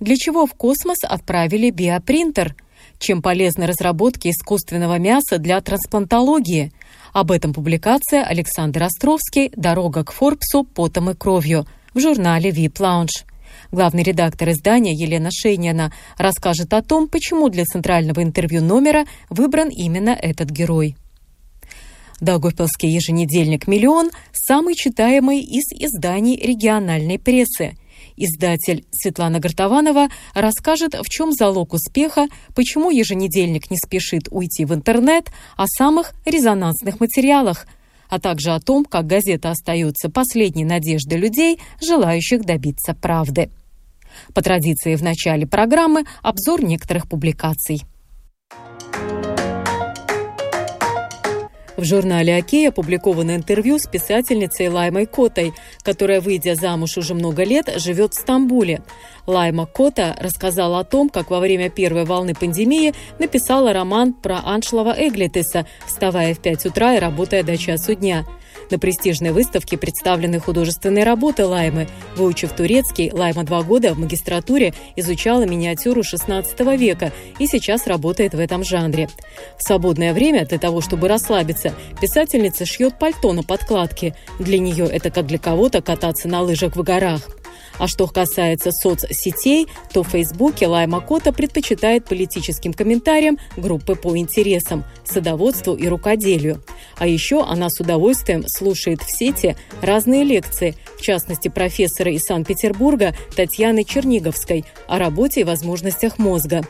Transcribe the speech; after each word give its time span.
Для 0.00 0.16
чего 0.16 0.46
в 0.46 0.54
космос 0.54 0.98
отправили 1.02 1.70
биопринтер? 1.70 2.54
Чем 2.98 3.22
полезны 3.22 3.66
разработки 3.66 4.28
искусственного 4.28 4.98
мяса 4.98 5.38
для 5.38 5.60
трансплантологии? 5.60 6.72
Об 7.12 7.30
этом 7.30 7.52
публикация 7.52 8.24
Александр 8.24 8.84
Островский 8.84 9.50
«Дорога 9.56 10.04
к 10.04 10.12
Форбсу 10.12 10.64
потом 10.64 11.10
и 11.10 11.14
кровью» 11.14 11.66
в 11.94 12.00
журнале 12.00 12.50
VIP 12.50 12.74
Lounge. 12.74 13.24
Главный 13.72 14.02
редактор 14.02 14.50
издания 14.50 14.94
Елена 14.94 15.30
Шейнина 15.32 15.92
расскажет 16.16 16.72
о 16.74 16.82
том, 16.82 17.08
почему 17.08 17.48
для 17.48 17.64
центрального 17.64 18.22
интервью 18.22 18.62
номера 18.62 19.04
выбран 19.30 19.68
именно 19.68 20.10
этот 20.10 20.50
герой. 20.50 20.96
Даугавпилский 22.20 22.90
еженедельник 22.90 23.68
«Миллион»– 23.68 24.10
самый 24.32 24.74
читаемый 24.74 25.40
из 25.40 25.64
изданий 25.72 26.36
региональной 26.36 27.18
прессы. 27.18 27.76
Издатель 28.18 28.84
Светлана 28.90 29.38
Гартованова 29.38 30.08
расскажет, 30.34 30.94
в 30.94 31.08
чем 31.08 31.32
залог 31.32 31.72
успеха, 31.72 32.26
почему 32.54 32.90
еженедельник 32.90 33.70
не 33.70 33.76
спешит 33.76 34.24
уйти 34.30 34.64
в 34.64 34.74
интернет, 34.74 35.30
о 35.56 35.66
самых 35.68 36.12
резонансных 36.24 36.98
материалах, 36.98 37.66
а 38.08 38.18
также 38.18 38.50
о 38.50 38.60
том, 38.60 38.84
как 38.84 39.06
газета 39.06 39.50
остается 39.50 40.10
последней 40.10 40.64
надеждой 40.64 41.18
людей, 41.18 41.60
желающих 41.80 42.44
добиться 42.44 42.92
правды. 42.92 43.50
По 44.34 44.42
традиции 44.42 44.96
в 44.96 45.02
начале 45.02 45.46
программы 45.46 46.04
обзор 46.22 46.64
некоторых 46.64 47.08
публикаций. 47.08 47.82
В 51.78 51.84
журнале 51.84 52.34
«Окей» 52.34 52.68
опубликовано 52.68 53.36
интервью 53.36 53.78
с 53.78 53.86
писательницей 53.86 54.66
Лаймой 54.66 55.06
Котой, 55.06 55.54
которая, 55.84 56.20
выйдя 56.20 56.56
замуж 56.56 56.96
уже 56.96 57.14
много 57.14 57.44
лет, 57.44 57.72
живет 57.76 58.14
в 58.14 58.16
Стамбуле. 58.16 58.82
Лайма 59.28 59.64
Кота 59.64 60.16
рассказала 60.18 60.80
о 60.80 60.84
том, 60.84 61.08
как 61.08 61.30
во 61.30 61.38
время 61.38 61.70
первой 61.70 62.04
волны 62.04 62.34
пандемии 62.34 62.94
написала 63.20 63.72
роман 63.72 64.12
про 64.12 64.40
Аншлова 64.44 64.92
Эглитеса, 64.98 65.66
вставая 65.86 66.34
в 66.34 66.40
5 66.40 66.66
утра 66.66 66.96
и 66.96 66.98
работая 66.98 67.44
до 67.44 67.56
часу 67.56 67.94
дня– 67.94 68.26
на 68.70 68.78
престижной 68.78 69.32
выставке 69.32 69.76
представлены 69.76 70.38
художественные 70.40 71.04
работы 71.04 71.44
Лаймы. 71.46 71.88
Выучив 72.16 72.52
турецкий, 72.52 73.10
Лайма 73.12 73.44
два 73.44 73.62
года 73.62 73.94
в 73.94 73.98
магистратуре 73.98 74.74
изучала 74.96 75.44
миниатюру 75.46 76.02
XVI 76.02 76.76
века 76.76 77.12
и 77.38 77.46
сейчас 77.46 77.86
работает 77.86 78.34
в 78.34 78.38
этом 78.38 78.64
жанре. 78.64 79.08
В 79.58 79.62
свободное 79.62 80.12
время 80.12 80.46
для 80.46 80.58
того, 80.58 80.80
чтобы 80.80 81.08
расслабиться, 81.08 81.74
писательница 82.00 82.66
шьет 82.66 82.98
пальто 82.98 83.32
на 83.32 83.42
подкладке. 83.42 84.14
Для 84.38 84.58
нее 84.58 84.86
это 84.86 85.10
как 85.10 85.26
для 85.26 85.38
кого-то 85.38 85.82
кататься 85.82 86.28
на 86.28 86.40
лыжах 86.42 86.76
в 86.76 86.82
горах. 86.82 87.37
А 87.78 87.86
что 87.86 88.06
касается 88.06 88.72
соцсетей, 88.72 89.68
то 89.92 90.02
в 90.02 90.08
Фейсбуке 90.08 90.66
Лайма 90.66 91.00
Кота 91.00 91.32
предпочитает 91.32 92.04
политическим 92.04 92.72
комментариям 92.72 93.38
группы 93.56 93.94
по 93.94 94.16
интересам, 94.16 94.84
садоводству 95.04 95.74
и 95.74 95.86
рукоделию. 95.86 96.62
А 96.98 97.06
еще 97.06 97.44
она 97.44 97.70
с 97.70 97.80
удовольствием 97.80 98.46
слушает 98.48 99.02
в 99.02 99.10
сети 99.10 99.56
разные 99.80 100.24
лекции, 100.24 100.74
в 100.96 101.02
частности 101.02 101.48
профессора 101.48 102.12
из 102.12 102.24
Санкт-Петербурга 102.24 103.14
Татьяны 103.34 103.84
Черниговской 103.84 104.64
о 104.86 104.98
работе 104.98 105.40
и 105.40 105.44
возможностях 105.44 106.18
мозга. 106.18 106.64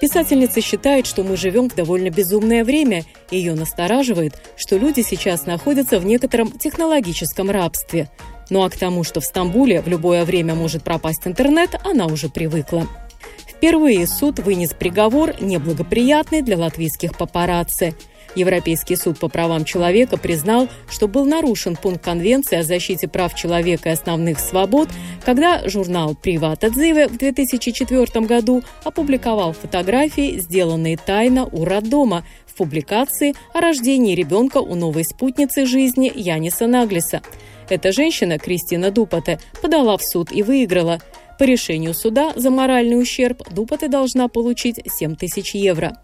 Писательница 0.00 0.60
считает, 0.60 1.06
что 1.06 1.22
мы 1.22 1.36
живем 1.36 1.70
в 1.70 1.74
довольно 1.74 2.10
безумное 2.10 2.64
время. 2.64 3.04
Ее 3.30 3.54
настораживает, 3.54 4.34
что 4.56 4.76
люди 4.76 5.00
сейчас 5.02 5.46
находятся 5.46 5.98
в 5.98 6.04
некотором 6.04 6.50
технологическом 6.50 7.50
рабстве. 7.50 8.10
Ну 8.50 8.62
а 8.62 8.70
к 8.70 8.76
тому, 8.76 9.04
что 9.04 9.20
в 9.20 9.24
Стамбуле 9.24 9.80
в 9.80 9.88
любое 9.88 10.24
время 10.24 10.54
может 10.54 10.82
пропасть 10.82 11.26
интернет, 11.26 11.80
она 11.84 12.06
уже 12.06 12.28
привыкла. 12.28 12.86
Впервые 13.46 14.06
суд 14.06 14.40
вынес 14.40 14.74
приговор, 14.74 15.40
неблагоприятный 15.40 16.42
для 16.42 16.58
латвийских 16.58 17.16
папарацци. 17.16 17.94
Европейский 18.34 18.96
суд 18.96 19.18
по 19.18 19.28
правам 19.28 19.64
человека 19.64 20.16
признал, 20.16 20.68
что 20.90 21.06
был 21.06 21.24
нарушен 21.24 21.76
пункт 21.76 22.04
Конвенции 22.04 22.58
о 22.58 22.62
защите 22.64 23.06
прав 23.06 23.34
человека 23.34 23.88
и 23.88 23.92
основных 23.92 24.40
свобод, 24.40 24.88
когда 25.24 25.66
журнал 25.68 26.16
«Приват 26.16 26.64
Отзывы» 26.64 27.06
в 27.06 27.16
2004 27.16 28.26
году 28.26 28.62
опубликовал 28.82 29.52
фотографии, 29.52 30.38
сделанные 30.38 30.96
тайно 30.96 31.46
у 31.46 31.64
роддома, 31.64 32.24
в 32.46 32.56
публикации 32.56 33.34
о 33.52 33.60
рождении 33.60 34.14
ребенка 34.14 34.58
у 34.58 34.74
новой 34.74 35.04
спутницы 35.04 35.64
жизни 35.64 36.12
Яниса 36.14 36.66
Наглиса– 36.66 37.22
эта 37.68 37.92
женщина, 37.92 38.38
Кристина 38.38 38.90
Дупате, 38.90 39.38
подала 39.62 39.96
в 39.96 40.02
суд 40.02 40.32
и 40.32 40.42
выиграла. 40.42 41.00
По 41.38 41.44
решению 41.44 41.94
суда 41.94 42.32
за 42.36 42.50
моральный 42.50 43.00
ущерб 43.00 43.42
Дупате 43.50 43.88
должна 43.88 44.28
получить 44.28 44.80
7 44.86 45.16
тысяч 45.16 45.54
евро. 45.54 45.96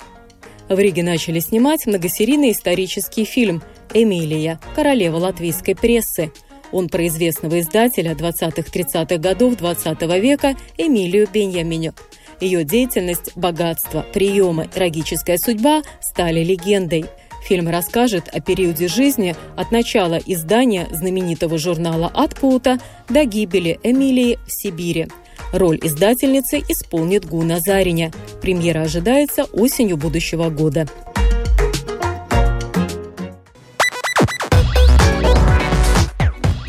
В 0.69 0.79
Риге 0.79 1.03
начали 1.03 1.41
снимать 1.41 1.87
многосерийный 1.87 2.53
исторический 2.53 3.25
фильм 3.25 3.63
«Эмилия. 3.93 4.61
Королева 4.75 5.17
латвийской 5.17 5.75
прессы». 5.75 6.33
Он 6.73 6.89
про 6.89 7.07
известного 7.09 7.59
издателя 7.59 8.13
20-30-х 8.13 9.17
годов 9.17 9.57
20 9.57 10.03
-го 10.03 10.21
века 10.21 10.55
Эмилию 10.79 11.29
Беньяминю. 11.33 11.95
Ее 12.41 12.65
деятельность, 12.65 13.37
богатство, 13.37 14.07
приемы, 14.13 14.69
трагическая 14.73 15.37
судьба 15.37 15.83
стали 16.01 16.43
легендой– 16.45 17.07
Фильм 17.43 17.69
расскажет 17.69 18.29
о 18.33 18.41
периоде 18.41 18.89
жизни 18.89 19.35
от 19.57 19.73
начала 19.73 20.19
издания 20.25 20.89
знаменитого 20.91 21.59
журнала 21.59 22.11
«Атпута» 22.15 22.79
до 23.09 23.25
гибели 23.25 23.81
Эмилии 23.83 24.39
в 24.47 24.53
Сибири. 24.53 25.09
Роль 25.53 25.79
издательницы 25.83 26.59
исполнит 26.59 27.25
Гуна 27.25 27.61
Зариня. 27.61 28.13
Премьера 28.41 28.83
ожидается 28.83 29.45
осенью 29.45 29.97
будущего 29.97 30.49
года. 30.49 30.87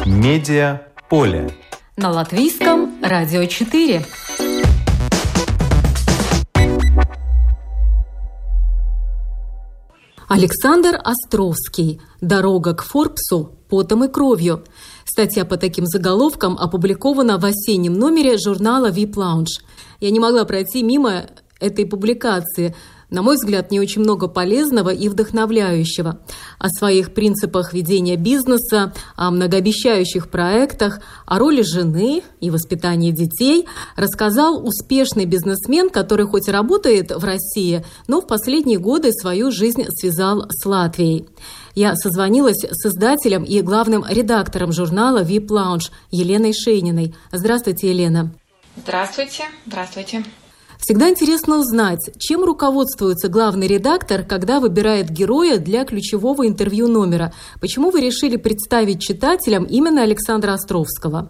Медиа 0.06 0.82
поле. 1.10 1.50
На 1.98 2.10
латвийском 2.10 3.04
радио 3.04 3.46
4. 3.46 4.04
Александр 10.34 10.98
Островский. 11.04 12.00
«Дорога 12.22 12.74
к 12.74 12.84
Форбсу. 12.84 13.58
Потом 13.70 14.06
и 14.06 14.08
кровью». 14.08 14.64
Статья 15.04 15.44
по 15.44 15.58
таким 15.58 15.86
заголовкам 15.86 16.58
опубликована 16.58 17.38
в 17.38 17.44
осеннем 17.44 17.96
номере 17.96 18.38
журнала 18.38 18.90
VIP 18.90 19.16
Lounge. 19.16 19.60
Я 20.00 20.10
не 20.10 20.22
могла 20.22 20.46
пройти 20.46 20.84
мимо 20.84 21.26
этой 21.60 21.86
публикации– 21.86 22.74
на 23.12 23.22
мой 23.22 23.36
взгляд, 23.36 23.72
не 23.72 23.80
очень 23.80 24.02
много 24.02 24.28
полезного 24.28 24.90
и 24.90 25.10
вдохновляющего. 25.10 26.20
О 26.58 26.70
своих 26.70 27.14
принципах 27.14 27.74
ведения 27.74 28.16
бизнеса, 28.16 28.94
о 29.16 29.30
многообещающих 29.30 30.30
проектах, 30.30 31.02
о 31.26 31.38
роли 31.38 31.62
жены 31.62 32.24
и 32.40 32.50
воспитании 32.50 33.12
детей 33.12 33.68
рассказал 33.98 34.66
успешный 34.66 35.26
бизнесмен, 35.26 35.90
который 35.90 36.26
хоть 36.26 36.48
и 36.48 36.52
работает 36.52 37.12
в 37.12 37.24
России, 37.24 37.86
но 38.08 38.22
в 38.22 38.28
последние 38.28 38.80
годы 38.80 39.12
свою 39.12 39.52
жизнь 39.52 39.84
связал 39.90 40.46
с 40.50 40.66
Латвией. 40.66 41.28
Я 41.76 41.96
созвонилась 41.96 42.64
с 42.64 42.86
издателем 42.86 43.44
и 43.44 43.62
главным 43.62 44.06
редактором 44.08 44.72
журнала 44.72 45.24
VIP 45.24 45.48
Lounge 45.48 45.92
Еленой 46.12 46.54
Шейниной. 46.54 47.14
Здравствуйте, 47.32 47.90
Елена. 47.90 48.34
Здравствуйте. 48.78 49.44
Здравствуйте. 49.66 50.24
Всегда 50.82 51.10
интересно 51.10 51.60
узнать, 51.60 52.10
чем 52.18 52.44
руководствуется 52.44 53.28
главный 53.28 53.68
редактор, 53.68 54.24
когда 54.24 54.60
выбирает 54.60 55.12
героя 55.12 55.60
для 55.60 55.86
ключевого 55.86 56.48
интервью 56.48 56.88
номера. 56.88 57.34
Почему 57.60 57.92
вы 57.92 58.02
решили 58.02 58.36
представить 58.36 59.00
читателям 59.00 59.66
именно 59.66 60.02
Александра 60.02 60.54
Островского? 60.54 61.30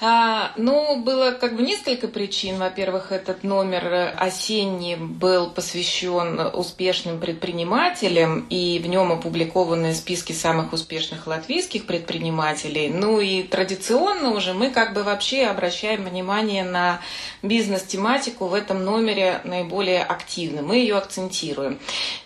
А, 0.00 0.52
ну, 0.56 1.00
было 1.02 1.32
как 1.32 1.56
бы 1.56 1.62
несколько 1.62 2.08
причин. 2.08 2.58
Во-первых, 2.58 3.12
этот 3.12 3.44
номер 3.44 4.14
осенний 4.16 4.96
был 4.96 5.50
посвящен 5.50 6.40
успешным 6.52 7.20
предпринимателям, 7.20 8.46
и 8.50 8.80
в 8.82 8.86
нем 8.88 9.12
опубликованы 9.12 9.94
списки 9.94 10.32
самых 10.32 10.72
успешных 10.72 11.26
латвийских 11.26 11.86
предпринимателей. 11.86 12.88
Ну 12.88 13.20
и 13.20 13.42
традиционно 13.42 14.30
уже 14.30 14.54
мы 14.54 14.70
как 14.70 14.92
бы 14.92 15.02
вообще 15.02 15.46
обращаем 15.46 16.04
внимание 16.04 16.64
на 16.64 17.00
бизнес-тематику 17.42 18.46
в 18.46 18.54
этом 18.54 18.84
номере 18.84 19.40
наиболее 19.44 20.02
активно. 20.02 20.62
Мы 20.62 20.76
ее 20.78 20.96
акцентируем. 20.96 21.78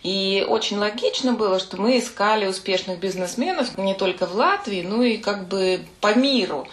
И 0.03 0.47
очень 0.49 0.79
логично 0.79 1.33
было, 1.33 1.59
что 1.59 1.81
мы 1.81 1.99
искали 1.99 2.47
успешных 2.47 2.99
бизнесменов 2.99 3.77
не 3.77 3.95
только 3.95 4.27
в 4.27 4.35
Латвии, 4.35 4.83
но 4.83 5.03
и 5.03 5.19
как 5.19 5.49
бы 5.49 5.81
по 6.01 6.15
миру. 6.15 6.67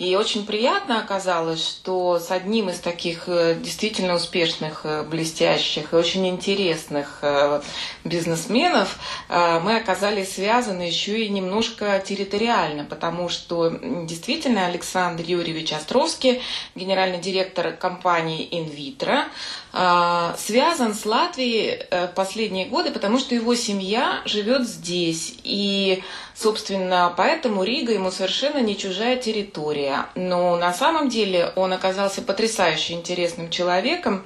И 0.00 0.16
очень 0.16 0.46
приятно 0.46 0.98
оказалось, 0.98 1.62
что 1.62 2.18
с 2.18 2.30
одним 2.30 2.70
из 2.70 2.78
таких 2.78 3.24
э, 3.26 3.54
действительно 3.54 4.14
успешных, 4.14 4.80
э, 4.84 5.02
блестящих 5.02 5.92
и 5.92 5.96
очень 5.96 6.26
интересных 6.26 7.18
э, 7.20 7.60
бизнесменов 8.04 8.98
мы 9.28 9.76
оказались 9.76 10.34
связаны 10.34 10.82
еще 10.82 11.22
и 11.22 11.28
немножко 11.28 12.02
территориально, 12.04 12.84
потому 12.84 13.28
что 13.28 13.68
действительно 13.68 14.66
Александр 14.66 15.22
Юрьевич 15.26 15.72
Островский, 15.74 16.40
генеральный 16.74 17.18
директор 17.18 17.72
компании 17.72 18.48
«Инвитро», 18.50 19.26
связан 19.72 20.94
с 20.94 21.06
Латвией 21.06 21.84
в 21.90 22.12
последние 22.14 22.66
годы, 22.66 22.90
потому 22.90 23.18
что 23.18 23.34
его 23.34 23.54
семья 23.54 24.20
живет 24.24 24.66
здесь. 24.66 25.34
И 25.44 26.02
Собственно, 26.40 27.12
поэтому 27.18 27.64
Рига 27.64 27.92
ему 27.92 28.10
совершенно 28.10 28.60
не 28.60 28.74
чужая 28.74 29.18
территория. 29.18 30.06
Но 30.14 30.56
на 30.56 30.72
самом 30.72 31.10
деле 31.10 31.52
он 31.54 31.74
оказался 31.74 32.22
потрясающе 32.22 32.94
интересным 32.94 33.50
человеком, 33.50 34.24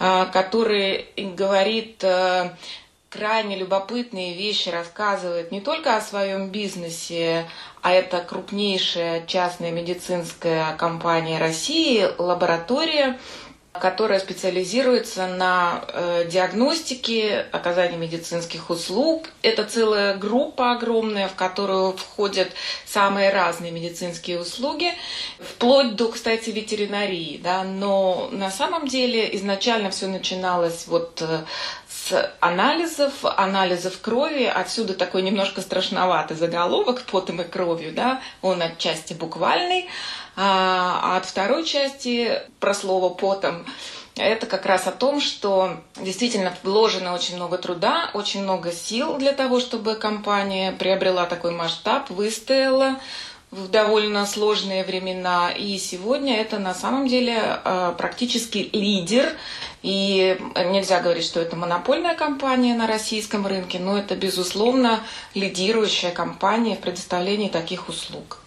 а, 0.00 0.26
который 0.26 1.06
говорит 1.16 2.02
э, 2.02 2.50
крайне 3.08 3.56
любопытные 3.56 4.34
вещи, 4.34 4.70
рассказывает 4.70 5.52
не 5.52 5.60
только 5.60 5.96
о 5.96 6.00
своем 6.00 6.48
бизнесе, 6.48 7.46
а 7.80 7.92
это 7.92 8.18
крупнейшая 8.18 9.24
частная 9.26 9.70
медицинская 9.70 10.74
компания 10.76 11.38
России, 11.38 12.08
лаборатория, 12.18 13.20
которая 13.72 14.20
специализируется 14.20 15.26
на 15.26 15.84
э, 15.88 16.26
диагностике, 16.30 17.46
оказании 17.52 17.96
медицинских 17.96 18.68
услуг. 18.68 19.28
Это 19.40 19.64
целая 19.64 20.14
группа 20.14 20.72
огромная, 20.72 21.26
в 21.26 21.34
которую 21.34 21.96
входят 21.96 22.48
самые 22.84 23.30
разные 23.30 23.72
медицинские 23.72 24.40
услуги, 24.40 24.92
вплоть 25.40 25.96
до, 25.96 26.08
кстати, 26.08 26.50
ветеринарии. 26.50 27.40
Да? 27.42 27.64
Но 27.64 28.28
на 28.30 28.50
самом 28.50 28.88
деле 28.88 29.34
изначально 29.36 29.90
все 29.90 30.06
начиналось 30.06 30.86
вот 30.86 31.22
э, 31.22 31.44
с 31.88 32.34
анализов, 32.40 33.24
анализов 33.24 34.00
крови. 34.00 34.44
Отсюда 34.44 34.92
такой 34.92 35.22
немножко 35.22 35.62
страшноватый 35.62 36.36
заголовок 36.36 37.04
«Потом 37.10 37.40
и 37.40 37.44
кровью». 37.44 37.92
Да? 37.92 38.20
Он 38.42 38.60
отчасти 38.60 39.14
буквальный. 39.14 39.88
А, 40.36 41.00
а 41.02 41.16
от 41.18 41.26
второй 41.26 41.64
части 41.64 42.40
про 42.60 42.74
слово 42.74 43.10
«потом» 43.10 43.64
это 44.16 44.46
как 44.46 44.66
раз 44.66 44.86
о 44.86 44.92
том, 44.92 45.20
что 45.20 45.78
действительно 45.96 46.54
вложено 46.62 47.14
очень 47.14 47.36
много 47.36 47.56
труда, 47.56 48.10
очень 48.14 48.42
много 48.42 48.70
сил 48.72 49.16
для 49.16 49.32
того, 49.32 49.58
чтобы 49.58 49.94
компания 49.94 50.72
приобрела 50.72 51.24
такой 51.26 51.52
масштаб, 51.52 52.10
выстояла 52.10 52.96
в 53.50 53.68
довольно 53.68 54.26
сложные 54.26 54.84
времена. 54.84 55.50
И 55.50 55.78
сегодня 55.78 56.36
это 56.36 56.58
на 56.58 56.74
самом 56.74 57.06
деле 57.06 57.38
а, 57.38 57.92
практически 57.92 58.70
лидер. 58.72 59.34
И 59.82 60.38
нельзя 60.56 61.00
говорить, 61.00 61.24
что 61.24 61.40
это 61.40 61.56
монопольная 61.56 62.14
компания 62.14 62.74
на 62.74 62.86
российском 62.86 63.46
рынке, 63.46 63.78
но 63.78 63.98
это, 63.98 64.14
безусловно, 64.14 65.00
лидирующая 65.34 66.12
компания 66.12 66.76
в 66.76 66.80
предоставлении 66.80 67.48
таких 67.48 67.88
услуг. 67.88 68.41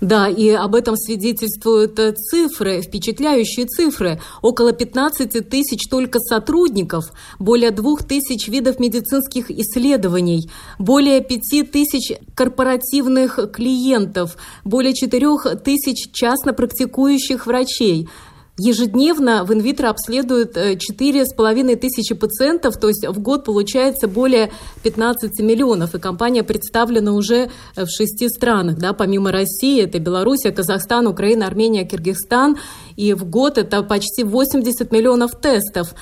Да, 0.00 0.28
и 0.28 0.50
об 0.50 0.76
этом 0.76 0.96
свидетельствуют 0.96 1.98
э, 1.98 2.12
цифры, 2.12 2.82
впечатляющие 2.82 3.66
цифры. 3.66 4.20
Около 4.42 4.72
15 4.72 5.48
тысяч 5.48 5.88
только 5.90 6.20
сотрудников, 6.20 7.12
более 7.40 7.72
2 7.72 7.96
тысяч 8.08 8.46
видов 8.48 8.78
медицинских 8.78 9.50
исследований, 9.50 10.50
более 10.78 11.20
5 11.20 11.72
тысяч 11.72 12.12
корпоративных 12.36 13.50
клиентов, 13.52 14.36
более 14.64 14.94
4 14.94 15.56
тысяч 15.64 16.12
частно 16.12 16.52
практикующих 16.52 17.46
врачей– 17.46 18.08
Ежедневно 18.58 19.44
в 19.44 19.52
инвитро 19.52 19.88
обследуют 19.88 20.56
4,5 20.56 21.72
э, 21.72 21.76
тысячи 21.76 22.14
пациентов, 22.14 22.76
то 22.78 22.88
есть 22.88 23.06
в 23.06 23.20
год 23.20 23.44
получается 23.44 24.08
более 24.08 24.50
15 24.82 25.38
миллионов. 25.40 25.94
И 25.94 26.00
компания 26.00 26.42
представлена 26.42 27.12
уже 27.12 27.50
э, 27.76 27.84
в 27.84 27.88
шести 27.88 28.28
странах, 28.28 28.78
да, 28.78 28.92
помимо 28.92 29.30
России, 29.30 29.82
это 29.82 30.00
Белоруссия, 30.00 30.50
Казахстан, 30.50 31.06
Украина, 31.06 31.46
Армения, 31.46 31.84
Киргизстан. 31.84 32.56
И 32.96 33.14
в 33.14 33.24
год 33.24 33.58
это 33.58 33.82
почти 33.82 34.24
80 34.24 34.90
миллионов 34.90 35.40
тестов. 35.40 35.94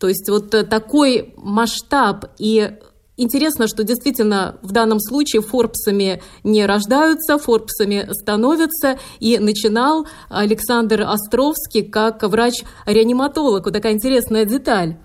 То 0.00 0.08
есть 0.08 0.28
вот 0.28 0.52
э, 0.54 0.64
такой 0.64 1.32
масштаб 1.36 2.26
и 2.38 2.72
Интересно, 3.22 3.68
что 3.68 3.84
действительно 3.84 4.56
в 4.62 4.72
данном 4.72 4.98
случае 4.98 5.42
Форбсами 5.42 6.22
не 6.42 6.64
рождаются, 6.64 7.36
Форбсами 7.36 8.08
становятся. 8.12 8.98
И 9.18 9.38
начинал 9.38 10.06
Александр 10.30 11.02
Островский 11.02 11.82
как 11.82 12.22
врач-реаниматолог. 12.22 13.66
Вот 13.66 13.74
такая 13.74 13.92
интересная 13.92 14.46
деталь. 14.46 14.96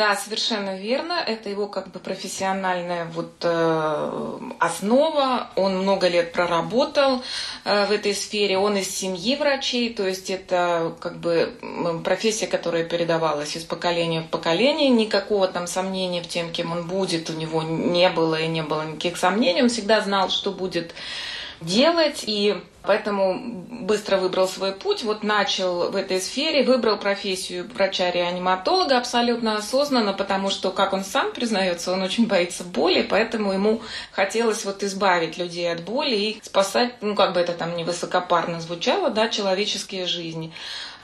Да, 0.00 0.16
совершенно 0.16 0.78
верно. 0.78 1.12
Это 1.12 1.50
его 1.50 1.66
как 1.66 1.88
бы 1.88 1.98
профессиональная 1.98 3.04
вот 3.04 3.34
э, 3.42 4.38
основа. 4.58 5.50
Он 5.56 5.76
много 5.76 6.08
лет 6.08 6.32
проработал 6.32 7.22
э, 7.66 7.84
в 7.84 7.92
этой 7.92 8.14
сфере. 8.14 8.56
Он 8.56 8.78
из 8.78 8.88
семьи 8.88 9.36
врачей, 9.36 9.92
то 9.92 10.06
есть 10.06 10.30
это 10.30 10.96
как 11.00 11.18
бы 11.18 11.52
профессия, 12.02 12.46
которая 12.46 12.84
передавалась 12.84 13.56
из 13.56 13.64
поколения 13.64 14.22
в 14.22 14.28
поколение. 14.28 14.88
Никакого 14.88 15.48
там 15.48 15.66
сомнения 15.66 16.22
в 16.22 16.28
тем, 16.28 16.50
кем 16.50 16.72
он 16.72 16.88
будет, 16.88 17.28
у 17.28 17.34
него 17.34 17.62
не 17.62 18.08
было 18.08 18.40
и 18.40 18.46
не 18.46 18.62
было 18.62 18.86
никаких 18.86 19.18
сомнений. 19.18 19.62
Он 19.62 19.68
всегда 19.68 20.00
знал, 20.00 20.30
что 20.30 20.50
будет 20.50 20.94
делать, 21.60 22.24
и 22.26 22.56
поэтому 22.82 23.64
быстро 23.82 24.16
выбрал 24.16 24.48
свой 24.48 24.72
путь, 24.72 25.02
вот 25.02 25.22
начал 25.22 25.90
в 25.90 25.96
этой 25.96 26.20
сфере, 26.20 26.64
выбрал 26.64 26.98
профессию 26.98 27.68
врача-реаниматолога 27.74 28.98
абсолютно 28.98 29.56
осознанно, 29.56 30.12
потому 30.12 30.50
что, 30.50 30.70
как 30.70 30.92
он 30.92 31.04
сам 31.04 31.32
признается, 31.32 31.92
он 31.92 32.02
очень 32.02 32.26
боится 32.26 32.64
боли, 32.64 33.02
поэтому 33.02 33.52
ему 33.52 33.82
хотелось 34.12 34.64
вот 34.64 34.82
избавить 34.82 35.38
людей 35.38 35.70
от 35.72 35.82
боли 35.82 36.16
и 36.16 36.40
спасать, 36.42 36.94
ну 37.00 37.14
как 37.14 37.34
бы 37.34 37.40
это 37.40 37.52
там 37.52 37.76
не 37.76 37.84
высокопарно 37.84 38.60
звучало, 38.60 39.10
да, 39.10 39.28
человеческие 39.28 40.06
жизни. 40.06 40.52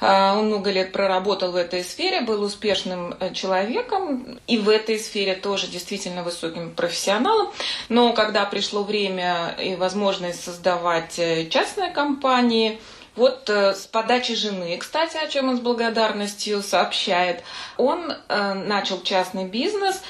А, 0.00 0.37
он 0.38 0.49
много 0.49 0.71
лет 0.71 0.93
проработал 0.93 1.53
в 1.53 1.57
этой 1.57 1.83
сфере, 1.83 2.21
был 2.21 2.43
успешным 2.43 3.15
э, 3.19 3.33
человеком 3.33 4.38
и 4.47 4.59
в 4.59 4.69
этой 4.69 4.99
сфере 4.99 5.35
тоже 5.35 5.69
действительно 5.69 6.23
высоким 6.23 6.75
профессионалом. 6.75 7.49
Но 7.88 8.12
когда 8.12 8.45
пришло 8.45 8.83
время 8.83 9.57
и 9.59 9.75
возможность 9.75 10.45
создавать 10.45 11.19
э, 11.19 11.49
частные 11.49 11.91
компании, 11.91 12.79
вот 13.15 13.49
э, 13.49 13.75
с 13.75 13.87
подачи 13.87 14.35
жены, 14.35 14.76
кстати, 14.76 15.17
о 15.17 15.29
чем 15.29 15.49
он 15.49 15.57
с 15.57 15.61
благодарностью 15.61 16.62
сообщает, 16.62 17.43
он 17.79 18.12
начал 18.29 19.00
частный 19.03 19.47
бизнес 19.47 20.03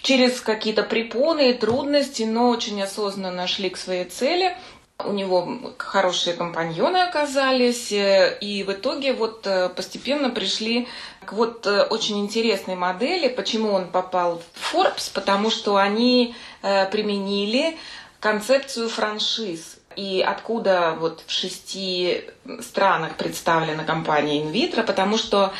через 0.00 0.40
какие-то 0.40 0.82
препоны 0.82 1.50
и 1.50 1.54
трудности, 1.54 2.22
но 2.22 2.48
очень 2.48 2.80
осознанно 2.82 3.46
шли 3.46 3.68
к 3.68 3.76
своей 3.76 4.04
цели. 4.04 4.56
У 5.04 5.12
него 5.12 5.74
хорошие 5.76 6.34
компаньоны 6.34 6.96
оказались, 7.02 7.92
э, 7.92 8.38
и 8.40 8.62
в 8.62 8.72
итоге 8.72 9.12
вот 9.12 9.46
э, 9.46 9.68
постепенно 9.68 10.30
пришли 10.30 10.88
к 11.26 11.34
вот 11.34 11.66
э, 11.66 11.82
очень 11.82 12.18
интересной 12.18 12.76
модели. 12.76 13.28
Почему 13.28 13.72
он 13.72 13.88
попал 13.88 14.40
в 14.54 14.74
Forbes? 14.74 15.10
Потому 15.12 15.50
что 15.50 15.76
они 15.76 16.34
применили 16.62 17.76
концепцию 18.20 18.88
франшиз. 18.88 19.76
И 19.96 20.24
откуда 20.26 20.96
вот 20.98 21.22
в 21.26 21.30
шести 21.30 22.24
странах 22.60 23.16
представлена 23.16 23.84
компания 23.84 24.42
Invitro? 24.42 24.82
Потому 24.82 25.18
что 25.18 25.52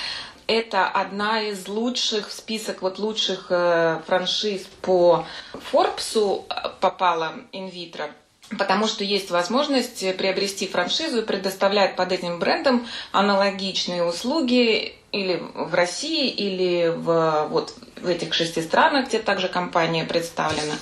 это 0.46 0.88
одна 0.88 1.42
из 1.42 1.68
лучших, 1.68 2.30
в 2.30 2.32
список 2.32 2.80
вот 2.80 2.98
лучших 2.98 3.48
франшиз 3.48 4.62
по 4.80 5.26
Форбсу 5.52 6.46
попала 6.80 7.34
Invitro 7.52 8.10
потому 8.58 8.86
что 8.86 9.04
есть 9.04 9.30
возможность 9.30 10.16
приобрести 10.16 10.66
франшизу 10.66 11.22
и 11.22 11.24
предоставлять 11.24 11.96
под 11.96 12.12
этим 12.12 12.38
брендом 12.38 12.86
аналогичные 13.12 14.04
услуги 14.04 14.94
или 15.12 15.42
в 15.54 15.74
России, 15.74 16.28
или 16.28 16.88
в, 16.88 17.48
вот, 17.50 17.74
в 18.00 18.06
этих 18.06 18.34
шести 18.34 18.62
странах, 18.62 19.08
где 19.08 19.18
также 19.18 19.48
компания 19.48 20.04
представлена. 20.04 20.74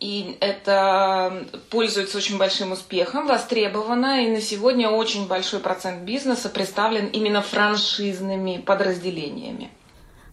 и 0.00 0.36
это 0.40 1.46
пользуется 1.70 2.18
очень 2.18 2.36
большим 2.36 2.72
успехом, 2.72 3.26
востребовано, 3.26 4.24
и 4.24 4.28
на 4.28 4.40
сегодня 4.40 4.90
очень 4.90 5.26
большой 5.26 5.60
процент 5.60 6.02
бизнеса 6.02 6.48
представлен 6.48 7.06
именно 7.06 7.42
франшизными 7.42 8.58
подразделениями. 8.58 9.70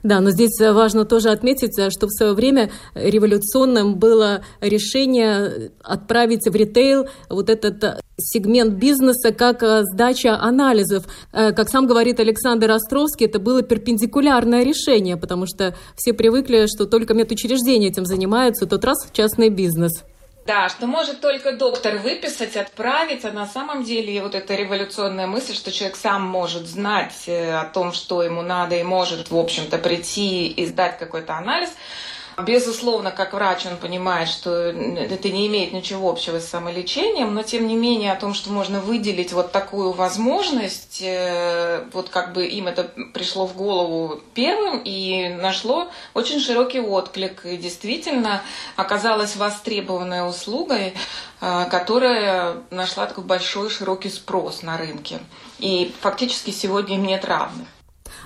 Да, 0.03 0.19
но 0.19 0.31
здесь 0.31 0.59
важно 0.59 1.05
тоже 1.05 1.29
отметить, 1.29 1.79
что 1.91 2.07
в 2.07 2.11
свое 2.11 2.33
время 2.33 2.71
революционным 2.95 3.95
было 3.95 4.43
решение 4.59 5.71
отправить 5.83 6.47
в 6.47 6.55
ритейл 6.55 7.07
вот 7.29 7.49
этот 7.49 8.01
сегмент 8.17 8.75
бизнеса 8.75 9.31
как 9.31 9.63
сдача 9.83 10.39
анализов. 10.39 11.05
Э, 11.31 11.51
как 11.51 11.69
сам 11.69 11.87
говорит 11.87 12.19
Александр 12.19 12.71
Островский, 12.71 13.25
это 13.25 13.39
было 13.39 13.61
перпендикулярное 13.63 14.63
решение, 14.63 15.17
потому 15.17 15.45
что 15.47 15.75
все 15.95 16.13
привыкли, 16.13 16.67
что 16.67 16.85
только 16.85 17.13
медучреждения 17.13 17.89
этим 17.89 18.05
занимаются, 18.05 18.65
тот 18.65 18.85
раз 18.85 19.07
частный 19.11 19.49
бизнес. 19.49 20.03
Да, 20.45 20.69
что 20.69 20.87
может 20.87 21.21
только 21.21 21.53
доктор 21.53 21.97
выписать, 21.97 22.57
отправить, 22.57 23.25
а 23.25 23.31
на 23.31 23.45
самом 23.45 23.83
деле 23.83 24.23
вот 24.23 24.33
эта 24.33 24.55
революционная 24.55 25.27
мысль, 25.27 25.53
что 25.53 25.71
человек 25.71 25.95
сам 25.95 26.23
может 26.23 26.65
знать 26.65 27.13
э, 27.27 27.53
о 27.53 27.65
том, 27.65 27.93
что 27.93 28.23
ему 28.23 28.41
надо, 28.41 28.75
и 28.75 28.83
может, 28.83 29.29
в 29.29 29.37
общем-то, 29.37 29.77
прийти 29.77 30.47
и 30.47 30.65
сдать 30.65 30.97
какой-то 30.97 31.35
анализ– 31.35 31.69
Безусловно, 32.45 33.11
как 33.11 33.33
врач 33.33 33.65
он 33.65 33.77
понимает, 33.77 34.29
что 34.29 34.51
это 34.51 35.29
не 35.29 35.47
имеет 35.47 35.73
ничего 35.73 36.09
общего 36.09 36.39
с 36.39 36.47
самолечением, 36.47 37.33
но 37.33 37.43
тем 37.43 37.67
не 37.67 37.75
менее 37.75 38.11
о 38.11 38.15
том, 38.15 38.33
что 38.33 38.51
можно 38.51 38.79
выделить 38.79 39.33
вот 39.33 39.51
такую 39.51 39.91
возможность, 39.91 41.01
э, 41.01 41.83
вот 41.93 42.09
как 42.09 42.33
бы 42.33 42.45
им 42.45 42.67
это 42.67 42.83
пришло 43.13 43.45
в 43.45 43.55
голову 43.55 44.21
первым 44.33 44.81
и 44.83 45.29
нашло 45.29 45.87
очень 46.13 46.39
широкий 46.39 46.79
отклик. 46.79 47.45
И 47.45 47.57
действительно 47.57 48.41
оказалась 48.75 49.35
востребованной 49.35 50.27
услугой, 50.27 50.93
э, 51.41 51.65
которая 51.69 52.57
нашла 52.69 53.05
такой 53.05 53.23
большой 53.23 53.69
широкий 53.69 54.09
спрос 54.09 54.63
на 54.63 54.77
рынке. 54.77 55.19
И 55.59 55.93
фактически 56.01 56.51
сегодня 56.51 56.95
им 56.95 57.05
нет 57.05 57.25
равных. 57.25 57.67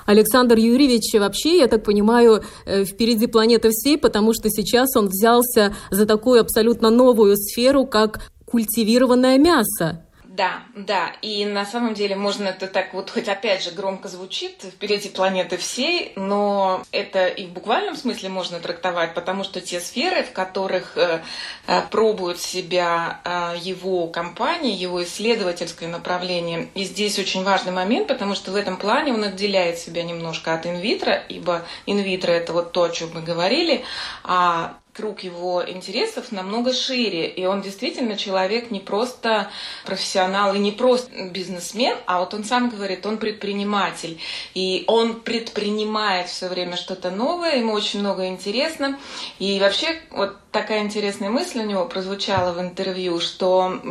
Александр 0.05 0.57
Юрьевич 0.57 1.13
вообще, 1.13 1.57
я 1.57 1.67
так 1.67 1.83
понимаю, 1.83 2.43
э, 2.65 2.85
впереди 2.85 3.27
планеты 3.27 3.69
всей, 3.71 3.97
потому 3.97 4.33
что 4.33 4.50
сейчас 4.50 4.95
он 4.95 5.07
взялся 5.07 5.75
за 5.91 6.05
такую 6.05 6.41
абсолютно 6.41 6.89
новую 6.89 7.35
сферу, 7.38 7.85
как 7.85 8.31
культивированное 8.45 9.38
мясо. 9.38 10.04
Да, 10.35 10.63
да. 10.75 11.13
И 11.21 11.45
на 11.45 11.65
самом 11.65 11.93
деле 11.93 12.17
можно 12.17 12.49
это 12.49 12.67
так 12.67 12.93
вот, 12.93 13.09
хоть 13.09 13.29
опять 13.29 13.63
же 13.63 13.71
громко 13.71 14.09
звучит, 14.09 14.63
впереди 14.63 15.07
планеты 15.07 15.55
всей, 15.55 16.11
но 16.17 16.83
это 16.91 17.27
и 17.27 17.45
в 17.45 17.51
буквальном 17.51 17.95
смысле 17.95 18.27
можно 18.27 18.59
трактовать, 18.59 19.13
потому 19.13 19.45
что 19.45 19.61
те 19.61 19.79
сферы, 19.79 20.23
в 20.23 20.33
которых 20.33 20.97
э, 20.97 21.21
э, 21.67 21.81
пробуют 21.89 22.41
себя 22.41 23.21
э, 23.23 23.59
его 23.61 24.07
компания, 24.07 24.73
его 24.73 25.01
исследовательское 25.03 25.87
направление, 25.87 26.67
и 26.75 26.83
здесь 26.83 27.17
очень 27.17 27.45
важный 27.45 27.71
момент, 27.71 28.09
потому 28.09 28.35
что 28.35 28.51
в 28.51 28.57
этом 28.57 28.75
плане 28.75 29.13
он 29.13 29.23
отделяет 29.23 29.79
себя 29.79 30.03
немножко 30.03 30.53
от 30.53 30.65
инвитро, 30.65 31.13
ибо 31.29 31.65
инвитро 31.85 32.31
это 32.31 32.51
вот 32.51 32.73
то, 32.73 32.83
о 32.83 32.89
чем 32.89 33.11
мы 33.13 33.21
говорили, 33.21 33.85
а 34.25 34.79
круг 34.95 35.21
его 35.21 35.61
интересов 35.67 36.31
намного 36.31 36.71
шире, 36.73 37.27
и 37.27 37.45
он 37.45 37.61
действительно 37.61 38.15
человек 38.15 38.71
не 38.71 38.79
просто 38.79 39.51
профессионал 39.85 40.55
и 40.55 40.59
не 40.59 40.71
просто 40.71 41.11
бизнесмен, 41.25 41.97
а 42.05 42.19
вот 42.19 42.33
он 42.33 42.45
сам 42.45 42.69
говорит, 42.69 43.05
он 43.05 43.17
предприниматель, 43.17 44.17
и 44.53 44.85
он 44.87 45.19
предпринимает 45.19 46.29
все 46.29 46.47
время 46.47 46.77
что-то 46.77 47.11
новое, 47.11 47.57
ему 47.57 47.73
очень 47.73 47.99
много 47.99 48.27
интересно, 48.27 48.97
и 49.37 49.59
вообще 49.59 49.99
вот 50.11 50.37
такая 50.51 50.81
интересная 50.83 51.29
мысль 51.29 51.59
у 51.59 51.65
него 51.65 51.85
прозвучала 51.85 52.53
в 52.53 52.61
интервью, 52.61 53.19
что 53.19 53.81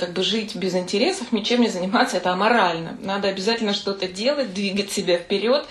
как 0.00 0.12
бы 0.12 0.24
жить 0.24 0.56
без 0.56 0.74
интересов, 0.74 1.30
ничем 1.30 1.60
не 1.60 1.68
заниматься, 1.68 2.16
это 2.16 2.32
аморально. 2.32 2.98
Надо 3.00 3.28
обязательно 3.28 3.72
что-то 3.72 4.08
делать, 4.08 4.52
двигать 4.52 4.90
себя 4.90 5.18
вперед, 5.18 5.64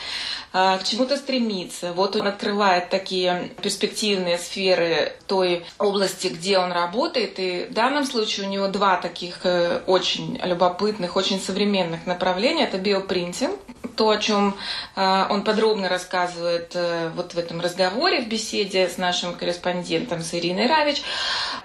к 0.51 0.81
чему-то 0.83 1.17
стремиться. 1.17 1.93
Вот 1.93 2.15
он 2.15 2.27
открывает 2.27 2.89
такие 2.89 3.51
перспективные 3.61 4.37
сферы 4.37 5.13
той 5.27 5.65
области, 5.77 6.27
где 6.27 6.57
он 6.57 6.71
работает. 6.71 7.39
И 7.39 7.67
в 7.69 7.73
данном 7.73 8.05
случае 8.05 8.47
у 8.47 8.49
него 8.49 8.67
два 8.67 8.97
таких 8.97 9.45
э, 9.45 9.81
очень 9.85 10.39
любопытных, 10.43 11.15
очень 11.15 11.39
современных 11.39 12.05
направления. 12.05 12.63
Это 12.63 12.77
биопринтинг, 12.77 13.57
то, 13.95 14.09
о 14.09 14.17
чем 14.17 14.55
э, 14.95 15.25
он 15.29 15.43
подробно 15.43 15.89
рассказывает 15.89 16.71
э, 16.73 17.11
вот 17.15 17.33
в 17.33 17.37
этом 17.37 17.59
разговоре, 17.61 18.21
в 18.21 18.27
беседе 18.27 18.87
с 18.87 18.97
нашим 18.97 19.35
корреспондентом, 19.35 20.21
с 20.21 20.33
Ириной 20.33 20.67
Равич. 20.67 21.03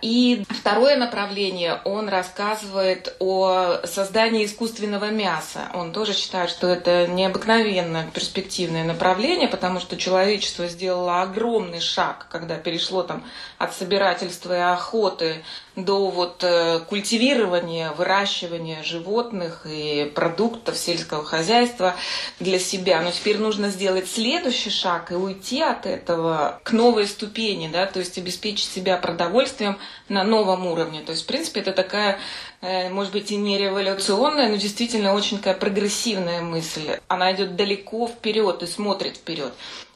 И 0.03 0.45
второе 0.51 0.97
направление, 0.97 1.81
он 1.85 2.09
рассказывает 2.09 3.17
о 3.21 3.79
создании 3.85 4.45
искусственного 4.45 5.11
мяса. 5.11 5.69
Он 5.75 5.93
тоже 5.93 6.13
считает, 6.13 6.51
что 6.51 6.67
это 6.67 7.07
необыкновенно 7.07 8.11
перспективно 8.13 8.74
позитивное 8.75 8.85
направление, 8.85 9.49
потому 9.49 9.81
что 9.81 9.97
человечество 9.97 10.67
сделало 10.67 11.23
огромный 11.23 11.81
шаг, 11.81 12.27
когда 12.31 12.57
перешло 12.57 13.03
там 13.03 13.23
от 13.59 13.73
собирательства 13.73 14.53
и 14.53 14.73
охоты 14.73 15.45
до 15.77 16.09
вот 16.09 16.45
э, 16.45 16.81
культивирования, 16.89 17.91
выращивания 17.93 18.83
животных 18.83 19.67
и 19.67 20.11
продуктов 20.15 20.79
сельского 20.79 21.25
хозяйства 21.25 21.97
для 22.39 22.59
себя. 22.59 23.01
Но 23.01 23.11
теперь 23.11 23.39
нужно 23.39 23.71
сделать 23.71 24.09
следующий 24.09 24.71
шаг 24.71 25.11
и 25.11 25.15
уйти 25.15 25.61
от 25.63 25.87
этого 25.87 26.61
к 26.63 26.73
новой 26.73 27.07
ступени, 27.07 27.69
да, 27.73 27.87
то 27.87 27.99
есть 27.99 28.17
обеспечить 28.19 28.71
себя 28.71 28.97
продовольствием 28.97 29.79
на 30.09 30.23
новом 30.23 30.67
уровне. 30.67 31.01
То 31.01 31.13
есть, 31.13 31.25
в 31.25 31.27
принципе, 31.27 31.61
это 31.61 31.73
такая, 31.73 32.21
э, 32.61 32.89
может 32.91 33.13
быть, 33.13 33.33
и 33.33 33.37
не 33.37 33.59
революционная, 33.59 34.49
но 34.49 34.57
действительно 34.57 35.15
очень 35.15 35.39
такая 35.39 35.55
прогрессивная 35.55 36.41
мысль. 36.41 36.99
Она 37.09 37.33
идет 37.33 37.57
далеко 37.57 38.07
вперед 38.07 38.63
и 38.63 38.67
смотрит 38.67 39.17
вперед. 39.17 39.53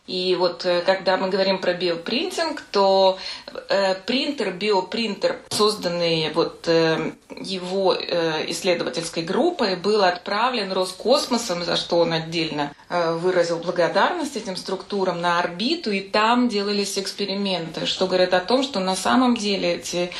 И 0.08 0.34
вот 0.36 0.64
э, 0.64 0.80
когда 0.80 1.18
мы 1.18 1.28
говорим 1.28 1.58
про 1.58 1.74
биопринтинг, 1.74 2.62
то 2.72 3.18
э, 3.68 3.94
принтер, 3.94 4.52
биопринтер, 4.52 5.38
созданный 5.50 6.32
вот 6.32 6.66
э, 6.66 7.12
его 7.36 7.94
э, 7.94 8.50
исследовательской 8.50 9.22
группой, 9.22 9.76
был 9.76 10.02
отправлен 10.02 10.72
Роскосмосом, 10.72 11.62
за 11.62 11.76
что 11.76 11.98
он 11.98 12.14
отдельно 12.14 12.72
э, 12.88 13.12
выразил 13.16 13.58
благодарность 13.58 14.34
этим 14.34 14.56
структурам, 14.56 15.20
на 15.20 15.40
орбиту, 15.40 15.92
и 15.92 16.00
там 16.00 16.48
делались 16.48 16.98
эксперименты, 16.98 17.84
что 17.84 18.06
говорит 18.06 18.32
о 18.32 18.40
том, 18.40 18.62
что 18.62 18.80
на 18.80 18.96
самом 18.96 19.36
деле 19.36 19.74
эти 19.74 20.10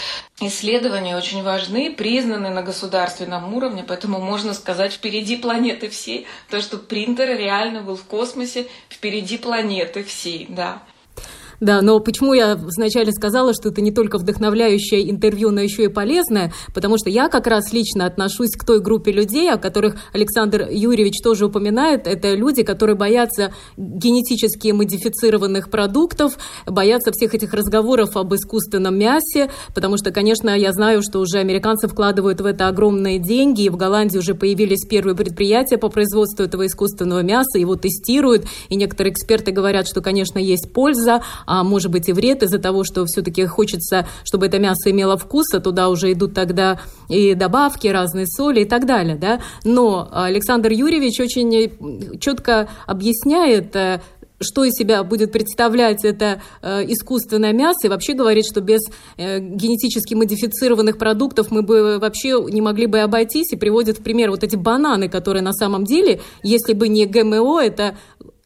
исследования 0.41 1.17
очень 1.17 1.43
важны, 1.43 1.95
признаны 1.95 2.51
на 2.51 2.63
государственном 2.63 3.55
уровне, 3.55 3.85
поэтому 3.89 4.21
можно 4.21 4.53
сказать 4.53 4.93
впереди 4.93 5.37
планеты 5.37 5.89
всей, 5.89 6.27
то, 6.51 6.61
что 6.61 6.77
принтер 6.77 7.37
реально 7.37 7.81
был 7.81 7.97
в 7.97 8.05
космосе 8.05 8.69
впереди 8.91 9.39
планеты 9.39 9.78
всей, 10.03 10.47
да. 10.49 10.83
Да, 11.61 11.83
но 11.83 11.99
почему 11.99 12.35
я 12.35 12.55
вначале 12.55 13.11
сказала, 13.13 13.53
что 13.53 13.71
это 13.71 13.81
не 13.81 13.91
только 13.91 14.19
вдохновляющее 14.19 15.11
интервью, 15.11 15.51
но 15.51 15.61
еще 15.61 15.85
и 15.85 15.89
полезное, 15.89 16.53
потому 16.73 16.99
что 16.99 17.11
я 17.11 17.29
как 17.29 17.47
раз 17.49 17.73
лично 17.73 18.07
отношусь 18.07 18.53
к 18.53 18.65
той 18.65 18.81
группе 18.81 19.11
людей, 19.11 19.51
о 19.51 19.59
которых 19.59 19.97
Александр 20.13 20.69
Юрьевич 20.71 21.21
тоже 21.23 21.47
упоминает. 21.47 22.07
Это 22.07 22.35
люди, 22.35 22.63
которые 22.63 22.97
боятся 22.97 23.53
генетически 23.77 24.69
модифицированных 24.71 25.69
продуктов, 25.69 26.39
боятся 26.67 27.11
всех 27.13 27.35
этих 27.35 27.53
разговоров 27.53 28.17
об 28.17 28.35
искусственном 28.35 28.97
мясе, 28.97 29.51
потому 29.75 29.97
что, 29.97 30.13
конечно, 30.13 30.51
я 30.57 30.73
знаю, 30.73 31.03
что 31.03 31.19
уже 31.19 31.39
американцы 31.39 31.89
вкладывают 31.89 32.41
в 32.41 32.47
это 32.47 32.69
огромные 32.69 33.19
деньги, 33.19 33.63
и 33.63 33.69
в 33.69 33.77
Голландии 33.77 34.19
уже 34.19 34.35
появились 34.35 34.87
первые 34.87 35.17
предприятия 35.17 35.77
по 35.79 35.89
производству 35.89 36.45
этого 36.45 36.67
искусственного 36.67 37.23
мяса, 37.23 37.59
его 37.59 37.75
тестируют, 37.75 38.45
и 38.69 38.77
некоторые 38.77 39.13
эксперты 39.13 39.51
говорят, 39.51 39.89
что, 39.89 40.01
конечно, 40.01 40.39
есть 40.39 40.73
польза, 40.73 41.23
а 41.49 41.65
может 41.65 41.91
быть 41.91 42.09
и 42.09 42.13
вред 42.13 42.43
из-за 42.43 42.59
того, 42.59 42.85
что 42.85 43.07
все-таки 43.07 43.47
хочется, 43.47 44.07
чтобы 44.23 44.47
это 44.47 44.59
мясо 44.59 44.91
имело 44.91 45.17
вкус, 45.17 45.55
а 45.55 45.61
туда 45.61 45.89
уже 45.89 46.13
идут 46.13 46.35
тогда 46.35 46.79
и 47.09 47.33
добавки, 47.35 47.87
разные 47.87 48.27
соли 48.27 48.61
и 48.61 48.65
так 48.67 48.85
далее. 48.87 49.17
Да? 49.17 49.41
Но 49.65 50.09
Александр 50.13 50.71
Юрьевич 50.73 51.19
очень 51.21 52.19
четко 52.21 52.69
объясняет, 52.87 53.75
э, 53.75 54.03
что 54.41 54.65
из 54.65 54.75
себя 54.75 55.03
будет 55.03 55.33
представлять 55.33 56.05
это 56.05 56.43
э, 56.61 56.85
искусственное 56.93 57.55
мясо, 57.55 57.87
и 57.87 57.89
вообще 57.89 58.13
говорит, 58.13 58.45
что 58.45 58.61
без 58.61 58.83
э, 59.17 59.41
генетически 59.41 60.13
модифицированных 60.15 60.99
продуктов 60.99 61.51
мы 61.51 61.63
бы 61.63 61.99
вообще 61.99 62.41
не 62.51 62.61
могли 62.61 62.87
бы 62.87 62.99
обойтись, 62.99 63.53
и 63.55 63.57
приводит 63.57 63.99
в 63.99 64.03
пример 64.03 64.31
вот 64.31 64.45
эти 64.45 64.55
бананы, 64.55 65.09
которые 65.09 65.43
на 65.43 65.55
самом 65.55 65.85
деле, 65.85 66.21
если 66.43 66.75
бы 66.75 66.89
не 66.89 67.07
ГМО, 67.07 67.63
это 67.63 67.97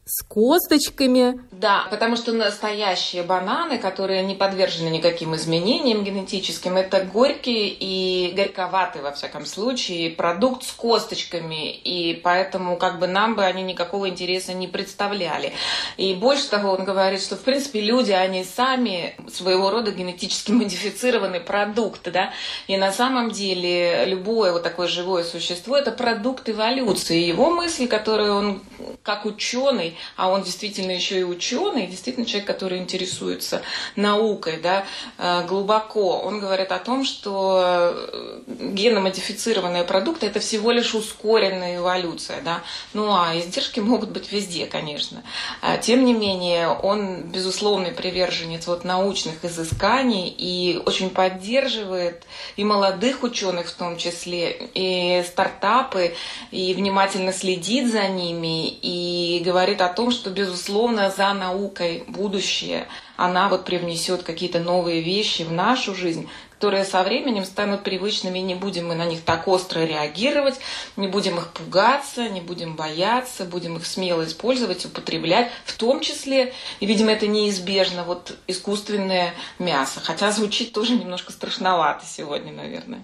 с 0.05 0.23
косточками, 0.23 1.39
Да, 1.59 1.85
потому 1.91 2.15
что 2.15 2.33
настоящие 2.33 3.21
бананы, 3.21 3.77
которые 3.77 4.23
не 4.23 4.33
подвержены 4.33 4.89
никаким 4.89 5.35
изменениям 5.35 6.03
генетическим, 6.03 6.77
это 6.77 7.03
горькие 7.03 7.67
и 7.69 8.33
горьковатые, 8.35 9.03
во 9.03 9.11
всяком 9.11 9.45
случае, 9.45 10.09
продукт 10.09 10.63
с 10.63 10.71
косточками, 10.71 11.71
и 11.71 12.15
поэтому 12.15 12.75
как 12.77 12.97
бы 12.97 13.05
нам 13.05 13.35
бы 13.35 13.43
они 13.43 13.61
никакого 13.61 14.09
интереса 14.09 14.53
не 14.53 14.67
представляли. 14.67 15.53
И 15.97 16.15
больше 16.15 16.49
того, 16.49 16.71
он 16.71 16.85
говорит, 16.85 17.21
что 17.21 17.35
в 17.35 17.41
принципе 17.41 17.81
люди, 17.81 18.11
они 18.11 18.43
сами 18.43 19.15
своего 19.31 19.69
рода 19.69 19.91
генетически 19.91 20.51
модифицированный 20.51 21.39
продукт, 21.39 22.11
да, 22.11 22.33
и 22.67 22.77
на 22.77 22.91
самом 22.91 23.29
деле 23.29 24.05
любое 24.05 24.53
вот 24.53 24.63
такое 24.63 24.87
живое 24.87 25.23
существо– 25.23 25.77
это 25.77 25.91
продукт 25.91 26.49
эволюции. 26.49 27.19
Его 27.19 27.51
мысли, 27.51 27.85
которые 27.85 28.31
он 28.31 28.61
как 29.03 29.25
ученый, 29.25 29.95
а 30.15 30.29
он 30.29 30.41
действительно 30.41 30.91
еще 30.91 31.19
и 31.19 31.23
ученый, 31.23 31.42
действительно 31.87 32.25
человек, 32.25 32.47
который 32.47 32.79
интересуется 32.79 33.61
наукой, 33.95 34.57
да, 34.57 34.85
э, 35.17 35.45
глубоко, 35.47 36.19
он 36.19 36.39
говорит 36.39 36.71
о 36.71 36.79
том, 36.79 37.05
что 37.05 37.95
э, 37.95 38.41
геномодифицированные 38.47 39.83
продукты– 39.83 40.25
это 40.27 40.39
всего 40.39 40.71
лишь 40.71 40.93
ускоренная 40.93 41.77
эволюция, 41.77 42.41
да, 42.41 42.61
ну 42.93 43.13
а 43.13 43.37
издержки 43.37 43.79
могут 43.79 44.09
быть 44.09 44.31
везде, 44.31 44.65
конечно. 44.65 45.23
А, 45.61 45.77
тем 45.77 46.05
не 46.05 46.13
менее, 46.13 46.69
он 46.69 47.23
безусловный 47.23 47.91
приверженец 47.91 48.67
вот 48.67 48.83
научных 48.83 49.43
изысканий 49.43 50.29
и 50.29 50.81
очень 50.85 51.09
поддерживает 51.09 52.23
и 52.55 52.63
молодых 52.63 53.23
ученых 53.23 53.67
в 53.67 53.73
том 53.73 53.97
числе, 53.97 54.69
и 54.73 55.23
стартапы, 55.27 56.15
и 56.51 56.73
внимательно 56.73 57.33
следит 57.33 57.91
за 57.91 58.07
ними, 58.07 58.69
и 58.69 59.41
говорит 59.43 59.81
о 59.81 59.89
том, 59.89 60.11
что, 60.11 60.29
безусловно, 60.29 61.13
за 61.15 61.32
наукой 61.33 62.03
будущее, 62.07 62.87
она 63.17 63.49
вот 63.49 63.65
привнесет 63.65 64.23
какие-то 64.23 64.59
новые 64.59 65.01
вещи 65.01 65.43
в 65.43 65.51
нашу 65.51 65.93
жизнь, 65.95 66.29
которые 66.51 66.85
со 66.85 67.03
временем 67.03 67.43
станут 67.43 67.83
привычными, 67.83 68.39
и 68.39 68.41
не 68.41 68.55
будем 68.55 68.87
мы 68.87 68.95
на 68.95 69.05
них 69.05 69.21
так 69.23 69.47
остро 69.47 69.81
реагировать, 69.81 70.59
не 70.95 71.07
будем 71.07 71.37
их 71.37 71.51
пугаться, 71.51 72.29
не 72.29 72.39
будем 72.39 72.75
бояться, 72.75 73.43
будем 73.43 73.75
их 73.75 73.85
смело 73.85 74.25
использовать, 74.25 74.85
употреблять, 74.85 75.51
в 75.65 75.77
том 75.77 75.99
числе, 75.99 76.53
и, 76.79 76.85
видимо, 76.85 77.11
это 77.11 77.27
неизбежно, 77.27 78.05
вот 78.05 78.37
искусственное 78.47 79.33
мясо. 79.59 79.99
Хотя 80.01 80.31
звучит 80.31 80.71
тоже 80.71 80.95
немножко 80.95 81.33
страшновато 81.33 82.05
сегодня, 82.05 82.53
наверное. 82.53 83.03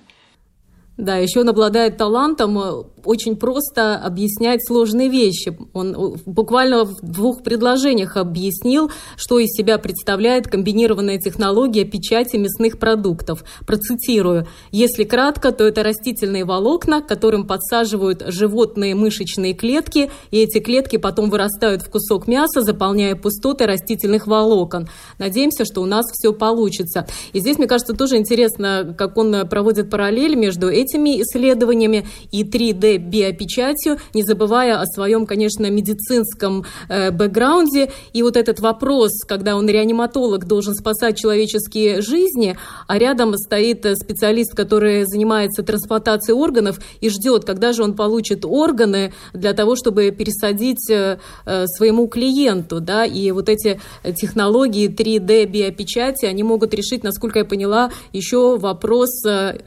Да, 0.99 1.15
еще 1.15 1.39
он 1.39 1.47
обладает 1.47 1.95
талантом 1.95 2.59
э, 2.59 2.83
очень 3.05 3.37
просто 3.37 3.95
объяснять 3.95 4.59
сложные 4.67 5.07
вещи. 5.07 5.57
Он 5.71 5.95
э, 5.95 6.17
буквально 6.25 6.83
в 6.83 6.99
двух 7.01 7.41
предложениях 7.41 8.17
объяснил, 8.17 8.91
что 9.15 9.39
из 9.39 9.47
себя 9.51 9.77
представляет 9.77 10.49
комбинированная 10.49 11.17
технология 11.17 11.85
печати 11.85 12.35
мясных 12.35 12.79
продуктов. 12.79 13.45
Процитирую. 13.65 14.45
Если 14.73 15.05
кратко, 15.05 15.53
то 15.53 15.65
это 15.65 15.83
растительные 15.83 16.43
волокна, 16.43 17.01
которым 17.01 17.47
подсаживают 17.47 18.21
животные 18.27 18.93
мышечные 18.93 19.53
клетки, 19.53 20.11
и 20.31 20.39
эти 20.39 20.59
клетки 20.59 20.97
потом 20.97 21.29
вырастают 21.29 21.81
в 21.81 21.89
кусок 21.89 22.27
мяса, 22.27 22.59
заполняя 22.59 23.15
пустоты 23.15 23.65
растительных 23.67 24.27
волокон. 24.27 24.89
Надеемся, 25.17 25.63
что 25.63 25.81
у 25.81 25.85
нас 25.85 26.07
все 26.11 26.33
получится. 26.33 27.07
И 27.31 27.39
здесь, 27.39 27.57
мне 27.57 27.67
кажется, 27.67 27.93
тоже 27.93 28.17
интересно, 28.17 28.93
как 28.97 29.15
он 29.15 29.47
проводит 29.47 29.89
параллель 29.89 30.35
между 30.35 30.67
этим 30.67 30.88
этими 30.89 31.21
исследованиями 31.21 32.07
и 32.31 32.43
3D-биопечатью, 32.43 33.99
не 34.13 34.23
забывая 34.23 34.79
о 34.79 34.85
своем, 34.85 35.25
конечно, 35.25 35.69
медицинском 35.69 36.65
э, 36.87 37.11
бэкграунде. 37.11 37.91
И 38.13 38.23
вот 38.23 38.37
этот 38.37 38.59
вопрос, 38.59 39.11
когда 39.27 39.55
он 39.55 39.67
реаниматолог, 39.67 40.45
должен 40.45 40.73
спасать 40.73 41.17
человеческие 41.17 42.01
жизни, 42.01 42.57
а 42.87 42.97
рядом 42.97 43.35
стоит 43.37 43.85
специалист, 43.95 44.55
который 44.55 45.05
занимается 45.05 45.63
трансплантацией 45.63 46.37
органов 46.37 46.79
и 47.01 47.09
ждет, 47.09 47.45
когда 47.45 47.73
же 47.73 47.83
он 47.83 47.93
получит 47.93 48.45
органы 48.45 49.13
для 49.33 49.53
того, 49.53 49.75
чтобы 49.75 50.11
пересадить 50.11 50.89
э, 50.89 51.19
э 51.45 51.65
своему 51.67 52.07
клиенту. 52.07 52.79
Да? 52.79 53.05
И 53.05 53.31
вот 53.31 53.49
эти 53.49 53.79
технологии 54.15 54.89
3D-биопечати, 54.89 56.25
они 56.25 56.43
могут 56.43 56.73
решить, 56.73 57.03
насколько 57.03 57.39
я 57.39 57.45
поняла, 57.45 57.91
еще 58.11 58.57
вопрос 58.57 59.25
э, 59.25 59.59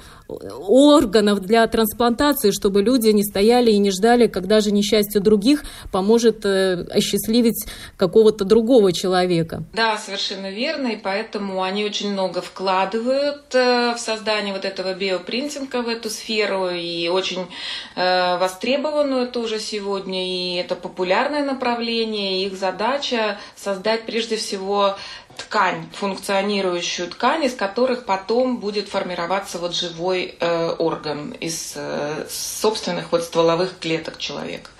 органов 0.68 1.40
для 1.40 1.66
трансплантации, 1.66 2.50
чтобы 2.50 2.82
люди 2.82 3.08
не 3.08 3.24
стояли 3.24 3.70
и 3.70 3.78
не 3.78 3.90
ждали, 3.90 4.26
когда 4.26 4.60
же 4.60 4.70
несчастье 4.70 5.20
других 5.20 5.64
поможет 5.90 6.44
э, 6.44 6.86
осчастливить 6.90 7.66
какого-то 7.96 8.44
другого 8.44 8.92
человека. 8.92 9.64
Да, 9.72 9.96
совершенно 9.96 10.50
верно, 10.50 10.88
и 10.88 10.96
поэтому 10.96 11.62
они 11.62 11.84
очень 11.84 12.12
много 12.12 12.40
вкладывают 12.40 13.54
э, 13.54 13.94
в 13.94 13.98
создание 13.98 14.52
вот 14.52 14.64
этого 14.64 14.94
биопринтинга 14.94 15.82
в 15.82 15.88
эту 15.88 16.10
сферу, 16.10 16.70
и 16.70 17.08
очень 17.08 17.46
э, 17.96 18.38
востребованную 18.38 19.28
тоже 19.28 19.58
сегодня, 19.60 20.26
и 20.26 20.54
это 20.56 20.74
популярное 20.74 21.44
направление, 21.44 22.42
и 22.42 22.46
их 22.46 22.56
задача 22.56 23.38
создать 23.56 24.06
прежде 24.06 24.36
всего 24.36 24.96
ткань, 25.36 25.88
функционирующую 25.92 27.08
ткань, 27.08 27.44
из 27.44 27.54
которых 27.54 28.04
потом 28.04 28.58
будет 28.58 28.88
формироваться 28.88 29.58
вот 29.58 29.74
живой 29.74 30.36
э, 30.38 30.70
орган 30.78 31.32
из 31.32 31.74
э, 31.76 32.26
собственных 32.30 33.12
вот 33.12 33.24
стволовых 33.24 33.78
клеток 33.78 34.18
человека. 34.18 34.70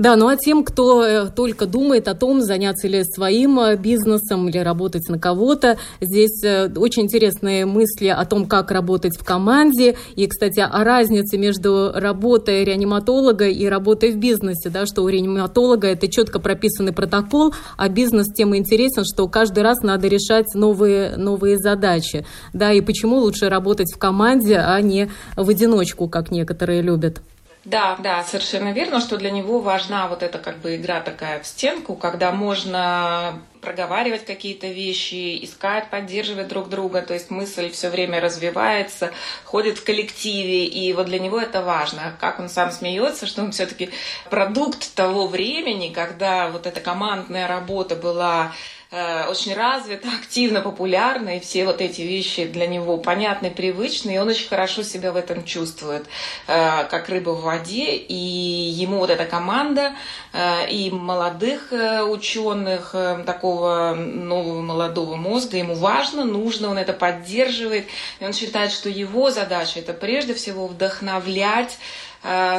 Да, 0.00 0.16
ну 0.16 0.28
а 0.28 0.36
тем, 0.38 0.64
кто 0.64 1.04
э, 1.04 1.26
только 1.28 1.66
думает 1.66 2.08
о 2.08 2.14
том, 2.14 2.40
заняться 2.40 2.88
ли 2.88 3.04
своим 3.04 3.60
э, 3.60 3.76
бизнесом 3.76 4.48
или 4.48 4.56
работать 4.56 5.10
на 5.10 5.18
кого-то, 5.18 5.76
здесь 6.00 6.42
э, 6.42 6.70
очень 6.74 7.02
интересные 7.02 7.66
мысли 7.66 8.06
о 8.06 8.24
том, 8.24 8.46
как 8.46 8.70
работать 8.70 9.18
в 9.18 9.24
команде. 9.26 9.98
И, 10.16 10.26
кстати, 10.26 10.60
о 10.60 10.84
разнице 10.84 11.36
между 11.36 11.92
работой 11.94 12.64
реаниматолога 12.64 13.48
и 13.48 13.66
работой 13.66 14.12
в 14.12 14.16
бизнесе, 14.16 14.70
да, 14.70 14.86
что 14.86 15.02
у 15.02 15.08
реаниматолога 15.08 15.88
это 15.88 16.08
четко 16.08 16.40
прописанный 16.40 16.94
протокол, 16.94 17.52
а 17.76 17.90
бизнес 17.90 18.28
тем 18.34 18.56
интересен, 18.56 19.04
что 19.04 19.28
каждый 19.28 19.62
раз 19.62 19.82
надо 19.82 20.08
решать 20.08 20.54
новые, 20.54 21.18
новые 21.18 21.58
задачи. 21.58 22.24
Да, 22.54 22.72
и 22.72 22.80
почему 22.80 23.18
лучше 23.18 23.50
работать 23.50 23.92
в 23.92 23.98
команде, 23.98 24.56
а 24.56 24.80
не 24.80 25.10
в 25.36 25.46
одиночку, 25.46 26.08
как 26.08 26.30
некоторые 26.30 26.80
любят. 26.80 27.20
Да, 27.64 27.96
да, 27.98 28.24
совершенно 28.24 28.72
верно, 28.72 29.00
что 29.00 29.18
для 29.18 29.30
него 29.30 29.60
важна 29.60 30.08
вот 30.08 30.22
эта 30.22 30.38
как 30.38 30.58
бы 30.58 30.76
игра 30.76 31.02
такая 31.02 31.40
в 31.40 31.46
стенку, 31.46 31.94
когда 31.94 32.32
можно 32.32 33.38
проговаривать 33.60 34.24
какие-то 34.24 34.66
вещи, 34.66 35.44
искать, 35.44 35.90
поддерживать 35.90 36.48
друг 36.48 36.70
друга, 36.70 37.02
то 37.02 37.12
есть 37.12 37.30
мысль 37.30 37.70
все 37.70 37.90
время 37.90 38.18
развивается, 38.18 39.10
ходит 39.44 39.76
в 39.76 39.84
коллективе, 39.84 40.64
и 40.64 40.90
вот 40.94 41.06
для 41.06 41.18
него 41.18 41.38
это 41.38 41.60
важно. 41.60 42.16
Как 42.18 42.40
он 42.40 42.48
сам 42.48 42.70
смеется, 42.70 43.26
что 43.26 43.42
он 43.42 43.52
все-таки 43.52 43.90
продукт 44.30 44.94
того 44.94 45.26
времени, 45.26 45.92
когда 45.92 46.48
вот 46.48 46.66
эта 46.66 46.80
командная 46.80 47.46
работа 47.46 47.94
была 47.94 48.52
Э, 48.92 49.26
очень 49.28 49.54
развито, 49.54 50.08
активно, 50.20 50.62
популярно, 50.62 51.36
и 51.36 51.40
все 51.40 51.64
вот 51.64 51.80
эти 51.80 52.02
вещи 52.02 52.44
для 52.44 52.66
него 52.66 52.96
понятны, 52.96 53.48
привычны, 53.48 54.16
и 54.16 54.18
он 54.18 54.28
очень 54.28 54.48
хорошо 54.48 54.82
себя 54.82 55.12
в 55.12 55.16
этом 55.16 55.44
чувствует, 55.44 56.06
э, 56.48 56.84
как 56.90 57.08
рыба 57.08 57.30
в 57.30 57.42
воде, 57.42 57.94
и 57.94 58.14
ему 58.14 58.98
вот 58.98 59.10
эта 59.10 59.26
команда 59.26 59.92
э, 60.32 60.68
и 60.70 60.90
молодых 60.90 61.72
ученых, 62.08 62.94
такого 63.26 63.94
нового 63.94 64.60
молодого 64.60 65.14
мозга, 65.14 65.56
ему 65.56 65.76
важно, 65.76 66.24
нужно, 66.24 66.68
он 66.68 66.78
это 66.78 66.92
поддерживает, 66.92 67.86
и 68.18 68.24
он 68.24 68.32
считает, 68.32 68.72
что 68.72 68.88
его 68.88 69.30
задача 69.30 69.78
это 69.78 69.92
прежде 69.92 70.34
всего 70.34 70.66
вдохновлять 70.66 71.78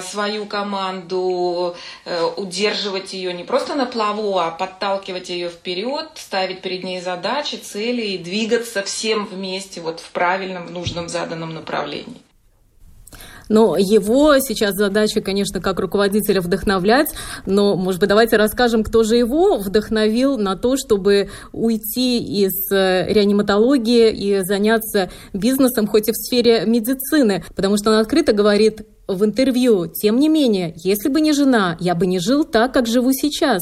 свою 0.01 0.45
команду, 0.45 1.75
э, 2.05 2.23
удерживать 2.37 3.13
ее 3.13 3.33
не 3.33 3.43
просто 3.43 3.75
на 3.75 3.85
плаву, 3.85 4.39
а 4.39 4.51
подталкивать 4.51 5.29
ее 5.29 5.49
вперед, 5.49 6.09
ставить 6.15 6.61
перед 6.61 6.83
ней 6.83 7.01
задачи, 7.01 7.55
цели 7.55 8.01
и 8.01 8.17
двигаться 8.17 8.81
всем 8.83 9.25
вместе 9.25 9.81
вот 9.81 9.99
в 9.99 10.11
правильном, 10.11 10.73
нужном 10.73 11.09
заданном 11.09 11.53
направлении. 11.53 12.21
Но 13.51 13.75
его 13.77 14.39
сейчас 14.39 14.75
задача, 14.75 15.19
конечно, 15.19 15.59
как 15.59 15.81
руководителя 15.81 16.39
вдохновлять, 16.39 17.13
но, 17.45 17.75
может 17.75 17.99
быть, 17.99 18.07
давайте 18.07 18.37
расскажем, 18.37 18.81
кто 18.81 19.03
же 19.03 19.17
его 19.17 19.57
вдохновил 19.57 20.37
на 20.37 20.55
то, 20.55 20.77
чтобы 20.77 21.29
уйти 21.51 22.19
из 22.19 22.71
э, 22.71 23.11
реаниматологии 23.11 24.09
и 24.09 24.39
заняться 24.45 25.11
бизнесом, 25.33 25.85
хоть 25.85 26.07
и 26.07 26.13
в 26.13 26.15
сфере 26.15 26.63
медицины, 26.65 27.43
потому 27.53 27.75
что 27.75 27.91
он 27.91 27.97
открыто 27.97 28.31
говорит, 28.31 28.83
в 29.13 29.25
интервью. 29.25 29.87
Тем 29.87 30.19
не 30.19 30.29
менее, 30.29 30.73
если 30.77 31.09
бы 31.09 31.21
не 31.21 31.33
жена, 31.33 31.77
я 31.79 31.95
бы 31.95 32.05
не 32.05 32.19
жил 32.19 32.43
так, 32.43 32.73
как 32.73 32.87
живу 32.87 33.11
сейчас. 33.13 33.61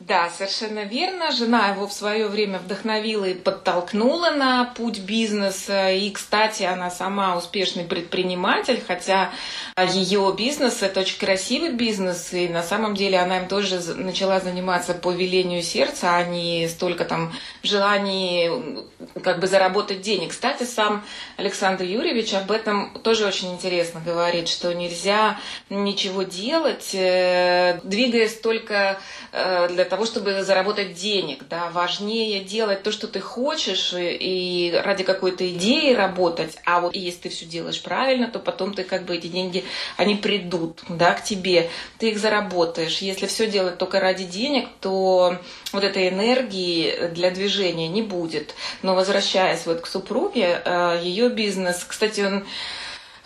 Да, 0.00 0.30
совершенно 0.30 0.84
верно. 0.84 1.32
Жена 1.32 1.70
его 1.70 1.88
в 1.88 1.92
свое 1.92 2.28
время 2.28 2.60
вдохновила 2.60 3.24
и 3.24 3.34
подтолкнула 3.34 4.30
на 4.30 4.64
путь 4.64 5.00
бизнеса. 5.00 5.90
И, 5.90 6.12
кстати, 6.12 6.62
она 6.62 6.88
сама 6.88 7.36
успешный 7.36 7.82
предприниматель, 7.82 8.80
хотя 8.86 9.32
ее 9.76 10.32
бизнес– 10.38 10.82
это 10.84 11.00
очень 11.00 11.18
красивый 11.18 11.72
бизнес. 11.72 12.32
И 12.32 12.46
на 12.46 12.62
самом 12.62 12.94
деле 12.94 13.18
она 13.18 13.38
им 13.38 13.48
тоже 13.48 13.80
начала 13.96 14.38
заниматься 14.38 14.94
по 14.94 15.10
велению 15.10 15.64
сердца, 15.64 16.14
а 16.14 16.22
не 16.22 16.68
столько 16.68 17.04
там 17.04 17.32
в 17.64 17.66
желании 17.66 18.84
как 19.24 19.40
бы 19.40 19.48
заработать 19.48 20.00
денег. 20.00 20.30
Кстати, 20.30 20.62
сам 20.62 21.04
Александр 21.36 21.82
Юрьевич 21.82 22.34
об 22.34 22.52
этом 22.52 22.92
тоже 23.02 23.26
очень 23.26 23.52
интересно 23.52 24.00
говорит, 24.04 24.48
что 24.48 24.72
нельзя 24.72 25.40
ничего 25.70 26.22
делать, 26.22 26.90
э, 26.94 27.80
двигаясь 27.82 28.38
только 28.38 29.00
э, 29.32 29.68
для 29.70 29.87
того, 29.88 30.06
чтобы 30.06 30.42
заработать 30.42 30.94
денег. 30.94 31.48
Да? 31.48 31.70
Важнее 31.70 32.40
делать 32.40 32.82
то, 32.82 32.92
что 32.92 33.08
ты 33.08 33.20
хочешь, 33.20 33.94
и 33.96 34.72
ради 34.84 35.04
какой-то 35.04 35.48
идеи 35.50 35.94
работать. 35.94 36.56
А 36.64 36.80
вот 36.80 36.94
если 36.94 37.22
ты 37.22 37.28
все 37.30 37.46
делаешь 37.46 37.82
правильно, 37.82 38.28
то 38.28 38.38
потом 38.38 38.74
ты 38.74 38.84
как 38.84 39.04
бы 39.04 39.16
эти 39.16 39.26
деньги, 39.26 39.64
они 39.96 40.16
придут 40.16 40.82
да, 40.88 41.14
к 41.14 41.24
тебе. 41.24 41.70
Ты 41.98 42.10
их 42.10 42.18
заработаешь. 42.18 42.98
Если 42.98 43.26
все 43.26 43.46
делать 43.46 43.78
только 43.78 44.00
ради 44.00 44.24
денег, 44.24 44.68
то 44.80 45.36
вот 45.72 45.84
этой 45.84 46.08
энергии 46.08 47.08
для 47.08 47.30
движения 47.30 47.88
не 47.88 48.02
будет. 48.02 48.54
Но 48.82 48.94
возвращаясь 48.94 49.66
вот 49.66 49.80
к 49.80 49.86
супруге, 49.86 50.62
э, 50.64 51.00
ее 51.02 51.28
бизнес, 51.28 51.84
кстати, 51.84 52.20
он 52.20 52.44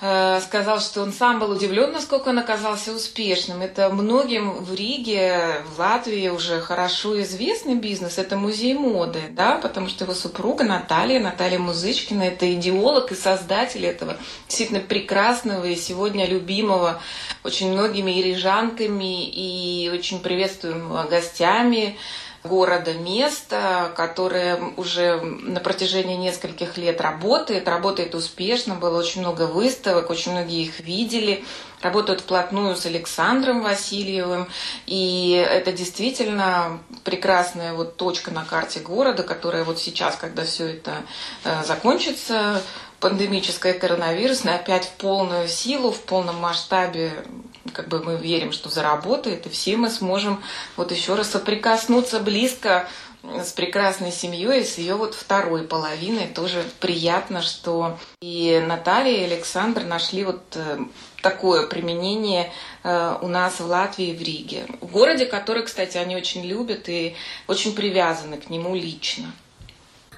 сказал, 0.02 0.80
что 0.80 1.00
он 1.02 1.12
сам 1.12 1.38
был 1.38 1.52
удивлен, 1.52 1.92
насколько 1.92 2.30
он 2.30 2.38
оказался 2.40 2.92
успешным. 2.92 3.62
Это 3.62 3.88
многим 3.88 4.50
в 4.50 4.74
Риге, 4.74 5.62
в 5.76 5.78
Латвии 5.78 6.28
уже 6.28 6.60
хорошо 6.60 7.22
известный 7.22 7.76
бизнес. 7.76 8.18
Это 8.18 8.36
музей 8.36 8.74
моды, 8.74 9.20
да, 9.30 9.58
потому 9.58 9.86
что 9.86 10.02
его 10.02 10.12
супруга 10.14 10.64
Наталья, 10.64 11.20
Наталья 11.20 11.60
Музычкина, 11.60 12.24
это 12.24 12.52
идеолог 12.52 13.12
и 13.12 13.14
создатель 13.14 13.86
этого 13.86 14.16
действительно 14.48 14.80
прекрасного 14.80 15.66
и 15.66 15.76
сегодня 15.76 16.26
любимого 16.26 17.00
очень 17.44 17.70
многими 17.70 18.10
и 18.10 18.22
рижанками, 18.22 19.24
и 19.24 19.88
очень 19.88 20.18
приветствуемого 20.18 21.04
гостями 21.04 21.96
города 22.44 22.92
место, 22.94 23.92
которое 23.96 24.58
уже 24.76 25.20
на 25.20 25.60
протяжении 25.60 26.16
нескольких 26.16 26.76
лет 26.76 27.00
работает, 27.00 27.68
работает 27.68 28.14
успешно, 28.14 28.74
было 28.74 28.98
очень 28.98 29.20
много 29.20 29.46
выставок, 29.46 30.10
очень 30.10 30.32
многие 30.32 30.62
их 30.64 30.80
видели, 30.80 31.44
работают 31.80 32.20
вплотную 32.20 32.74
с 32.74 32.84
Александром 32.86 33.62
Васильевым, 33.62 34.48
и 34.86 35.44
это 35.48 35.72
действительно 35.72 36.80
прекрасная 37.04 37.74
вот 37.74 37.96
точка 37.96 38.30
на 38.32 38.44
карте 38.44 38.80
города, 38.80 39.22
которая 39.22 39.64
вот 39.64 39.78
сейчас, 39.78 40.16
когда 40.16 40.44
все 40.44 40.66
это 40.66 41.02
э, 41.44 41.62
закончится, 41.64 42.60
пандемическая 43.02 43.74
коронавирусная, 43.74 44.54
опять 44.54 44.86
в 44.86 44.92
полную 44.92 45.48
силу, 45.48 45.90
в 45.90 46.00
полном 46.02 46.36
масштабе 46.36 47.12
как 47.74 47.88
бы 47.88 48.02
мы 48.02 48.16
верим, 48.16 48.52
что 48.52 48.70
заработает, 48.70 49.46
и 49.46 49.50
все 49.50 49.76
мы 49.76 49.90
сможем 49.90 50.42
вот 50.76 50.92
еще 50.92 51.14
раз 51.14 51.30
соприкоснуться 51.30 52.20
близко 52.20 52.88
с 53.22 53.52
прекрасной 53.52 54.12
семьей, 54.12 54.64
с 54.64 54.78
ее 54.78 54.94
вот 54.94 55.14
второй 55.14 55.62
половиной. 55.62 56.26
Тоже 56.28 56.64
приятно, 56.80 57.42
что 57.42 57.98
и 58.20 58.62
Наталья, 58.66 59.16
и 59.16 59.24
Александр 59.24 59.84
нашли 59.84 60.24
вот 60.24 60.42
э, 60.54 60.78
такое 61.22 61.66
применение 61.66 62.52
э, 62.82 63.16
у 63.20 63.28
нас 63.28 63.60
в 63.60 63.66
Латвии, 63.66 64.14
в 64.14 64.22
Риге. 64.22 64.66
В 64.80 64.86
городе, 64.86 65.26
который, 65.26 65.64
кстати, 65.64 65.96
они 65.98 66.16
очень 66.16 66.44
любят 66.44 66.88
и 66.88 67.16
очень 67.46 67.74
привязаны 67.74 68.38
к 68.38 68.50
нему 68.50 68.74
лично. 68.74 69.32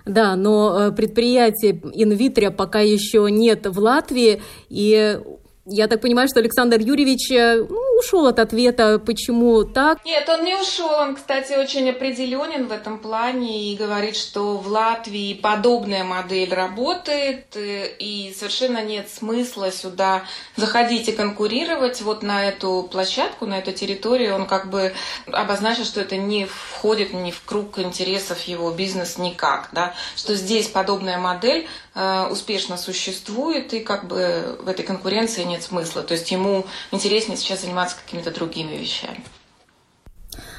Да, 0.05 0.37
но 0.37 0.89
э, 0.89 0.93
предприятия 0.93 1.81
инвитро 1.95 2.51
пока 2.51 2.81
еще 2.81 3.29
нет 3.31 3.67
в 3.67 3.79
Латвии, 3.79 4.43
и 4.69 5.19
я 5.67 5.89
так 5.89 6.03
понимаю, 6.03 6.29
что 6.29 6.41
Александр 6.41 6.79
Юрьевич 6.79 7.31
э, 7.31 7.65
ну, 7.69 7.94
ушел 8.05 8.27
от 8.27 8.39
ответа, 8.39 8.99
почему 8.99 9.65
так. 9.65 10.05
Нет, 10.05 10.29
он 10.29 10.45
не 10.45 10.55
ушел. 10.55 10.91
Он, 10.91 11.17
кстати, 11.17 11.55
очень 11.55 11.89
определенен 11.91 12.67
в 12.67 12.73
этом 12.73 12.99
плане 12.99 13.73
и 13.73 13.77
говорит, 13.77 14.17
что 14.17 14.57
в 14.57 14.69
Латвии 14.69 15.35
подобная 15.35 16.05
модель 16.05 16.53
работает, 16.53 17.57
э, 17.57 17.89
и 17.99 18.35
совершенно 18.37 18.83
нет 18.83 19.09
смысла 19.09 19.73
сюда 19.73 20.25
заходить 20.57 21.09
и 21.09 21.13
конкурировать 21.13 22.03
вот 22.03 22.23
на 22.23 22.47
эту 22.47 22.89
площадку, 22.91 23.47
на 23.47 23.59
эту 23.59 23.73
территорию. 23.73 24.35
Он 24.35 24.47
как 24.47 24.71
бы 24.71 24.93
обозначил, 25.27 25.85
что 25.85 26.01
это 26.01 26.17
не 26.17 26.47
входит 26.47 27.13
ни 27.13 27.31
в 27.31 27.43
круг 27.45 27.79
интересов 27.79 28.43
его 28.43 28.71
бизнеса 28.71 29.21
никак, 29.21 29.69
да, 29.73 29.95
что 30.17 30.35
здесь 30.35 30.69
подобная 30.69 31.19
модель 31.19 31.67
э, 31.95 32.29
успешно 32.31 32.77
существует, 32.77 33.73
и 33.73 33.81
как 33.81 34.07
бы 34.07 34.59
в 34.61 34.69
этой 34.69 34.85
конкуренции 34.85 35.45
нет 35.45 35.63
смысла. 35.63 36.03
То 36.03 36.15
есть 36.15 36.31
ему 36.31 36.67
интереснее 36.91 37.37
сейчас 37.37 37.63
заниматься 37.63 37.94
какими-то 37.95 38.33
другими 38.33 38.77
вещами. 38.77 39.23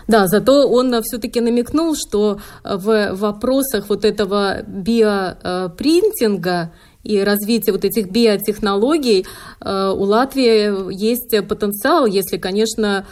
Да, 0.08 0.28
зато 0.28 0.70
он 0.70 1.02
все-таки 1.02 1.42
намекнул, 1.42 1.96
что 1.96 2.40
в 2.64 3.10
вопросах 3.14 3.90
вот 3.90 4.06
этого 4.06 4.62
биопринтинга 4.68 6.72
и 7.04 7.24
развития 7.24 7.72
вот 7.72 7.86
этих 7.86 8.10
биотехнологий 8.10 9.26
э, 9.62 9.94
у 9.96 10.04
Латвии 10.04 10.92
есть 10.92 11.48
потенциал, 11.48 12.08
если, 12.08 12.38
конечно, 12.38 13.06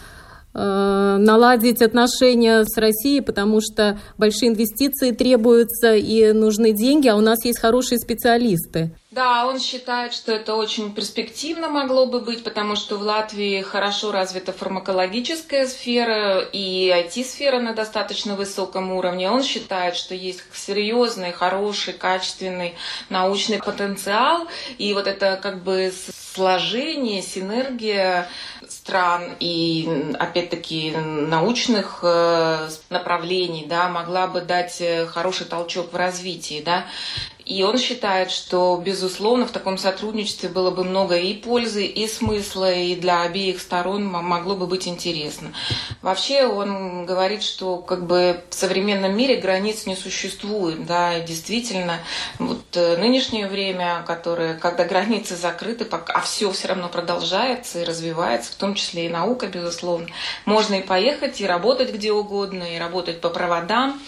э, 0.54 1.18
наладить 1.20 1.82
отношения 1.82 2.66
с 2.66 2.78
Россией, 2.78 3.22
потому 3.22 3.62
что 3.62 3.98
большие 4.18 4.50
инвестиции 4.50 5.12
требуются 5.12 5.96
и 5.96 6.34
нужны 6.34 6.74
деньги, 6.74 7.08
а 7.08 7.16
у 7.16 7.22
нас 7.22 7.46
есть 7.46 7.60
хорошие 7.60 8.00
специалисты. 8.00 8.92
Да, 9.13 9.45
он 9.45 9.60
считает, 9.60 10.12
что 10.12 10.32
это 10.32 10.56
очень 10.56 10.91
перспективно 10.91 11.69
могло 11.69 12.08
бы 12.08 12.19
быть, 12.19 12.43
потому 12.43 12.76
что 12.76 12.97
в 12.97 13.04
Латвии 13.04 13.62
хорошо 13.62 14.12
развита 14.12 14.52
фармакологическая 14.54 15.67
сфера 15.67 16.39
и 16.39 16.89
IT-сфера 16.89 17.60
на 17.60 17.73
достаточно 17.73 18.36
высоком 18.36 18.91
уровне. 18.91 19.30
Он 19.30 19.43
считает, 19.43 19.95
что 19.95 20.15
есть 20.15 20.41
серьезный, 20.52 21.32
хороший, 21.32 21.93
качественный 21.93 22.73
научный 23.10 23.60
потенциал, 23.60 24.47
и 24.80 24.95
вот 24.95 25.06
это 25.06 25.39
как 25.39 25.62
бы 25.62 25.93
сложение, 26.34 27.21
синергия 27.21 28.28
стран 28.67 29.36
и, 29.39 29.88
опять-таки, 30.19 30.91
научных 30.91 31.99
э, 32.02 32.69
направлений, 32.89 33.65
да, 33.67 33.88
могла 33.89 34.28
бы 34.28 34.41
дать 34.41 34.82
э, 34.82 35.06
хороший 35.06 35.45
толчок 35.45 35.93
в 35.93 35.95
развитии, 35.95 36.62
да. 36.65 36.86
И 37.45 37.62
он 37.63 37.77
считает, 37.77 38.32
что, 38.32 38.82
безусловно, 38.84 39.45
в 39.45 39.51
таком 39.51 39.77
сотрудничестве 39.77 40.47
было 40.47 40.71
бы 40.71 40.84
много 40.84 41.17
и 41.17 41.34
пользы, 41.34 41.86
и 41.86 42.08
смысла, 42.08 42.71
и 42.71 42.95
для 42.95 43.21
обеих 43.23 43.60
сторон 43.60 44.06
могло 44.06 44.56
бы 44.56 44.65
быть 44.65 44.88
интересно. 44.88 45.53
Вообще 46.01 46.45
он 46.45 47.06
говорит, 47.06 47.43
что 47.43 47.77
как 47.77 48.06
бы 48.08 48.41
в 48.49 48.53
современном 48.53 49.15
мире 49.15 49.38
границ 49.38 49.86
не 49.86 49.95
существует. 49.95 50.86
Да, 50.86 51.17
и 51.17 51.25
действительно, 51.25 51.99
вот 52.39 52.63
э, 52.75 52.97
нынешнее 52.97 53.47
время, 53.47 54.03
которое, 54.08 54.53
когда 54.53 54.86
границы 54.86 55.36
закрыты, 55.36 55.86
а 55.91 56.21
все 56.21 56.51
все 56.51 56.69
равно 56.69 56.88
продолжается 56.88 57.82
и 57.82 57.86
развивается, 57.86 58.53
в 58.53 58.56
том 58.56 58.75
числе 58.75 59.08
и 59.08 59.10
наука, 59.10 59.47
безусловно, 59.47 60.08
можно 60.45 60.75
и 60.75 60.82
поехать, 60.82 61.41
и 61.41 61.47
работать 61.47 61.93
где 61.93 62.12
угодно, 62.12 62.63
и 62.63 62.79
работать 62.79 63.19
по 63.19 63.29
проводам. 63.29 63.99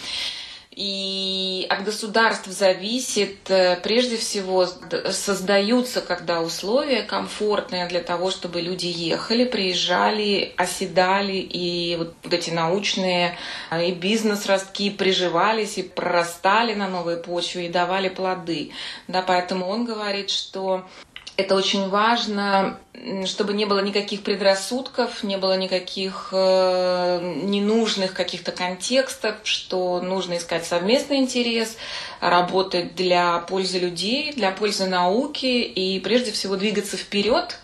И 0.75 1.65
от 1.69 1.85
государств 1.85 2.47
зависит, 2.47 3.49
э, 3.49 3.77
прежде 3.81 4.17
всего, 4.17 4.67
создаются, 5.09 6.01
когда 6.01 6.41
условия 6.41 7.01
комфортные 7.03 7.87
для 7.87 8.01
того, 8.01 8.29
чтобы 8.29 8.59
люди 8.59 8.87
ехали, 8.87 9.45
приезжали, 9.45 10.53
оседали, 10.57 11.37
и 11.37 11.95
вот 11.95 12.13
эти 12.29 12.49
научные 12.49 13.37
а, 13.69 13.81
и 13.81 13.93
бизнес-ростки 13.93 14.89
приживались 14.89 15.77
и 15.77 15.83
прорастали 15.83 16.73
на 16.73 16.89
новой 16.89 17.17
почве 17.17 17.67
и 17.67 17.71
давали 17.71 18.09
плоды. 18.09 18.71
Да, 19.07 19.21
поэтому 19.21 19.67
он 19.67 19.85
говорит, 19.85 20.29
что 20.29 20.85
это 21.37 21.55
очень 21.55 21.89
важно, 21.89 22.79
чтобы 23.25 23.53
не 23.53 23.65
было 23.65 23.79
никаких 23.79 24.23
предрассудков, 24.23 25.23
не 25.23 25.37
было 25.37 25.57
никаких 25.57 26.29
э, 26.31 27.19
ненужных 27.43 28.13
каких-то 28.13 28.51
контекстов, 28.51 29.35
что 29.43 30.01
нужно 30.01 30.37
искать 30.37 30.65
совместный 30.65 31.17
интерес, 31.17 31.75
работать 32.21 32.95
для 32.95 33.39
пользы 33.39 33.79
людей, 33.79 34.31
для 34.33 34.51
пользы 34.51 34.87
науки 34.87 35.45
и 35.45 35.99
прежде 35.99 36.31
всего 36.31 36.55
двигаться 36.55 36.95
вперед 36.95 37.59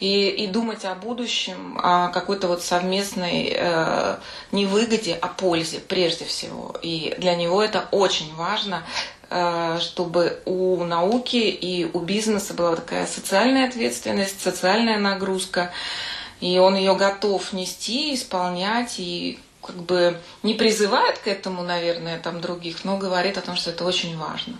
и, 0.00 0.28
и 0.30 0.46
думать 0.46 0.84
о 0.84 0.94
будущем, 0.94 1.78
о 1.82 2.08
какой-то 2.08 2.48
вот 2.48 2.62
совместной 2.62 3.52
э, 3.54 4.16
не 4.52 4.66
выгоде, 4.66 5.18
а 5.20 5.28
пользе 5.28 5.80
прежде 5.80 6.24
всего. 6.24 6.74
И 6.82 7.14
для 7.18 7.36
него 7.36 7.62
это 7.62 7.86
очень 7.92 8.34
важно, 8.34 8.82
чтобы 9.80 10.38
у 10.44 10.84
науки 10.84 11.36
и 11.36 11.88
у 11.92 12.00
бизнеса 12.00 12.54
была 12.54 12.76
такая 12.76 13.06
социальная 13.06 13.68
ответственность, 13.68 14.40
социальная 14.40 14.98
нагрузка, 14.98 15.70
и 16.40 16.58
он 16.58 16.74
ее 16.76 16.94
готов 16.96 17.52
нести, 17.52 18.14
исполнять, 18.14 18.96
и 18.98 19.38
как 19.62 19.76
бы 19.76 20.16
не 20.42 20.54
призывает 20.54 21.18
к 21.18 21.28
этому, 21.28 21.62
наверное, 21.62 22.18
там 22.18 22.40
других, 22.40 22.84
но 22.84 22.98
говорит 22.98 23.38
о 23.38 23.42
том, 23.42 23.56
что 23.56 23.70
это 23.70 23.84
очень 23.84 24.18
важно. 24.18 24.54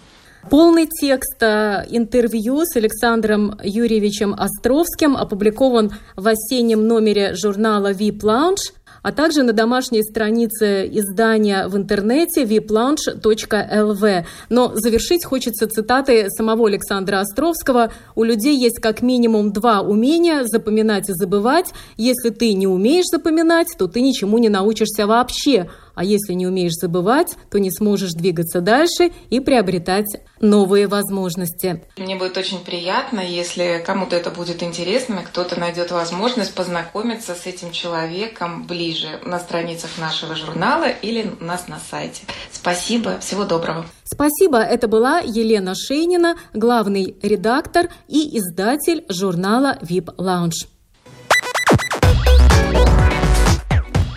Полный 0.51 0.89
текст 0.89 1.41
э, 1.41 1.85
интервью 1.91 2.65
с 2.65 2.75
Александром 2.75 3.59
Юрьевичем 3.63 4.35
Островским 4.35 5.17
опубликован 5.17 5.93
в 6.17 6.27
осеннем 6.27 6.87
номере 6.87 7.35
журнала 7.35 7.93
VIP 7.93 8.21
Lounge 8.23 8.73
а 9.03 9.13
также 9.13 9.43
на 9.43 9.53
домашней 9.53 10.03
странице 10.03 10.89
издания 10.93 11.67
в 11.69 11.77
интернете 11.77 12.45
viplanche.lv. 12.45 14.25
Но 14.49 14.73
завершить 14.75 15.25
хочется 15.25 15.69
цитаты 15.69 16.29
самого 16.31 16.69
Александра 16.69 17.21
Островского. 17.21 17.93
«У 18.15 18.25
людей 18.25 18.57
есть 18.57 18.81
как 18.81 19.03
минимум 19.03 19.53
два 19.53 19.81
умения– 19.81 20.45
запоминать 20.45 21.09
и 21.09 21.15
забывать. 21.15 21.73
Если 21.97 22.31
ты 22.31 22.53
не 22.55 22.67
умеешь 22.67 23.07
запоминать, 23.11 23.69
то 23.77 23.89
ты 23.89 24.01
ничему 24.01 24.39
не 24.39 24.49
научишься 24.49 25.07
вообще. 25.07 25.69
А 25.95 26.05
если 26.05 26.33
не 26.33 26.47
умеешь 26.47 26.75
забывать, 26.75 27.37
то 27.51 27.59
не 27.59 27.71
сможешь 27.71 28.13
двигаться 28.13 28.61
дальше 28.61 29.13
и 29.31 29.41
приобретать 29.41 30.07
новые 30.41 30.87
возможности. 30.87 31.85
Мне 31.97 32.17
будет 32.17 32.37
очень 32.37 32.59
приятно, 32.65 33.21
если 33.21 33.83
кому-то 33.85 34.17
это 34.17 34.31
будет 34.31 34.63
интересно, 34.63 35.23
кто-то 35.25 35.59
найдет 35.59 35.91
возможность 35.91 36.55
познакомиться 36.55 37.35
с 37.35 37.47
этим 37.47 37.73
человеком 37.73 38.67
ближе 38.67 39.21
на 39.25 39.39
страницах 39.39 39.91
нашего 39.99 40.35
журнала 40.35 40.89
или 40.89 41.31
у 41.41 41.45
нас 41.45 41.69
на 41.69 41.79
сайте. 41.79 42.23
Спасибо, 42.51 43.19
всего 43.21 43.45
доброго. 43.45 43.87
Спасибо, 44.05 44.59
это 44.59 44.89
была 44.89 45.21
Елена 45.21 45.75
Шейнина, 45.75 46.37
главный 46.53 47.17
редактор 47.23 47.89
и 48.09 48.39
издатель 48.39 49.05
журнала 49.09 49.79
VIP 49.81 50.15
Lounge. 50.17 50.69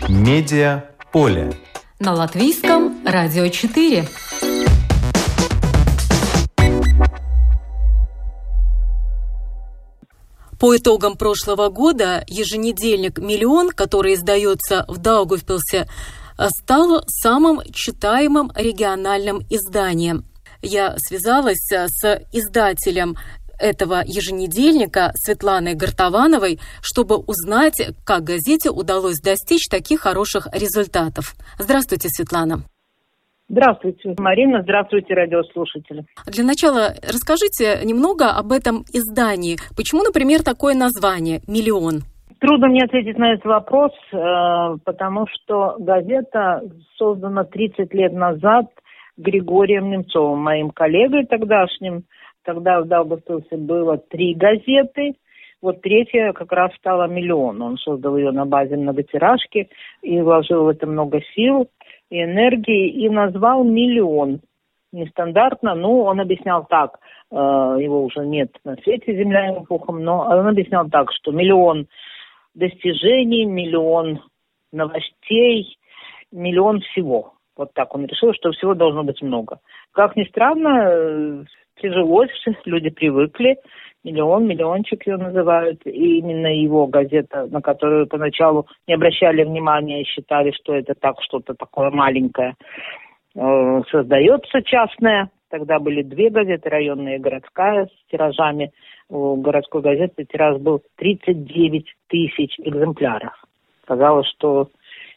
Медиа 0.08 0.95
поле 1.16 1.54
на 1.98 2.12
латвийском 2.12 3.02
радио 3.06 3.48
4. 3.48 4.06
По 10.60 10.76
итогам 10.76 11.16
прошлого 11.16 11.70
года 11.70 12.26
еженедельник 12.28 13.20
«Миллион», 13.20 13.70
который 13.70 14.16
издается 14.16 14.84
в 14.90 14.98
Даугавпилсе, 14.98 15.88
стал 16.38 17.06
самым 17.08 17.62
читаемым 17.72 18.52
региональным 18.54 19.40
изданием. 19.50 20.26
Я 20.62 20.96
связалась 20.98 21.70
с 21.70 22.26
издателем 22.34 23.16
этого 23.60 24.04
еженедельника 24.06 25.12
Светланой 25.16 25.76
Гартовановой, 25.76 26.60
чтобы 26.82 27.18
узнать, 27.18 27.92
как 28.06 28.24
газете 28.24 28.70
удалось 28.70 29.20
достичь 29.22 29.68
таких 29.70 30.02
хороших 30.02 30.48
результатов. 30.54 31.36
Здравствуйте, 31.60 32.10
Светлана. 32.10 32.64
Здравствуйте, 33.48 34.16
Марина. 34.18 34.64
Здравствуйте, 34.64 35.14
радиослушатели. 35.14 36.04
Для 36.26 36.44
начала 36.44 36.96
расскажите 37.04 37.86
немного 37.86 38.32
об 38.32 38.52
этом 38.52 38.84
издании. 38.92 39.58
Почему, 39.78 40.02
например, 40.04 40.42
такое 40.44 40.74
название 40.74 41.42
«Миллион»? 41.48 42.02
Трудно 42.40 42.68
мне 42.68 42.84
ответить 42.84 43.18
на 43.18 43.34
этот 43.34 43.46
вопрос, 43.46 43.92
э, 44.12 44.18
потому 44.84 45.26
что 45.28 45.76
газета 45.80 46.62
создана 46.98 47.44
30 47.44 47.94
лет 47.94 48.14
назад 48.14 48.66
Григорием 49.18 49.90
Немцовым, 49.90 50.40
моим 50.40 50.72
коллегой 50.72 51.26
тогдашним, 51.26 52.04
Тогда 52.46 52.80
в 52.80 52.88
Даугавпилсе 52.88 53.58
было 53.58 53.98
три 53.98 54.36
газеты. 54.36 55.16
Вот 55.62 55.82
третья 55.82 56.32
как 56.32 56.52
раз 56.52 56.72
стала 56.76 57.08
«Миллион». 57.08 57.60
Он 57.62 57.78
создал 57.78 58.18
ее 58.18 58.32
на 58.32 58.46
базе 58.46 58.78
многотиражки 58.78 59.70
и 60.04 60.22
вложил 60.22 60.66
в 60.66 60.68
это 60.68 60.86
много 60.86 61.22
сил 61.34 61.68
и 62.12 62.24
энергии 62.24 62.90
и 62.90 63.10
назвал 63.10 63.64
«Миллион». 63.64 64.42
Нестандартно, 64.92 65.74
но 65.76 66.04
он 66.04 66.22
объяснял 66.22 66.66
так, 66.68 67.00
э, 67.30 67.36
его 67.36 68.06
уже 68.06 68.26
нет 68.26 68.56
на 68.64 68.76
свете 68.78 69.14
земля 69.18 69.48
ему 69.48 69.66
пухом, 69.66 70.04
но 70.04 70.22
он 70.22 70.48
объяснял 70.48 70.88
так, 70.90 71.12
что 71.12 71.32
миллион 71.32 71.88
достижений, 72.54 73.44
миллион 73.44 74.22
новостей, 74.72 75.78
миллион 76.32 76.80
всего. 76.80 77.34
Вот 77.58 77.74
так 77.74 77.94
он 77.94 78.06
решил, 78.06 78.34
что 78.34 78.52
всего 78.52 78.74
должно 78.74 79.04
быть 79.04 79.22
много. 79.22 79.60
Как 79.92 80.16
ни 80.16 80.24
странно, 80.26 81.46
тяжело, 81.82 82.26
люди 82.66 82.90
привыкли. 82.90 83.58
Миллион, 84.04 84.48
миллиончик 84.48 85.06
ее 85.08 85.18
называют. 85.18 85.82
И 85.86 86.20
именно 86.20 86.48
его 86.48 86.86
газета, 86.86 87.48
на 87.48 87.62
которую 87.62 88.08
поначалу 88.08 88.68
не 88.88 88.94
обращали 88.94 89.44
внимания 89.44 90.02
и 90.02 90.06
считали, 90.06 90.52
что 90.52 90.76
это 90.76 90.94
так 90.94 91.16
что-то 91.22 91.56
такое 91.56 91.90
маленькое, 91.90 92.56
э, 93.36 93.82
создается 93.90 94.62
частная. 94.62 95.30
Тогда 95.50 95.80
были 95.80 96.04
две 96.04 96.30
газеты, 96.30 96.70
районная 96.70 97.16
и 97.16 97.20
городская, 97.20 97.88
с 97.88 98.12
тиражами. 98.12 98.72
У 99.10 99.36
городской 99.38 99.82
газеты 99.82 100.26
тираж 100.26 100.60
был 100.60 100.82
39 100.98 101.86
тысяч 102.08 102.60
экземпляров. 102.60 103.34
Казалось, 103.86 104.28
что 104.28 104.70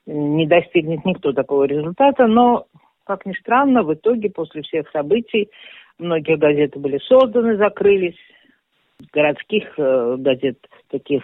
не 0.06 0.46
достигнет 0.46 1.04
никто 1.04 1.32
такого 1.32 1.64
результата, 1.64 2.26
но, 2.26 2.66
как 3.04 3.26
ни 3.26 3.32
странно, 3.34 3.82
в 3.82 3.92
итоге 3.92 4.30
после 4.30 4.62
всех 4.62 4.90
событий 4.90 5.50
Многие 5.98 6.36
газеты 6.36 6.78
были 6.78 6.98
созданы, 6.98 7.56
закрылись. 7.56 8.18
Городских 9.12 9.78
э, 9.78 10.16
газет, 10.18 10.58
таких 10.88 11.22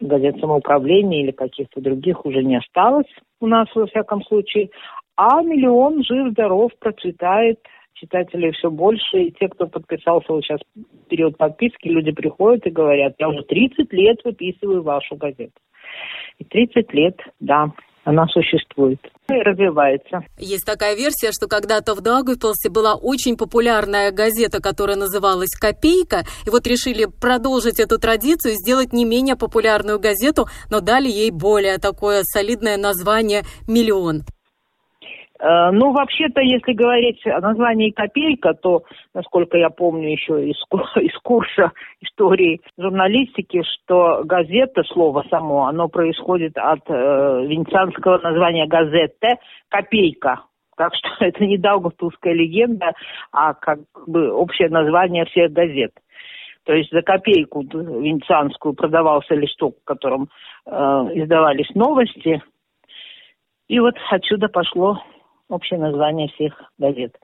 газет 0.00 0.38
самоуправления 0.38 1.24
или 1.24 1.32
каких-то 1.32 1.80
других 1.80 2.24
уже 2.24 2.42
не 2.44 2.56
осталось 2.56 3.10
у 3.40 3.46
нас, 3.46 3.68
во 3.74 3.86
всяком 3.86 4.22
случае. 4.22 4.70
А 5.16 5.42
миллион 5.42 6.04
жив-здоров, 6.04 6.72
процветает, 6.78 7.58
читателей 7.94 8.52
все 8.52 8.70
больше. 8.70 9.18
И 9.22 9.32
те, 9.32 9.48
кто 9.48 9.66
подписался 9.66 10.32
вот 10.32 10.44
сейчас 10.44 10.60
в 10.74 11.08
период 11.08 11.36
подписки, 11.36 11.88
люди 11.88 12.12
приходят 12.12 12.66
и 12.66 12.70
говорят, 12.70 13.14
я 13.18 13.28
уже 13.28 13.42
30 13.42 13.92
лет 13.92 14.18
выписываю 14.24 14.82
вашу 14.82 15.16
газету. 15.16 15.58
И 16.38 16.44
30 16.44 16.92
лет, 16.92 17.18
да, 17.40 17.72
она 18.06 18.24
существует 18.28 19.00
и 19.28 19.34
развивается. 19.42 20.20
Есть 20.38 20.64
такая 20.64 20.94
версия, 20.94 21.32
что 21.32 21.48
когда-то 21.48 21.94
в 21.94 22.00
Даугавпилсе 22.00 22.70
была 22.70 22.94
очень 22.94 23.36
популярная 23.36 24.12
газета, 24.12 24.62
которая 24.62 24.96
называлась 24.96 25.50
«Копейка», 25.50 26.24
и 26.46 26.50
вот 26.50 26.68
решили 26.68 27.06
продолжить 27.06 27.80
эту 27.80 27.98
традицию 27.98 28.54
сделать 28.54 28.92
не 28.92 29.04
менее 29.04 29.34
популярную 29.34 29.98
газету, 29.98 30.46
но 30.70 30.80
дали 30.80 31.08
ей 31.08 31.32
более 31.32 31.78
такое 31.78 32.22
солидное 32.22 32.76
название 32.76 33.42
«Миллион». 33.66 34.22
Э, 35.38 35.70
ну, 35.70 35.92
вообще-то, 35.92 36.40
если 36.40 36.72
говорить 36.72 37.26
о 37.26 37.40
названии 37.40 37.90
«Копейка», 37.90 38.54
то, 38.54 38.84
насколько 39.14 39.58
я 39.58 39.70
помню 39.70 40.10
еще 40.10 40.48
из, 40.48 40.56
из 40.96 41.16
курса 41.20 41.72
истории 42.00 42.60
журналистики, 42.78 43.62
что 43.62 44.22
газета, 44.24 44.82
слово 44.84 45.24
само, 45.30 45.66
оно 45.66 45.88
происходит 45.88 46.56
от 46.56 46.80
э, 46.88 47.46
венецианского 47.46 48.18
названия 48.18 48.66
«газетте» 48.66 49.38
«Копейка». 49.68 50.42
Так 50.76 50.94
что 50.94 51.08
это 51.24 51.44
не 51.44 51.58
даугавпилская 51.58 52.32
легенда, 52.32 52.92
а 53.32 53.54
как 53.54 53.80
бы 54.06 54.32
общее 54.32 54.68
название 54.68 55.26
всех 55.26 55.52
газет. 55.52 55.92
То 56.64 56.72
есть 56.72 56.90
за 56.90 57.02
копейку 57.02 57.62
венецианскую 57.62 58.74
продавался 58.74 59.34
листок, 59.34 59.76
в 59.80 59.84
котором 59.84 60.28
э, 60.66 60.70
издавались 61.14 61.72
новости. 61.74 62.42
И 63.68 63.78
вот 63.78 63.94
отсюда 64.10 64.48
пошло 64.48 65.00
общее 65.48 65.78
название 65.78 66.28
всех 66.28 66.52
газет. 66.78 67.14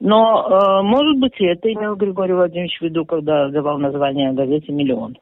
Но, 0.00 0.46
э, 0.48 0.82
может 0.82 1.18
быть, 1.18 1.34
и 1.38 1.46
это 1.46 1.72
имел 1.72 1.96
Григорий 1.96 2.34
Владимирович 2.34 2.78
в 2.78 2.84
виду, 2.84 3.04
когда 3.04 3.48
давал 3.48 3.78
название 3.78 4.32
газете 4.32 4.72
«Миллион». 4.72 5.16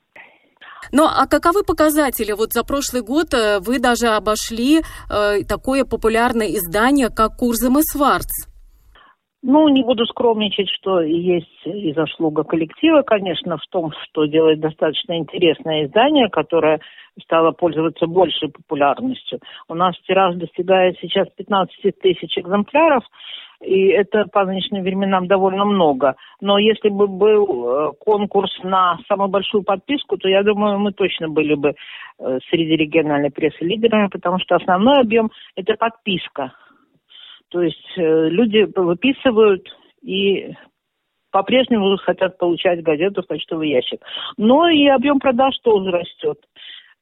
Ну, 0.92 1.04
а 1.04 1.26
каковы 1.26 1.64
показатели? 1.64 2.32
Вот 2.32 2.52
за 2.52 2.64
прошлый 2.64 3.02
год 3.02 3.34
э, 3.34 3.58
вы 3.60 3.78
даже 3.78 4.08
обошли 4.08 4.80
э, 4.80 5.44
такое 5.46 5.84
популярное 5.84 6.48
издание, 6.48 7.08
как 7.10 7.36
«Курзем 7.36 7.78
и 7.78 7.82
Сварц». 7.82 8.48
Ну, 9.50 9.66
не 9.70 9.82
буду 9.82 10.04
скромничать, 10.04 10.68
что 10.68 11.00
есть 11.00 11.64
и 11.64 11.94
заслуга 11.94 12.44
коллектива, 12.44 13.00
конечно, 13.00 13.56
в 13.56 13.66
том, 13.70 13.92
что 13.92 14.26
делает 14.26 14.60
достаточно 14.60 15.16
интересное 15.16 15.86
издание, 15.86 16.28
которое 16.28 16.80
стало 17.22 17.52
пользоваться 17.52 18.06
большей 18.06 18.50
популярностью. 18.50 19.40
У 19.66 19.74
нас 19.74 19.94
тираж 20.06 20.34
достигает 20.34 20.98
сейчас 21.00 21.28
15 21.34 21.98
тысяч 21.98 22.36
экземпляров, 22.36 23.04
и 23.62 23.86
это 23.86 24.26
по 24.30 24.44
нынешним 24.44 24.82
временам 24.82 25.26
довольно 25.28 25.64
много. 25.64 26.16
Но 26.42 26.58
если 26.58 26.90
бы 26.90 27.08
был 27.08 27.46
э, 27.46 27.92
конкурс 28.00 28.50
на 28.62 28.98
самую 29.08 29.30
большую 29.30 29.62
подписку, 29.62 30.18
то 30.18 30.28
я 30.28 30.42
думаю, 30.42 30.78
мы 30.78 30.92
точно 30.92 31.30
были 31.30 31.54
бы 31.54 31.70
э, 31.70 32.38
среди 32.50 32.76
региональной 32.76 33.30
прессы 33.30 33.64
лидерами, 33.64 34.08
потому 34.08 34.40
что 34.40 34.56
основной 34.56 35.00
объем– 35.00 35.30
это 35.56 35.72
подписка– 35.72 36.52
то 37.48 37.62
есть 37.62 37.92
э, 37.96 38.28
люди 38.28 38.68
выписывают 38.74 39.66
и 40.02 40.54
по-прежнему 41.30 41.96
хотят 41.98 42.38
получать 42.38 42.82
газету 42.82 43.22
в 43.22 43.26
почтовый 43.26 43.70
ящик. 43.70 44.00
Но 44.36 44.68
и 44.68 44.86
объем 44.86 45.18
продаж 45.18 45.58
тоже 45.62 45.90
растет. 45.90 46.38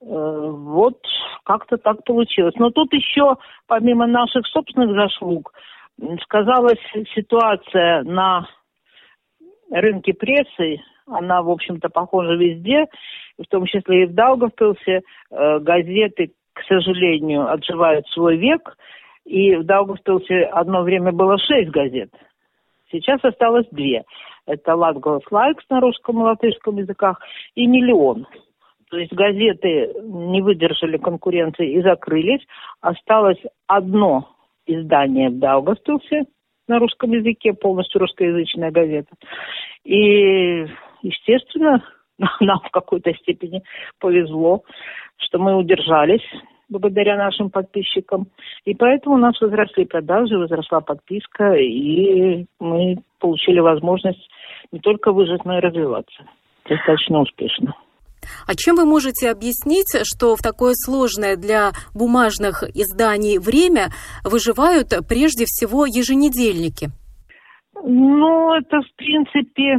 Вот 0.01 1.01
как-то 1.45 1.79
так 1.79 2.05
получилось. 2.05 2.55
Но 2.57 2.71
тут 2.71 2.93
еще, 2.93 3.37
помимо 3.67 4.07
наших 4.07 4.47
собственных 4.49 4.95
заслуг, 4.95 5.53
сказалась 6.23 6.81
ситуация 7.15 8.03
на 8.03 8.47
рынке 9.71 10.13
прессы, 10.13 10.83
она, 11.07 11.43
в 11.43 11.51
общем-то, 11.51 11.89
похожа 11.89 12.35
везде, 12.35 12.87
в 13.39 13.47
том 13.49 13.67
числе 13.67 14.03
и 14.03 14.07
в 14.07 14.15
Даугавпилсе. 14.15 15.03
Э, 15.31 15.59
газеты, 15.61 16.33
к 16.53 16.63
сожалению, 16.65 17.51
отживают 17.51 18.07
свой 18.09 18.37
век, 18.37 18.77
и 19.27 19.57
в 19.57 19.65
Даугавпилсе 19.65 20.45
одно 20.45 20.83
время 20.83 21.13
было 21.13 21.37
шесть 21.39 21.71
газет. 21.71 22.11
Сейчас 22.91 23.23
осталось 23.25 23.67
две. 23.73 24.05
Это 24.47 24.77
«Латгалас 24.77 25.25
Лайкс» 25.31 25.65
на 25.69 25.81
русском 25.81 26.21
и 26.21 26.23
латышском 26.23 26.77
языках 26.77 27.21
и 27.57 27.67
«Миллион». 27.67 28.27
То 28.89 28.99
есть 28.99 29.13
газеты 29.13 29.93
не 30.01 30.41
выдержали 30.41 30.97
конкуренции 30.97 31.73
и 31.73 31.83
закрылись. 31.83 32.47
Осталось 32.81 33.43
одно 33.67 34.29
издание 34.65 35.31
в 35.31 35.41
Даугавпилсе 35.41 36.27
на 36.69 36.79
русском 36.79 37.11
языке, 37.11 37.53
полностью 37.53 38.01
русскоязычная 38.01 38.71
газета. 38.71 39.13
И, 39.83 40.67
естественно, 41.03 41.83
нам 42.41 42.61
в 42.61 42.71
какой-то 42.71 43.13
степени 43.15 43.63
повезло, 43.99 44.63
что 45.17 45.41
мы 45.41 45.57
удержались 45.57 46.27
благодаря 46.69 47.17
нашим 47.17 47.51
подписчикам. 47.51 48.27
И 48.65 48.75
поэтому 48.75 49.17
у 49.17 49.19
нас 49.19 49.41
возросли 49.41 49.85
продажи, 49.85 50.37
возросла 50.37 50.81
подписка, 50.81 51.55
и 51.55 52.47
мы 52.61 52.97
получили 53.21 53.61
возможность 53.61 54.29
не 54.73 54.81
только 54.81 55.13
выжить, 55.13 55.45
но 55.45 55.59
и 55.59 55.61
развиваться 55.61 56.25
достаточно 56.69 57.21
успешно. 57.21 57.75
А 58.47 58.55
чем 58.57 58.77
вы 58.77 58.87
можете 58.87 59.31
объяснить, 59.31 59.95
что 60.05 60.35
в 60.35 60.43
такое 60.43 60.73
сложное 60.75 61.37
для 61.37 61.71
бумажных 61.95 62.65
изданий 62.75 63.39
время 63.39 63.89
выживают 64.25 64.89
прежде 65.09 65.45
всего 65.45 65.87
еженедельники? 65.87 66.89
Ну, 67.85 68.55
это, 68.55 68.81
в 68.81 68.97
принципе, 68.97 69.79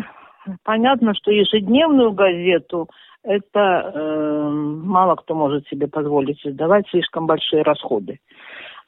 понятно, 0.63 1.13
что 1.15 1.31
ежедневную 1.31 2.11
газету 2.11 2.87
это 3.23 3.91
э, 3.93 4.49
мало 4.49 5.15
кто 5.15 5.35
может 5.35 5.67
себе 5.67 5.87
позволить 5.87 6.45
издавать 6.45 6.87
слишком 6.89 7.27
большие 7.27 7.63
расходы. 7.63 8.19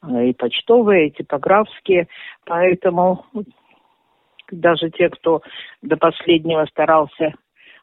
Э, 0.02 0.26
и 0.26 0.32
почтовые, 0.32 1.08
и 1.08 1.10
типографские. 1.12 2.08
Поэтому 2.46 3.24
даже 4.50 4.90
те, 4.90 5.08
кто 5.08 5.42
до 5.82 5.96
последнего 5.96 6.64
старался 6.66 7.34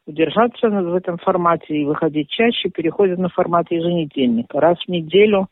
удержаться 0.06 0.68
в 0.68 0.94
этом 0.94 1.18
формате 1.18 1.76
и 1.76 1.84
выходить 1.84 2.30
чаще, 2.30 2.70
переходят 2.70 3.18
на 3.18 3.28
формат 3.28 3.70
еженедельника. 3.70 4.60
Раз 4.60 4.78
в 4.78 4.88
неделю. 4.88 5.48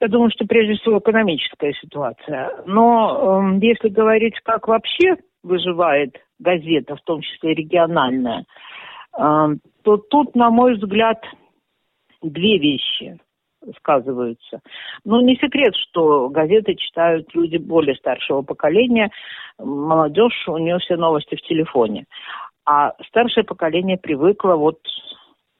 Я 0.00 0.08
думаю, 0.08 0.30
что 0.30 0.46
прежде 0.46 0.74
всего 0.74 0.98
экономическая 0.98 1.74
ситуация. 1.74 2.62
Но 2.66 3.52
э, 3.52 3.58
если 3.60 3.88
говорить, 3.88 4.38
как 4.42 4.66
вообще 4.68 5.16
выживает 5.42 6.16
газета, 6.38 6.96
в 6.96 7.02
том 7.02 7.20
числе 7.20 7.54
региональная, 7.54 8.44
э, 9.18 9.48
то 9.82 9.96
тут, 9.96 10.34
на 10.34 10.50
мой 10.50 10.74
взгляд, 10.74 11.22
две 12.22 12.58
вещи 12.58 13.18
сказываются. 13.76 14.60
Ну, 15.04 15.20
не 15.20 15.36
секрет, 15.36 15.74
что 15.76 16.28
газеты 16.28 16.74
читают 16.76 17.34
люди 17.34 17.58
более 17.58 17.94
старшего 17.96 18.42
поколения. 18.42 19.10
Молодежь, 19.58 20.48
у 20.48 20.56
нее 20.58 20.78
все 20.78 20.96
новости 20.96 21.34
в 21.34 21.42
телефоне. 21.42 22.06
А 22.64 22.94
старшее 23.08 23.44
поколение 23.44 23.98
привыкло 23.98 24.54
вот 24.54 24.78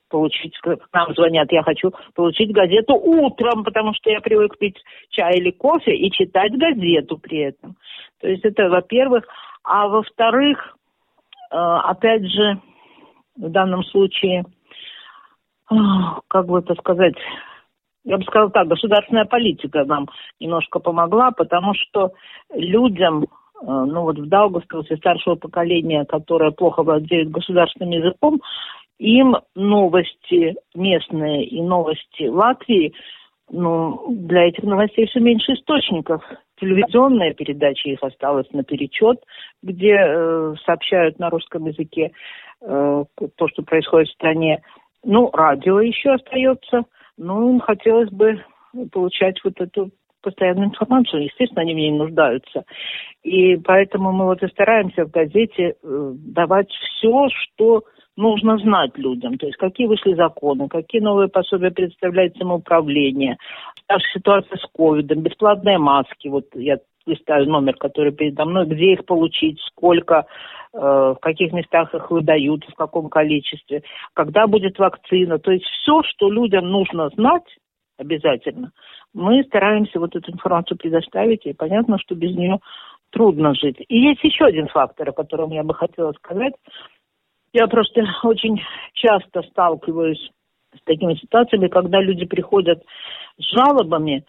получить, 0.09 0.55
нам 0.93 1.15
звонят, 1.15 1.53
я 1.53 1.63
хочу 1.63 1.93
получить 2.15 2.53
газету 2.53 2.95
утром, 2.95 3.65
потому 3.65 3.95
что 3.95 4.11
я 4.11 4.21
привык 4.21 4.59
пить 4.59 4.77
чай 5.11 5.39
или 5.39 5.51
кофе 5.51 5.95
и 5.95 6.11
читать 6.11 6.53
газету 6.57 7.17
при 7.19 7.39
этом. 7.39 7.77
То 8.21 8.29
есть 8.29 8.45
это, 8.45 8.69
во-первых. 8.69 9.25
А 9.63 9.89
во-вторых, 9.89 10.77
э, 11.53 11.57
опять 11.57 12.27
же, 12.27 12.61
в 13.41 13.51
данном 13.51 13.83
случае, 13.85 14.45
э, 15.71 15.75
как 16.29 16.47
бы 16.47 16.61
это 16.61 16.75
сказать, 16.75 17.15
я 18.05 18.17
бы 18.17 18.25
сказала 18.25 18.51
так, 18.51 18.69
государственная 18.69 19.27
политика 19.27 19.85
нам 19.85 20.09
немножко 20.39 20.79
помогла, 20.79 21.31
потому 21.33 21.75
что 21.75 22.13
людям 22.55 23.27
Э, 23.63 23.85
ну 23.87 24.03
вот 24.03 24.19
в 24.19 24.27
Даугавпилсе 24.27 24.97
старшего 24.97 25.35
поколения, 25.35 26.05
которое 26.05 26.51
плохо 26.51 26.83
владеет 26.83 27.31
государственным 27.31 27.91
языком, 27.91 28.41
им 28.99 29.37
новости 29.55 30.57
местные 30.75 31.45
и 31.47 31.61
новости 31.63 32.25
Латвии, 32.25 32.93
ну, 33.53 34.07
для 34.11 34.47
этих 34.47 34.63
новостей 34.63 35.07
все 35.07 35.19
меньше 35.19 35.55
источников. 35.55 36.23
Телевизионная 36.61 37.35
передача 37.35 37.89
их 37.89 38.01
осталась 38.03 38.47
наперечет, 38.53 39.19
где 39.63 39.97
э, 39.97 40.55
сообщают 40.65 41.19
на 41.19 41.31
русском 41.31 41.67
языке 41.67 42.13
то, 42.61 43.49
что 43.49 43.63
происходит 43.63 44.09
в 44.09 44.15
стране. 44.15 44.63
Ну, 45.03 45.31
радио 45.33 45.81
еще 45.81 46.13
остается. 46.13 46.85
Ну, 47.17 47.51
им 47.51 47.61
хотелось 47.61 48.11
бы 48.11 48.43
получать 48.93 49.43
вот 49.45 49.61
эту 49.61 49.91
постоянную 50.23 50.69
информацию, 50.69 51.25
естественно, 51.25 51.63
они 51.63 51.73
в 51.73 51.77
ней 51.77 51.91
нуждаются. 51.91 52.65
И 53.23 53.57
поэтому 53.57 54.13
мы 54.13 54.27
вот 54.27 54.43
и 54.43 54.49
стараемся 54.49 55.05
в 55.05 55.11
газете 55.11 55.75
э, 55.83 56.13
давать 56.15 56.71
все, 56.71 57.29
что 57.31 57.85
нужно 58.17 58.59
знать 58.59 58.97
людям. 58.99 59.39
То 59.39 59.47
есть 59.47 59.59
какие 59.59 59.87
вышли 59.87 60.15
законы, 60.15 60.69
какие 60.69 61.01
новые 61.01 61.29
пособия 61.29 61.71
представляет 61.71 62.37
самоуправление, 62.37 63.37
ситуация 64.13 64.59
с 64.59 64.67
ковидом, 64.73 65.23
бесплатные 65.23 65.79
маски. 65.79 66.29
Вот 66.29 66.45
я 66.55 66.79
листаю 67.11 67.49
номер, 67.49 67.77
который 67.77 68.13
передо 68.13 68.45
мной, 68.45 68.67
где 68.67 68.93
их 68.93 69.05
получить, 69.05 69.61
сколько, 69.67 70.27
э, 70.73 70.79
в 70.79 71.19
каких 71.21 71.53
местах 71.53 71.95
их 71.95 72.11
выдают, 72.11 72.65
в 72.65 72.75
каком 72.75 73.09
количестве, 73.09 73.83
когда 74.15 74.47
будет 74.47 74.79
вакцина. 74.79 75.39
То 75.39 75.53
есть 75.53 75.65
все, 75.65 76.03
что 76.03 76.31
людям 76.31 76.71
нужно 76.71 77.09
знать 77.11 77.45
обязательно, 77.99 78.73
мы 79.13 79.43
стараемся 79.45 79.99
вот 79.99 80.17
эту 80.17 80.33
информацию 80.33 80.79
предоставить, 80.79 81.45
и 81.45 81.53
понятно, 81.53 81.99
что 81.99 82.15
без 82.15 82.35
нее 82.35 82.59
трудно 83.11 83.55
жить. 83.55 83.77
И 83.89 83.99
есть 83.99 84.23
еще 84.23 84.45
один 84.45 84.69
фактор, 84.69 85.11
о 85.11 85.13
котором 85.13 85.51
я 85.51 85.63
бы 85.63 85.75
хотела 85.75 86.13
сказать. 86.13 86.55
Я 87.53 87.67
просто 87.67 88.05
очень 88.23 88.61
часто 88.95 89.43
сталкиваюсь 89.43 90.31
с 90.75 90.83
такими 90.85 91.15
ситуациями, 91.15 91.67
когда 91.67 92.01
люди 92.01 92.25
приходят 92.25 92.83
с 93.39 93.45
жалобами, 93.53 94.25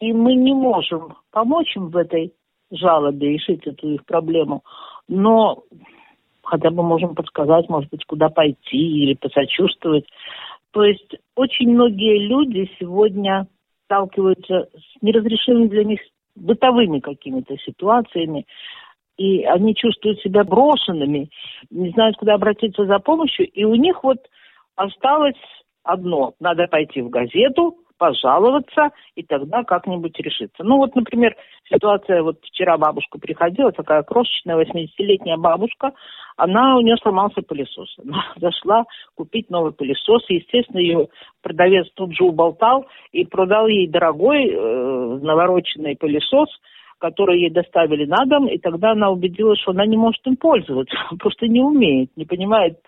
и 0.00 0.12
мы 0.12 0.34
не 0.34 0.52
можем 0.52 1.16
помочь 1.30 1.74
им 1.76 1.88
в 1.88 1.96
этой 1.96 2.32
жалобе, 2.70 3.34
решить 3.34 3.66
эту 3.66 3.94
их 3.94 4.04
проблему, 4.04 4.62
но 5.08 5.62
хотя 6.42 6.70
бы 6.70 6.82
можем 6.82 7.14
подсказать, 7.14 7.68
может 7.68 7.90
быть, 7.90 8.04
куда 8.04 8.28
пойти 8.28 8.76
или 8.76 9.14
посочувствовать. 9.14 10.06
То 10.72 10.84
есть 10.84 11.16
очень 11.34 11.70
многие 11.70 12.26
люди 12.26 12.70
сегодня 12.78 13.46
сталкиваются 13.84 14.68
с 14.74 15.02
неразрешимыми 15.02 15.68
для 15.68 15.84
них 15.84 16.00
бытовыми 16.34 17.00
какими-то 17.00 17.56
ситуациями, 17.58 18.46
и 19.16 19.44
они 19.44 19.74
чувствуют 19.74 20.20
себя 20.20 20.44
брошенными, 20.44 21.30
не 21.70 21.90
знают, 21.90 22.16
куда 22.16 22.34
обратиться 22.34 22.84
за 22.84 22.98
помощью, 22.98 23.48
и 23.48 23.64
у 23.64 23.74
них 23.74 24.04
вот 24.04 24.18
осталось 24.74 25.40
одно, 25.82 26.34
надо 26.40 26.66
пойти 26.66 27.00
в 27.00 27.08
газету, 27.08 27.78
пожаловаться, 27.98 28.90
и 29.14 29.22
тогда 29.22 29.64
как-нибудь 29.64 30.18
решиться. 30.18 30.62
Ну 30.62 30.76
вот, 30.76 30.94
например, 30.94 31.36
ситуация, 31.70 32.22
вот 32.22 32.38
вчера 32.42 32.76
бабушка 32.76 33.18
приходила, 33.18 33.72
такая 33.72 34.02
крошечная 34.02 34.56
80-летняя 34.56 35.36
бабушка, 35.36 35.92
она, 36.36 36.76
у 36.76 36.80
нее 36.80 36.96
сломался 37.02 37.42
пылесос. 37.42 37.96
Она 38.04 38.24
зашла 38.36 38.84
купить 39.14 39.50
новый 39.50 39.72
пылесос, 39.72 40.24
и, 40.28 40.36
естественно, 40.36 40.78
ее 40.78 41.08
продавец 41.42 41.86
тут 41.94 42.14
же 42.14 42.24
уболтал 42.24 42.86
и 43.12 43.24
продал 43.24 43.66
ей 43.66 43.88
дорогой 43.88 44.48
э, 44.48 45.18
навороченный 45.22 45.96
пылесос, 45.96 46.48
который 46.98 47.40
ей 47.40 47.50
доставили 47.50 48.06
на 48.06 48.24
дом, 48.26 48.48
и 48.48 48.58
тогда 48.58 48.92
она 48.92 49.10
убедилась, 49.10 49.60
что 49.60 49.72
она 49.72 49.86
не 49.86 49.96
может 49.96 50.26
им 50.26 50.36
пользоваться, 50.36 50.96
просто 51.18 51.46
не 51.46 51.60
умеет, 51.60 52.10
не 52.16 52.24
понимает, 52.24 52.78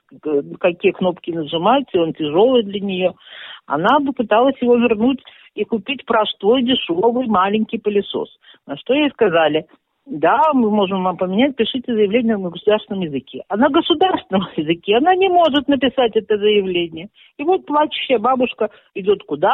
какие 0.60 0.92
кнопки 0.92 1.30
нажимать, 1.30 1.86
и 1.92 1.98
он 1.98 2.14
тяжелый 2.14 2.62
для 2.62 2.80
нее. 2.80 3.14
Она 3.66 4.00
бы 4.00 4.12
пыталась 4.12 4.56
его 4.60 4.76
вернуть 4.76 5.22
и 5.54 5.64
купить 5.64 6.04
простой, 6.06 6.62
дешевый, 6.62 7.26
маленький 7.26 7.78
пылесос. 7.78 8.28
На 8.66 8.76
что 8.76 8.94
ей 8.94 9.10
сказали, 9.10 9.66
да, 10.06 10.40
мы 10.54 10.70
можем 10.70 11.04
вам 11.04 11.18
поменять, 11.18 11.54
пишите 11.54 11.92
заявление 11.92 12.38
на 12.38 12.48
государственном 12.48 13.02
языке. 13.02 13.42
А 13.48 13.56
на 13.58 13.68
государственном 13.68 14.48
языке 14.56 14.96
она 14.96 15.14
не 15.14 15.28
может 15.28 15.68
написать 15.68 16.16
это 16.16 16.38
заявление. 16.38 17.08
И 17.36 17.44
вот 17.44 17.66
плачущая 17.66 18.18
бабушка 18.18 18.70
идет 18.94 19.22
куда? 19.24 19.52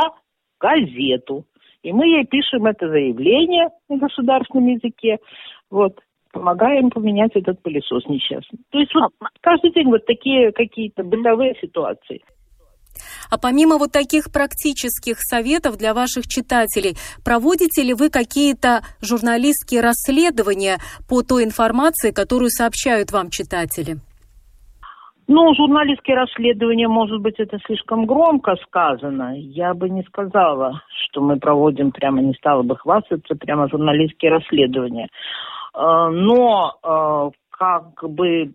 Газету. 0.60 1.44
И 1.84 1.92
мы 1.92 2.06
ей 2.06 2.24
пишем 2.24 2.64
это 2.64 2.88
заявление 2.88 3.68
на 3.90 3.98
государственном 3.98 4.68
языке. 4.68 5.18
Вот 5.70 6.00
помогаем 6.32 6.90
поменять 6.90 7.32
этот 7.34 7.62
пылесос 7.62 8.06
несчастный. 8.08 8.58
То 8.70 8.78
есть 8.78 8.92
вот 8.94 9.12
каждый 9.40 9.70
день 9.72 9.86
вот 9.88 10.04
такие 10.06 10.50
какие-то 10.50 11.04
бытовые 11.04 11.54
ситуации. 11.60 12.22
А 13.30 13.38
помимо 13.38 13.76
вот 13.76 13.92
таких 13.92 14.32
практических 14.32 15.18
советов 15.20 15.76
для 15.76 15.92
ваших 15.94 16.26
читателей, 16.26 16.96
проводите 17.24 17.82
ли 17.82 17.92
вы 17.92 18.08
какие-то 18.08 18.82
журналистские 19.02 19.80
расследования 19.80 20.78
по 21.08 21.22
той 21.22 21.44
информации, 21.44 22.12
которую 22.12 22.50
сообщают 22.50 23.12
вам 23.12 23.30
читатели? 23.30 23.96
Ну, 25.26 25.54
журналистские 25.54 26.16
расследования, 26.16 26.86
может 26.86 27.20
быть, 27.20 27.36
это 27.38 27.58
слишком 27.64 28.04
громко 28.04 28.56
сказано. 28.56 29.34
Я 29.38 29.72
бы 29.72 29.88
не 29.88 30.02
сказала, 30.02 30.82
что 31.04 31.22
мы 31.22 31.38
проводим 31.38 31.92
прямо, 31.92 32.20
не 32.20 32.34
стала 32.34 32.62
бы 32.62 32.76
хвастаться, 32.76 33.34
прямо 33.34 33.68
журналистские 33.68 34.32
расследования. 34.32 35.08
Э, 35.74 36.08
но 36.10 36.74
э, 36.82 37.30
как 37.50 38.10
бы 38.10 38.52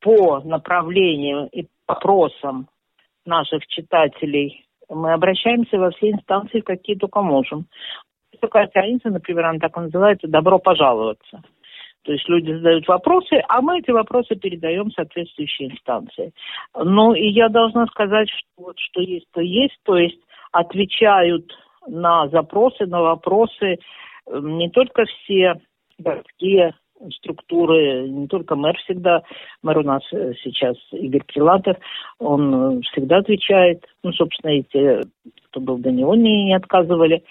по 0.00 0.40
направлениям 0.44 1.46
и 1.46 1.66
вопросам 1.88 2.68
наших 3.24 3.66
читателей 3.66 4.64
мы 4.88 5.12
обращаемся 5.12 5.78
во 5.78 5.90
все 5.90 6.10
инстанции, 6.10 6.60
какие 6.60 6.96
только 6.96 7.22
можем. 7.22 7.66
Такая 8.40 8.68
страница, 8.68 9.10
например, 9.10 9.46
она 9.46 9.58
так 9.58 9.76
называется 9.76 10.28
«Добро 10.28 10.58
пожаловаться». 10.58 11.42
То 12.02 12.12
есть 12.12 12.28
люди 12.28 12.52
задают 12.52 12.88
вопросы, 12.88 13.42
а 13.48 13.60
мы 13.60 13.78
эти 13.78 13.90
вопросы 13.90 14.34
передаем 14.34 14.90
в 14.90 14.94
соответствующие 14.94 15.70
инстанции. 15.70 16.32
Ну 16.74 17.14
и 17.14 17.28
я 17.28 17.48
должна 17.48 17.86
сказать, 17.86 18.28
что 18.28 18.64
вот 18.64 18.78
что 18.78 19.00
есть, 19.00 19.26
то 19.32 19.40
есть. 19.40 19.78
То 19.84 19.96
есть 19.96 20.18
отвечают 20.52 21.50
на 21.86 22.28
запросы, 22.28 22.86
на 22.86 23.02
вопросы 23.02 23.78
эм, 24.26 24.58
не 24.58 24.70
только 24.70 25.04
все 25.04 25.60
городские 25.98 26.74
структуры, 27.16 28.08
не 28.08 28.28
только 28.28 28.54
мэр 28.54 28.76
всегда, 28.78 29.22
мэр 29.62 29.78
у 29.78 29.82
нас 29.82 30.02
э, 30.12 30.32
сейчас 30.42 30.76
Игорь 30.92 31.24
Прилатов, 31.24 31.76
он 32.18 32.78
э, 32.78 32.80
всегда 32.92 33.18
отвечает, 33.18 33.84
ну, 34.04 34.12
собственно, 34.12 34.52
эти, 34.52 35.00
кто 35.48 35.60
был 35.60 35.78
до 35.78 35.90
него, 35.90 36.14
не, 36.14 36.44
не 36.44 36.54
отказывали 36.54 37.24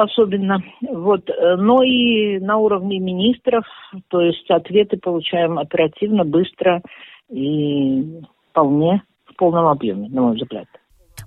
особенно. 0.00 0.62
Вот. 0.80 1.28
Но 1.58 1.82
и 1.82 2.38
на 2.38 2.56
уровне 2.56 2.98
министров, 2.98 3.64
то 4.08 4.20
есть 4.20 4.50
ответы 4.50 4.96
получаем 4.96 5.58
оперативно, 5.58 6.24
быстро 6.24 6.82
и 7.28 8.20
вполне 8.50 9.02
в 9.26 9.36
полном 9.36 9.66
объеме, 9.66 10.08
на 10.08 10.22
мой 10.22 10.36
взгляд. 10.36 10.66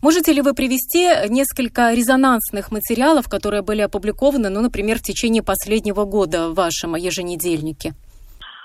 Можете 0.02 0.34
ли 0.34 0.42
вы 0.42 0.54
привести 0.54 1.08
несколько 1.30 1.94
резонансных 1.94 2.72
материалов, 2.72 3.30
которые 3.30 3.62
были 3.62 3.82
опубликованы, 3.82 4.50
ну, 4.50 4.62
например, 4.62 4.98
в 4.98 5.02
течение 5.02 5.44
последнего 5.44 6.04
года 6.04 6.50
в 6.50 6.56
вашем 6.56 6.96
еженедельнике? 6.96 7.92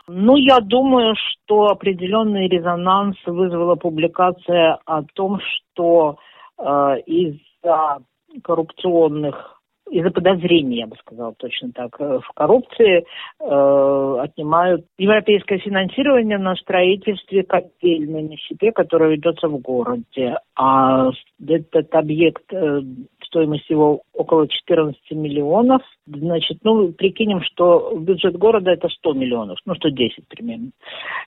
Ну, 0.09 0.37
я 0.37 0.61
думаю, 0.61 1.15
что 1.17 1.67
определенный 1.67 2.49
резонанс 2.49 3.17
вызвала 3.27 3.75
публикация 3.75 4.79
о 4.87 5.03
том, 5.15 5.39
что 5.41 6.17
э, 6.59 6.63
из-за 7.07 7.99
коррупционных 8.43 9.58
из-за 9.91 10.11
подозрения, 10.11 10.81
я 10.81 10.87
бы 10.87 10.97
сказала 10.97 11.35
точно 11.35 11.73
так, 11.73 11.97
э, 12.01 12.21
в 12.21 12.33
коррупции 12.35 13.05
э, 13.41 14.17
отнимают 14.21 14.85
европейское 14.99 15.59
финансирование 15.59 16.39
на 16.39 16.55
строительстве 16.57 17.43
котельной 17.43 18.23
на 18.23 18.37
себе, 18.37 18.73
которая 18.73 19.11
ведется 19.11 19.49
в 19.49 19.59
городе. 19.59 20.37
А 20.57 21.11
этот 21.47 21.95
объект 21.95 22.45
э, 22.53 22.83
стоимость 23.29 23.71
его 23.71 24.03
около 24.13 24.49
14 24.49 24.99
миллионов. 25.13 25.83
Значит, 26.07 26.59
ну, 26.65 26.93
прикинем, 26.93 27.41
что 27.43 27.95
бюджет 27.97 28.37
города 28.37 28.71
это 28.71 28.89
100 28.89 29.13
миллионов, 29.13 29.59
ну, 29.65 29.75
110 29.75 30.27
примерно. 30.29 30.71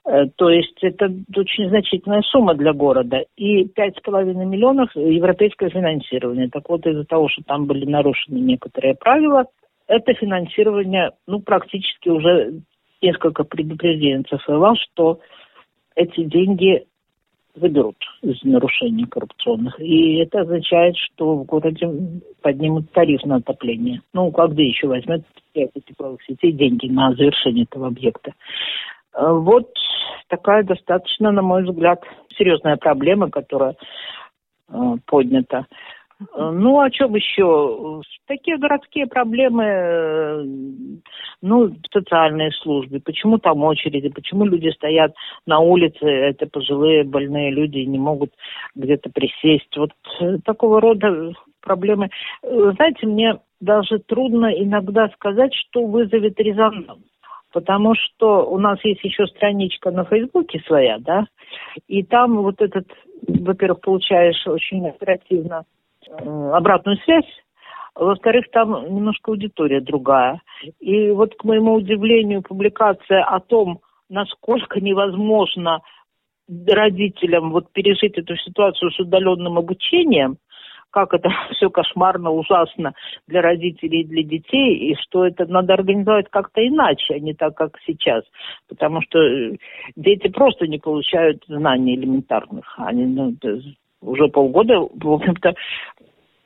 Э, 0.05 0.25
то 0.35 0.49
есть 0.49 0.77
это 0.81 1.05
очень 1.35 1.69
значительная 1.69 2.21
сумма 2.23 2.55
для 2.55 2.73
города. 2.73 3.23
И 3.37 3.63
5,5 3.65 4.45
миллионов 4.45 4.89
европейское 4.95 5.69
финансирование. 5.69 6.49
Так 6.49 6.69
вот, 6.69 6.85
из-за 6.85 7.05
того, 7.05 7.29
что 7.29 7.43
там 7.43 7.65
были 7.65 7.85
нарушены 7.85 8.37
некоторые 8.37 8.95
правила, 8.95 9.45
это 9.87 10.13
финансирование, 10.13 11.11
ну, 11.27 11.39
практически 11.39 12.09
уже 12.09 12.61
несколько 13.01 13.43
предупреждений 13.43 14.23
ЦФЛ, 14.23 14.75
что 14.75 15.19
эти 15.95 16.23
деньги 16.23 16.85
выберут 17.55 17.97
из 18.21 18.41
нарушений 18.43 19.05
коррупционных. 19.05 19.79
И 19.79 20.17
это 20.17 20.41
означает, 20.41 20.95
что 20.97 21.35
в 21.35 21.45
городе 21.45 21.87
поднимут 22.41 22.91
тариф 22.91 23.23
на 23.25 23.37
отопление. 23.37 24.01
Ну, 24.13 24.31
как 24.31 24.53
где 24.53 24.67
еще 24.67 24.87
возьмет 24.87 25.23
тепловых 25.53 26.21
сетей 26.23 26.51
деньги 26.51 26.87
на 26.87 27.13
завершение 27.13 27.65
этого 27.65 27.87
объекта. 27.87 28.33
А 29.13 29.33
вот 29.33 29.69
такая 30.27 30.63
достаточно, 30.63 31.31
на 31.31 31.41
мой 31.41 31.63
взгляд, 31.63 32.01
серьезная 32.37 32.77
проблема, 32.77 33.29
которая 33.29 33.75
э, 34.69 34.73
поднята. 35.05 35.67
Ну, 36.35 36.79
о 36.79 36.89
чем 36.91 37.15
еще? 37.15 38.01
Такие 38.27 38.57
городские 38.57 39.07
проблемы, 39.07 39.63
э, 39.63 40.43
ну, 41.41 41.75
социальные 41.91 42.51
службы. 42.51 42.99
Почему 42.99 43.39
там 43.39 43.63
очереди? 43.63 44.09
Почему 44.09 44.45
люди 44.45 44.69
стоят 44.69 45.15
на 45.45 45.59
улице? 45.59 46.05
Это 46.05 46.47
пожилые, 46.47 47.03
больные 47.03 47.51
люди 47.51 47.79
не 47.79 47.97
могут 47.97 48.31
где-то 48.75 49.09
присесть. 49.09 49.75
Вот 49.75 49.91
э, 50.19 50.37
такого 50.45 50.79
рода 50.79 51.33
проблемы. 51.61 52.09
Э, 52.43 52.71
знаете, 52.75 53.07
мне 53.07 53.39
даже 53.59 53.99
трудно 53.99 54.47
иногда 54.47 55.09
сказать, 55.09 55.53
что 55.55 55.85
вызовет 55.85 56.39
резонанс. 56.39 57.01
Потому 57.51 57.95
что 57.95 58.45
у 58.45 58.59
нас 58.59 58.79
есть 58.85 59.03
еще 59.03 59.25
страничка 59.27 59.91
на 59.91 60.05
Фейсбуке 60.05 60.61
своя, 60.67 60.99
да, 60.99 61.25
и 61.89 62.01
там 62.01 62.37
вот 62.37 62.61
этот, 62.61 62.87
во-первых, 63.27 63.81
получаешь 63.81 64.47
очень 64.47 64.87
оперативно 64.87 65.65
Э, 65.65 65.80
обратную 66.09 66.97
связь. 66.97 67.25
Во-вторых, 67.95 68.45
там 68.51 68.93
немножко 68.93 69.31
аудитория 69.31 69.81
другая. 69.81 70.41
И 70.79 71.11
вот, 71.11 71.35
к 71.35 71.43
моему 71.43 71.73
удивлению, 71.73 72.41
публикация 72.41 73.23
о 73.23 73.39
том, 73.39 73.81
насколько 74.09 74.79
невозможно 74.79 75.81
родителям 76.47 77.51
вот 77.51 77.71
пережить 77.71 78.17
эту 78.17 78.35
ситуацию 78.37 78.91
с 78.91 78.99
удаленным 78.99 79.57
обучением, 79.57 80.37
как 80.91 81.13
это 81.13 81.29
все 81.55 81.69
кошмарно, 81.69 82.31
ужасно 82.31 82.93
для 83.27 83.41
родителей 83.41 84.01
и 84.01 84.07
для 84.07 84.23
детей, 84.23 84.91
и 84.91 84.95
что 84.95 85.25
это 85.25 85.45
надо 85.45 85.73
организовать 85.73 86.27
как-то 86.29 86.65
иначе, 86.65 87.15
а 87.15 87.19
не 87.19 87.33
так, 87.33 87.55
как 87.55 87.77
сейчас. 87.85 88.23
Потому 88.67 89.01
что 89.01 89.19
э, 89.19 89.57
дети 89.95 90.27
просто 90.27 90.67
не 90.67 90.77
получают 90.77 91.43
знаний 91.47 91.95
элементарных. 91.95 92.75
Они 92.77 93.05
ну, 93.05 93.33
уже 94.01 94.27
полгода, 94.27 94.79
в 94.79 95.11
общем-то, 95.11 95.53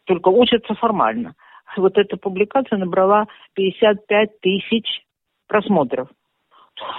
только 0.06 0.30
учатся 0.30 0.76
формально. 0.76 1.36
Вот 1.78 1.98
эта 1.98 2.18
публикация 2.18 2.78
набрала 2.78 3.28
55 3.56 4.40
тысяч 4.40 5.02
просмотров. 5.48 6.10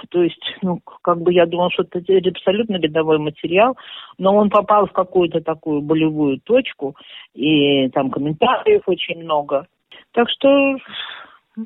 То 0.09 0.23
есть, 0.23 0.41
ну, 0.61 0.79
как 1.03 1.21
бы 1.21 1.31
я 1.31 1.45
думала, 1.45 1.69
что 1.71 1.83
это 1.83 1.99
абсолютно 2.29 2.77
рядовой 2.77 3.19
материал, 3.19 3.77
но 4.17 4.35
он 4.35 4.49
попал 4.49 4.87
в 4.87 4.91
какую-то 4.91 5.41
такую 5.41 5.81
болевую 5.81 6.39
точку, 6.39 6.95
и 7.35 7.87
там 7.89 8.09
комментариев 8.09 8.81
очень 8.87 9.21
много. 9.23 9.67
Так 10.13 10.29
что, 10.29 10.47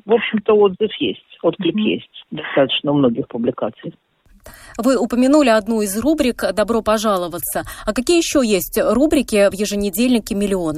в 0.04 0.12
общем-то, 0.12 0.52
отзыв 0.52 0.94
есть, 0.98 1.38
отклик 1.42 1.74
mm-hmm. 1.74 1.80
есть 1.80 2.24
достаточно 2.30 2.92
у 2.92 2.96
многих 2.96 3.28
публикаций. 3.28 3.94
Вы 4.78 4.96
упомянули 4.96 5.48
одну 5.48 5.82
из 5.82 5.98
рубрик 5.98 6.44
«Добро 6.54 6.82
пожаловаться». 6.82 7.62
А 7.86 7.92
какие 7.92 8.18
еще 8.18 8.40
есть 8.44 8.78
рубрики 8.80 9.50
в 9.50 9.54
еженедельнике 9.54 10.34
«Миллион»? 10.34 10.76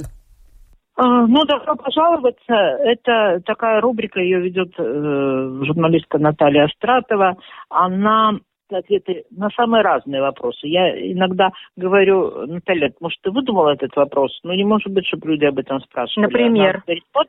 А, 0.97 1.27
ну, 1.27 1.43
добро 1.45 1.75
пожаловаться. 1.75 2.53
Это 2.53 3.41
такая 3.45 3.81
рубрика, 3.81 4.19
ее 4.21 4.39
ведет 4.39 4.73
э, 4.77 5.61
журналистка 5.65 6.19
Наталья 6.19 6.65
Астратова. 6.65 7.35
Она 7.69 8.39
ответы 8.71 9.25
на 9.29 9.49
самые 9.55 9.83
разные 9.83 10.21
вопросы. 10.21 10.67
Я 10.67 10.89
иногда 11.11 11.49
говорю, 11.75 12.47
Наталья, 12.47 12.91
может, 12.99 13.19
ты 13.21 13.31
выдумала 13.31 13.73
этот 13.73 13.95
вопрос? 13.95 14.39
Ну, 14.43 14.53
не 14.53 14.63
может 14.63 14.91
быть, 14.91 15.05
чтобы 15.05 15.31
люди 15.31 15.45
об 15.45 15.59
этом 15.59 15.81
спрашивали. 15.81 16.25
Например? 16.25 16.75
Она 16.75 16.83
говорит, 16.85 17.03
вот, 17.13 17.27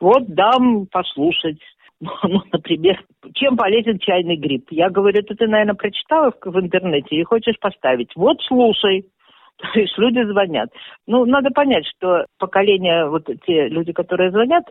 вот 0.00 0.26
дам 0.28 0.86
послушать. 0.90 1.58
Ну, 2.02 2.42
например, 2.52 3.04
чем 3.34 3.56
полезен 3.56 3.98
чайный 3.98 4.36
гриб? 4.36 4.66
Я 4.70 4.90
говорю, 4.90 5.20
это 5.20 5.36
ты, 5.36 5.46
наверное, 5.46 5.74
прочитала 5.74 6.32
в, 6.32 6.50
в 6.50 6.60
интернете 6.60 7.14
и 7.14 7.22
хочешь 7.22 7.58
поставить. 7.60 8.10
Вот 8.16 8.38
слушай. 8.42 9.04
То 9.58 9.78
есть 9.78 9.96
люди 9.98 10.22
звонят. 10.24 10.70
Ну, 11.06 11.24
надо 11.24 11.50
понять, 11.50 11.86
что 11.86 12.26
поколение, 12.38 13.08
вот 13.08 13.28
те 13.46 13.68
люди, 13.68 13.92
которые 13.92 14.32
звонят, 14.32 14.64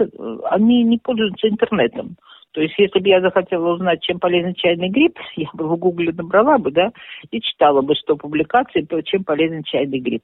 они 0.50 0.84
не 0.84 0.98
пользуются 0.98 1.48
интернетом. 1.48 2.18
То 2.54 2.60
есть, 2.60 2.74
если 2.78 3.00
бы 3.00 3.08
я 3.08 3.22
захотела 3.22 3.76
узнать, 3.76 4.02
чем 4.02 4.20
полезен 4.20 4.54
чайный 4.54 4.90
гриб, 4.90 5.18
я 5.38 5.48
бы 5.54 5.70
в 5.70 5.78
гугле 5.78 6.12
набрала 6.12 6.58
бы, 6.58 6.72
да, 6.72 6.92
и 7.30 7.40
читала 7.40 7.82
бы, 7.82 7.96
что 7.96 8.18
публикации, 8.18 8.86
чем 9.06 9.24
полезен 9.24 9.64
чайный 9.64 10.00
гриб. 10.00 10.24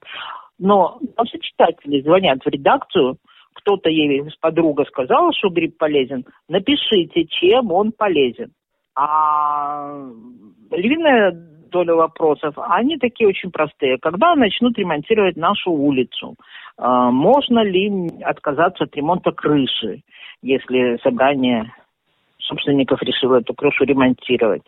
Но 0.60 0.99
наши 1.18 1.39
читатели 1.39 2.01
звонят 2.01 2.43
в 2.43 2.49
редакцию, 2.49 3.18
кто-то 3.58 3.89
ей 3.89 4.24
подруга 4.39 4.86
сказала, 4.86 5.34
что 5.34 5.49
гриб 5.49 5.78
полезен, 5.78 6.26
напишите, 6.47 7.26
чем 7.26 7.72
он 7.72 7.91
полезен. 7.91 8.51
А 8.95 9.93
львиная 10.72 11.32
долю 11.70 11.97
вопросов. 11.97 12.55
Они 12.58 12.97
такие 12.97 13.28
очень 13.28 13.51
простые. 13.51 13.97
Когда 14.01 14.36
начнут 14.36 14.78
ремонтировать 14.78 15.36
нашу 15.36 15.72
улицу? 15.72 16.36
А, 16.78 17.12
можно 17.12 17.64
ли 17.64 18.10
отказаться 18.24 18.86
от 18.86 18.95
ремонта 18.95 19.32
крыши, 19.32 20.01
если 20.41 20.97
собрание 21.03 21.72
собственников 22.39 23.01
решило 23.01 23.39
эту 23.39 23.53
крышу 23.53 23.84
ремонтировать? 23.84 24.64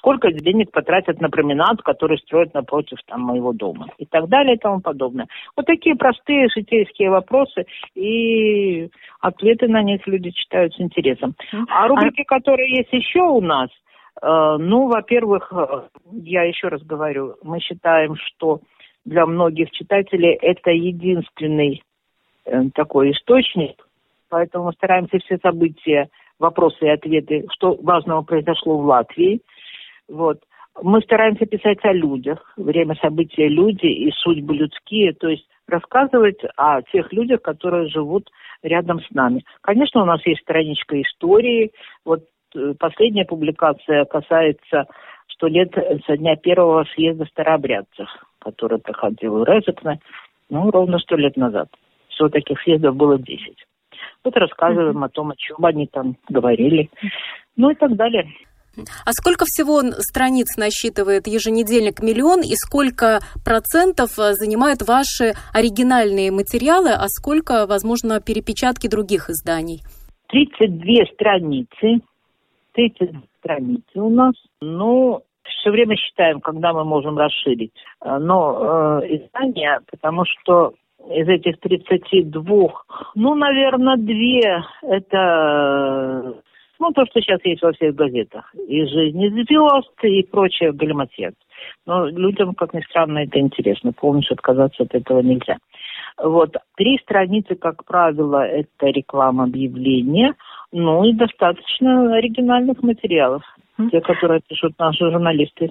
Сколько 0.00 0.32
денег 0.32 0.72
потратят 0.72 1.20
на 1.20 1.28
променад, 1.28 1.82
который 1.82 2.16
строят 2.16 2.54
напротив 2.54 2.96
там, 3.06 3.20
моего 3.20 3.52
дома? 3.52 3.88
И 3.98 4.06
так 4.06 4.28
далее 4.28 4.56
и 4.56 4.58
тому 4.58 4.80
подобное. 4.80 5.26
Вот 5.54 5.66
такие 5.66 5.94
простые 5.94 6.48
житейские 6.48 7.10
вопросы, 7.10 7.66
и 7.94 8.88
ответы 9.20 9.68
на 9.68 9.82
них 9.82 10.06
люди 10.06 10.30
читают 10.30 10.74
с 10.74 10.80
интересом. 10.80 11.34
А 11.68 11.86
рубрики, 11.86 12.22
которые 12.22 12.78
есть 12.78 12.90
еще 12.94 13.20
у 13.20 13.42
нас, 13.42 13.68
э, 14.22 14.56
ну, 14.58 14.88
во-первых, 14.88 15.52
э, 15.52 15.82
я 16.12 16.44
еще 16.44 16.68
раз 16.68 16.82
говорю, 16.82 17.36
мы 17.42 17.60
считаем, 17.60 18.16
что 18.16 18.60
для 19.04 19.26
многих 19.26 19.70
читателей 19.70 20.32
это 20.32 20.70
единственный 20.70 21.82
э, 22.46 22.70
такой 22.74 23.10
источник, 23.10 23.86
поэтому 24.30 24.64
мы 24.64 24.72
стараемся 24.72 25.18
все 25.18 25.36
события, 25.42 26.08
вопросы 26.38 26.86
и 26.86 26.88
ответы, 26.88 27.46
что 27.50 27.76
важного 27.82 28.22
произошло 28.22 28.78
в 28.78 28.86
Латвии. 28.86 29.42
Вот. 30.10 30.40
Мы 30.82 31.00
стараемся 31.02 31.46
писать 31.46 31.78
о 31.82 31.92
людях, 31.92 32.52
время 32.56 32.94
события 32.96 33.48
люди 33.48 33.86
и 33.86 34.10
судьбы 34.12 34.54
людские, 34.54 35.12
то 35.14 35.28
есть 35.28 35.46
рассказывать 35.66 36.38
о 36.56 36.82
тех 36.82 37.12
людях, 37.12 37.42
которые 37.42 37.88
живут 37.88 38.30
рядом 38.62 39.00
с 39.00 39.10
нами. 39.10 39.44
Конечно, 39.62 40.02
у 40.02 40.04
нас 40.04 40.24
есть 40.26 40.42
страничка 40.42 41.00
истории. 41.00 41.72
Вот 42.04 42.24
э, 42.54 42.74
последняя 42.78 43.24
публикация 43.24 44.04
касается 44.04 44.86
сто 45.28 45.46
лет 45.48 45.72
со 46.06 46.16
дня 46.16 46.36
первого 46.36 46.84
съезда 46.94 47.24
старообрядцев 47.26 48.08
который 48.40 48.78
проходил 48.78 49.36
у 49.36 49.44
Резекна, 49.44 49.98
ну, 50.48 50.70
ровно 50.70 50.98
сто 50.98 51.16
лет 51.16 51.36
назад. 51.36 51.68
Всего 52.08 52.28
таких 52.28 52.60
съездов 52.62 52.96
было 52.96 53.18
десять. 53.18 53.64
Вот 54.24 54.36
рассказываем 54.36 54.98
mm-hmm. 54.98 55.06
о 55.06 55.10
том, 55.10 55.30
о 55.30 55.36
чем 55.36 55.64
они 55.64 55.86
там 55.86 56.16
говорили, 56.28 56.90
ну 57.56 57.70
и 57.70 57.74
так 57.74 57.94
далее. 57.96 58.26
А 59.04 59.12
сколько 59.12 59.44
всего 59.46 59.80
страниц 59.98 60.56
насчитывает 60.56 61.26
еженедельник 61.26 62.02
«Миллион» 62.02 62.40
и 62.40 62.54
сколько 62.54 63.20
процентов 63.44 64.18
э, 64.18 64.32
занимают 64.34 64.82
ваши 64.82 65.34
оригинальные 65.52 66.30
материалы, 66.30 66.90
а 66.90 67.08
сколько, 67.08 67.66
возможно, 67.66 68.20
перепечатки 68.20 68.88
других 68.88 69.28
изданий? 69.28 69.80
32 70.28 71.06
страницы. 71.14 72.00
32 72.74 73.20
страницы 73.40 74.00
у 74.00 74.08
нас. 74.08 74.34
Ну, 74.60 75.22
все 75.42 75.70
время 75.70 75.96
считаем, 75.96 76.40
когда 76.40 76.72
мы 76.72 76.84
можем 76.84 77.18
расширить. 77.18 77.72
Э, 78.04 78.18
но 78.18 79.00
э, 79.02 79.16
издания, 79.16 79.80
потому 79.90 80.24
что 80.24 80.74
из 81.08 81.28
этих 81.28 81.58
32, 81.60 82.44
ну, 83.14 83.34
наверное, 83.34 83.96
две 83.96 84.62
это 84.82 86.42
ну, 86.80 86.92
то, 86.92 87.04
что 87.06 87.20
сейчас 87.20 87.40
есть 87.44 87.62
во 87.62 87.72
всех 87.72 87.94
газетах. 87.94 88.52
И 88.54 88.84
жизни 88.86 89.28
звезд, 89.28 89.92
и 90.02 90.22
прочее 90.22 90.72
галиматьяц. 90.72 91.34
Но 91.86 92.06
людям, 92.06 92.54
как 92.54 92.72
ни 92.74 92.80
странно, 92.80 93.18
это 93.18 93.38
интересно. 93.38 93.92
Полностью 93.92 94.34
отказаться 94.34 94.82
от 94.84 94.94
этого 94.94 95.20
нельзя. 95.20 95.58
Вот. 96.16 96.56
Три 96.76 96.98
страницы, 96.98 97.54
как 97.54 97.84
правило, 97.84 98.44
это 98.46 98.86
реклама 98.86 99.44
объявления, 99.44 100.34
ну 100.72 101.04
и 101.04 101.12
достаточно 101.12 102.14
оригинальных 102.16 102.82
материалов 102.82 103.42
те, 103.88 104.00
которые 104.00 104.40
пишут 104.46 104.72
наши 104.78 105.10
журналисты. 105.10 105.70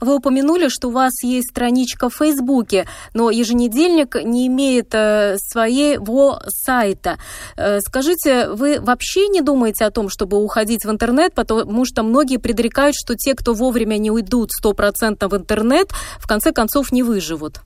Вы 0.00 0.16
упомянули, 0.16 0.68
что 0.68 0.88
у 0.88 0.92
вас 0.92 1.22
есть 1.22 1.50
страничка 1.50 2.08
в 2.08 2.14
Фейсбуке, 2.14 2.84
но 3.14 3.30
еженедельник 3.30 4.16
не 4.24 4.46
имеет 4.48 4.94
э, 4.94 5.36
своего 5.36 6.38
сайта. 6.46 7.16
Э, 7.56 7.80
скажите, 7.80 8.50
вы 8.50 8.80
вообще 8.80 9.28
не 9.28 9.42
думаете 9.42 9.84
о 9.84 9.90
том, 9.90 10.08
чтобы 10.08 10.42
уходить 10.42 10.84
в 10.84 10.90
интернет, 10.90 11.34
потому 11.34 11.84
что 11.84 12.02
многие 12.02 12.38
предрекают, 12.38 12.94
что 12.96 13.14
те, 13.14 13.34
кто 13.34 13.52
вовремя 13.52 13.98
не 13.98 14.10
уйдут 14.10 14.50
100% 14.64 15.28
в 15.28 15.36
интернет, 15.36 15.88
в 16.18 16.26
конце 16.26 16.52
концов 16.52 16.92
не 16.92 17.02
выживут? 17.02 17.60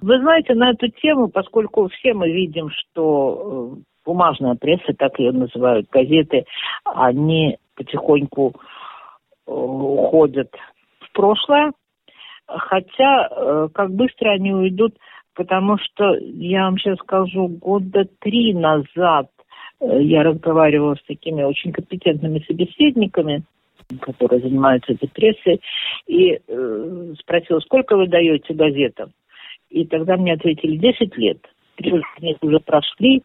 Вы 0.00 0.18
знаете, 0.20 0.54
на 0.54 0.70
эту 0.70 0.88
тему, 0.88 1.28
поскольку 1.28 1.88
все 1.88 2.14
мы 2.14 2.30
видим, 2.30 2.70
что 2.70 3.76
э, 3.76 3.80
бумажная 4.06 4.54
пресса, 4.54 4.92
так 4.98 5.18
ее 5.18 5.32
называют, 5.32 5.88
газеты, 5.90 6.44
они 6.84 7.58
потихоньку 7.80 8.54
э, 8.54 9.50
уходят 9.50 10.50
в 11.00 11.12
прошлое. 11.12 11.72
Хотя, 12.46 13.28
э, 13.30 13.68
как 13.72 13.92
быстро 13.92 14.30
они 14.30 14.52
уйдут, 14.52 14.96
потому 15.34 15.78
что, 15.78 16.16
я 16.18 16.64
вам 16.64 16.78
сейчас 16.78 16.98
скажу, 16.98 17.48
года 17.48 18.04
три 18.20 18.52
назад 18.52 19.30
э, 19.80 20.02
я 20.02 20.22
разговаривала 20.22 20.96
с 20.96 21.02
такими 21.06 21.42
очень 21.42 21.72
компетентными 21.72 22.44
собеседниками, 22.46 23.44
которые 24.00 24.40
занимаются 24.40 24.94
прессой, 25.14 25.60
и 26.06 26.38
э, 26.46 27.14
спросила, 27.18 27.60
сколько 27.60 27.96
вы 27.96 28.08
даете 28.08 28.52
газетам? 28.52 29.12
И 29.70 29.86
тогда 29.86 30.16
мне 30.16 30.34
ответили, 30.34 30.76
10 30.76 31.16
лет. 31.16 31.38
Три 31.76 32.02
уже 32.42 32.60
прошли, 32.60 33.22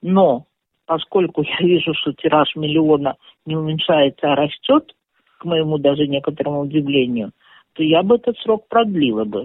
но 0.00 0.46
поскольку 0.88 1.42
я 1.42 1.58
вижу, 1.60 1.92
что 1.94 2.12
тираж 2.14 2.56
миллиона 2.56 3.16
не 3.46 3.54
уменьшается, 3.54 4.32
а 4.32 4.34
растет, 4.34 4.92
к 5.38 5.44
моему 5.44 5.78
даже 5.78 6.08
некоторому 6.08 6.60
удивлению, 6.60 7.30
то 7.74 7.82
я 7.84 8.02
бы 8.02 8.16
этот 8.16 8.36
срок 8.38 8.66
продлила 8.68 9.24
бы. 9.24 9.44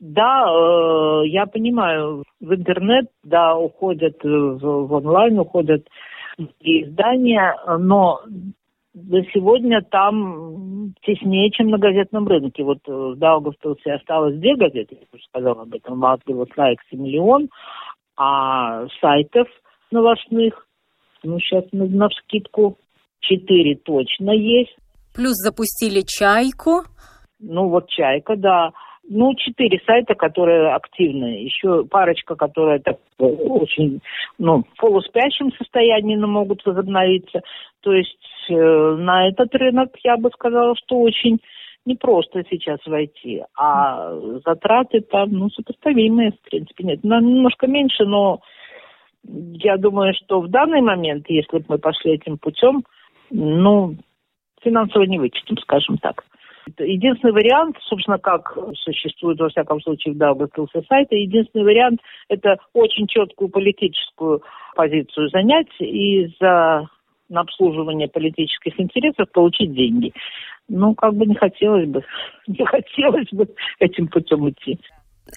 Да, 0.00 0.44
э, 0.44 1.28
я 1.28 1.46
понимаю, 1.46 2.24
в 2.40 2.54
интернет, 2.54 3.06
да, 3.22 3.56
уходят 3.56 4.16
в, 4.22 4.58
в 4.58 4.92
онлайн, 4.92 5.38
уходят 5.38 5.86
и 6.60 6.82
издания, 6.82 7.54
но 7.78 8.20
до 8.92 9.22
сегодня 9.32 9.82
там 9.82 10.92
теснее, 11.02 11.50
чем 11.50 11.68
на 11.68 11.78
газетном 11.78 12.26
рынке. 12.26 12.64
Вот 12.64 12.78
в 12.86 13.14
Даугавпилсе 13.16 13.92
осталось 13.92 14.36
две 14.36 14.56
газеты, 14.56 14.98
я 15.00 15.06
уже 15.12 15.22
сказала 15.24 15.62
об 15.62 15.74
этом, 15.74 16.02
Latgales 16.02 16.34
Laiks 16.56 16.84
и 16.90 16.96
Миллион, 16.96 17.48
а 18.16 18.86
сайтов 19.00 19.46
новостных 19.92 20.66
ну, 21.22 21.38
сейчас 21.38 21.64
на, 21.72 21.86
на 21.86 22.08
вскидку 22.08 22.78
четыре 23.20 23.76
точно 23.76 24.30
есть. 24.30 24.74
Плюс 25.14 25.34
запустили 25.34 26.02
«Чайку». 26.06 26.82
Ну, 27.38 27.68
вот 27.68 27.88
«Чайка», 27.88 28.36
да. 28.36 28.70
Ну, 29.08 29.34
четыре 29.34 29.80
сайта, 29.86 30.14
которые 30.14 30.72
активны. 30.72 31.42
Еще 31.42 31.84
парочка, 31.84 32.36
которые 32.36 32.78
так 32.78 32.98
очень, 33.18 34.00
ну, 34.38 34.62
в 34.62 34.80
полуспящем 34.80 35.50
состоянии, 35.52 36.14
но 36.14 36.28
могут 36.28 36.64
возобновиться. 36.64 37.40
То 37.80 37.92
есть 37.92 38.16
э, 38.48 38.54
на 38.54 39.28
этот 39.28 39.52
рынок 39.54 39.90
я 40.04 40.16
бы 40.16 40.30
сказала, 40.30 40.76
что 40.76 41.00
очень 41.00 41.38
непросто 41.86 42.42
сейчас 42.48 42.78
войти. 42.86 43.42
А 43.56 44.14
затраты 44.44 45.00
там, 45.00 45.30
ну, 45.32 45.50
сопоставимые, 45.50 46.32
в 46.32 46.48
принципе, 46.48 46.84
нет. 46.84 47.02
Немножко 47.02 47.66
меньше, 47.66 48.04
но 48.04 48.40
я 49.24 49.76
думаю, 49.76 50.14
что 50.14 50.40
в 50.40 50.48
данный 50.48 50.80
момент, 50.80 51.26
если 51.28 51.58
бы 51.58 51.64
мы 51.68 51.78
пошли 51.78 52.12
этим 52.12 52.38
путем, 52.38 52.84
ну, 53.30 53.96
финансово 54.62 55.04
не 55.04 55.18
вычтем, 55.18 55.56
скажем 55.58 55.98
так. 55.98 56.24
Единственный 56.78 57.32
вариант, 57.32 57.76
собственно, 57.82 58.18
как 58.18 58.56
существует, 58.74 59.40
во 59.40 59.48
всяком 59.48 59.80
случае, 59.80 60.14
в 60.14 60.18
Даугавпилсе 60.18 60.82
сайта, 60.88 61.16
единственный 61.16 61.64
вариант– 61.64 62.00
это 62.28 62.58
очень 62.74 63.06
четкую 63.06 63.48
политическую 63.48 64.42
позицию 64.74 65.30
занять 65.30 65.68
и 65.80 66.28
за 66.40 66.88
на 67.28 67.42
обслуживание 67.42 68.08
политических 68.08 68.78
интересов 68.80 69.30
получить 69.32 69.72
деньги. 69.72 70.12
Ну, 70.68 70.94
как 70.94 71.14
бы 71.14 71.26
не 71.26 71.36
хотелось 71.36 71.88
бы, 71.88 72.04
не 72.46 72.64
хотелось 72.66 73.28
бы 73.32 73.48
этим 73.78 74.08
путем 74.08 74.48
идти. 74.50 74.78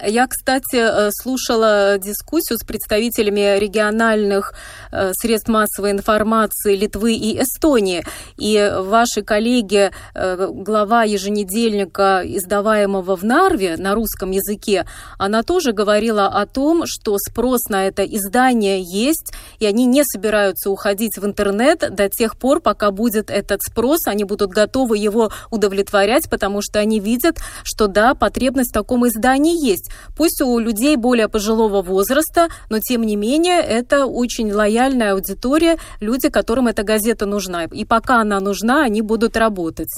Я, 0.01 0.27
кстати, 0.27 0.75
э, 0.75 1.09
слушала 1.11 1.97
дискуссию 1.97 2.57
с 2.57 2.65
представителями 2.65 3.59
региональных 3.59 4.53
э, 4.91 5.11
средств 5.13 5.49
массовой 5.49 5.91
информации 5.91 6.75
Литвы 6.75 7.13
и 7.13 7.41
Эстонии. 7.41 8.03
И 8.37 8.73
ваши 8.79 9.21
коллеги, 9.21 9.91
э, 10.15 10.47
глава 10.51 11.03
еженедельника, 11.03 12.21
издаваемого 12.25 13.15
в 13.15 13.23
Нарве 13.23 13.77
на 13.77 13.93
русском 13.93 14.31
языке, 14.31 14.85
она 15.19 15.43
тоже 15.43 15.73
говорила 15.73 16.27
о 16.27 16.45
том, 16.47 16.83
что 16.85 17.17
спрос 17.17 17.69
на 17.69 17.87
это 17.87 18.03
издание 18.03 18.81
есть, 18.81 19.33
и 19.59 19.65
они 19.65 19.85
не 19.85 20.03
собираются 20.03 20.69
уходить 20.69 21.17
в 21.17 21.25
интернет 21.25 21.93
до 21.93 22.09
тех 22.09 22.37
пор, 22.37 22.61
пока 22.61 22.91
будет 22.91 23.29
этот 23.29 23.61
спрос, 23.61 24.07
они 24.07 24.23
будут 24.23 24.51
готовы 24.51 24.97
его 24.97 25.31
удовлетворять, 25.51 26.29
потому 26.29 26.61
что 26.61 26.79
они 26.79 26.99
видят, 26.99 27.37
что 27.63 27.87
да, 27.87 28.15
потребность 28.15 28.71
в 28.71 28.73
таком 28.73 29.07
издании 29.07 29.53
есть 29.63 29.82
есть. 29.83 29.91
Пусть 30.17 30.41
у 30.41 30.59
людей 30.59 30.95
более 30.97 31.27
пожилого 31.27 31.81
возраста, 31.81 32.47
но 32.69 32.77
тем 32.79 33.01
не 33.01 33.15
менее 33.15 33.59
это 33.61 34.05
очень 34.05 34.51
лояльная 34.51 35.13
аудитория, 35.13 35.75
люди, 36.01 36.29
которым 36.31 36.67
эта 36.67 36.83
газета 36.83 37.25
нужна. 37.25 37.65
И 37.65 37.85
пока 37.85 38.21
она 38.21 38.39
нужна, 38.39 38.83
они 38.83 39.01
будут 39.01 39.37
работать. 39.37 39.91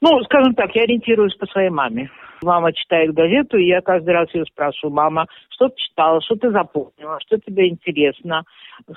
Ну, 0.00 0.22
скажем 0.24 0.54
так, 0.54 0.70
я 0.74 0.82
ориентируюсь 0.82 1.34
по 1.36 1.46
своей 1.46 1.70
маме. 1.70 2.10
Мама 2.42 2.72
читает 2.72 3.14
газету, 3.14 3.56
и 3.56 3.68
я 3.68 3.80
каждый 3.80 4.12
раз 4.12 4.28
ее 4.34 4.44
спрашиваю, 4.44 4.92
мама, 4.92 5.26
что 5.48 5.68
ты 5.68 5.76
читала, 5.76 6.20
что 6.20 6.34
ты 6.34 6.50
запомнила, 6.50 7.18
что 7.24 7.38
тебе 7.38 7.70
интересно, 7.70 8.42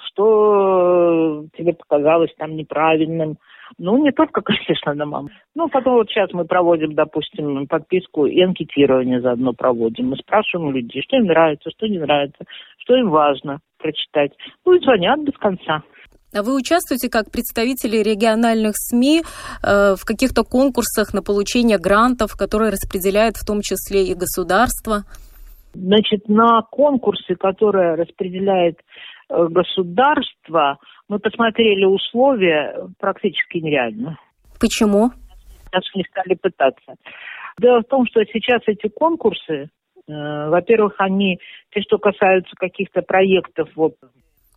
что 0.08 1.46
тебе 1.58 1.74
показалось 1.74 2.34
там 2.38 2.58
неправильным. 2.58 3.38
Ну, 3.78 4.04
не 4.04 4.12
только, 4.12 4.42
конечно, 4.44 4.94
на 4.94 5.06
маму. 5.06 5.30
Ну, 5.56 5.70
потом 5.70 5.96
вот 5.96 6.10
сейчас 6.10 6.32
мы 6.34 6.46
проводим, 6.46 6.94
допустим, 6.94 7.68
подписку 7.68 8.26
и 8.26 8.42
анкетирование 8.42 9.22
заодно 9.22 9.54
проводим. 9.54 10.10
Мы 10.10 10.18
спрашиваем 10.18 10.76
людей, 10.76 11.02
что 11.04 11.18
им 11.18 11.26
нравится, 11.26 11.70
что 11.72 11.88
не 11.88 12.00
нравится, 12.00 12.46
что 12.78 12.96
им 12.96 13.10
важно 13.10 13.60
прочитать. 13.78 14.32
Ну, 14.66 14.74
и 14.74 14.80
звонят 14.80 15.20
без 15.22 15.38
конца. 15.38 15.84
А 16.36 16.44
вы 16.44 16.56
участвуете 16.56 17.10
как 17.10 17.32
представители 17.32 17.98
региональных 17.98 18.74
СМИ 18.76 19.22
э, 19.22 19.96
в 19.96 20.06
каких-то 20.06 20.44
конкурсах 20.44 21.14
на 21.14 21.24
получение 21.24 21.78
грантов, 21.78 22.36
которые 22.38 22.72
распределяет 22.72 23.38
в 23.38 23.46
том 23.46 23.62
числе 23.62 24.06
и 24.06 24.14
государство? 24.14 25.04
Значит, 25.74 26.28
на 26.28 26.62
конкурсы, 26.64 27.36
которые 27.36 27.96
распределяет 27.96 28.80
э, 29.30 29.48
государство, 29.50 30.80
мы 31.10 31.20
посмотрели 31.20 31.86
условия 31.86 32.76
практически 33.00 33.58
нереально. 33.58 34.18
Почему? 34.60 35.12
Даже 35.72 35.88
не 35.96 36.04
стали 36.04 36.36
пытаться. 36.36 36.96
Дело 37.60 37.82
в 37.82 37.86
том, 37.86 38.06
что 38.08 38.24
сейчас 38.26 38.62
эти 38.68 38.88
конкурсы, 38.88 39.70
э, 40.08 40.50
во-первых, 40.50 40.96
они, 41.00 41.40
те, 41.72 41.82
что 41.82 41.98
касаются 41.98 42.56
каких-то 42.56 43.02
проектов 43.02 43.70
вот, 43.76 43.96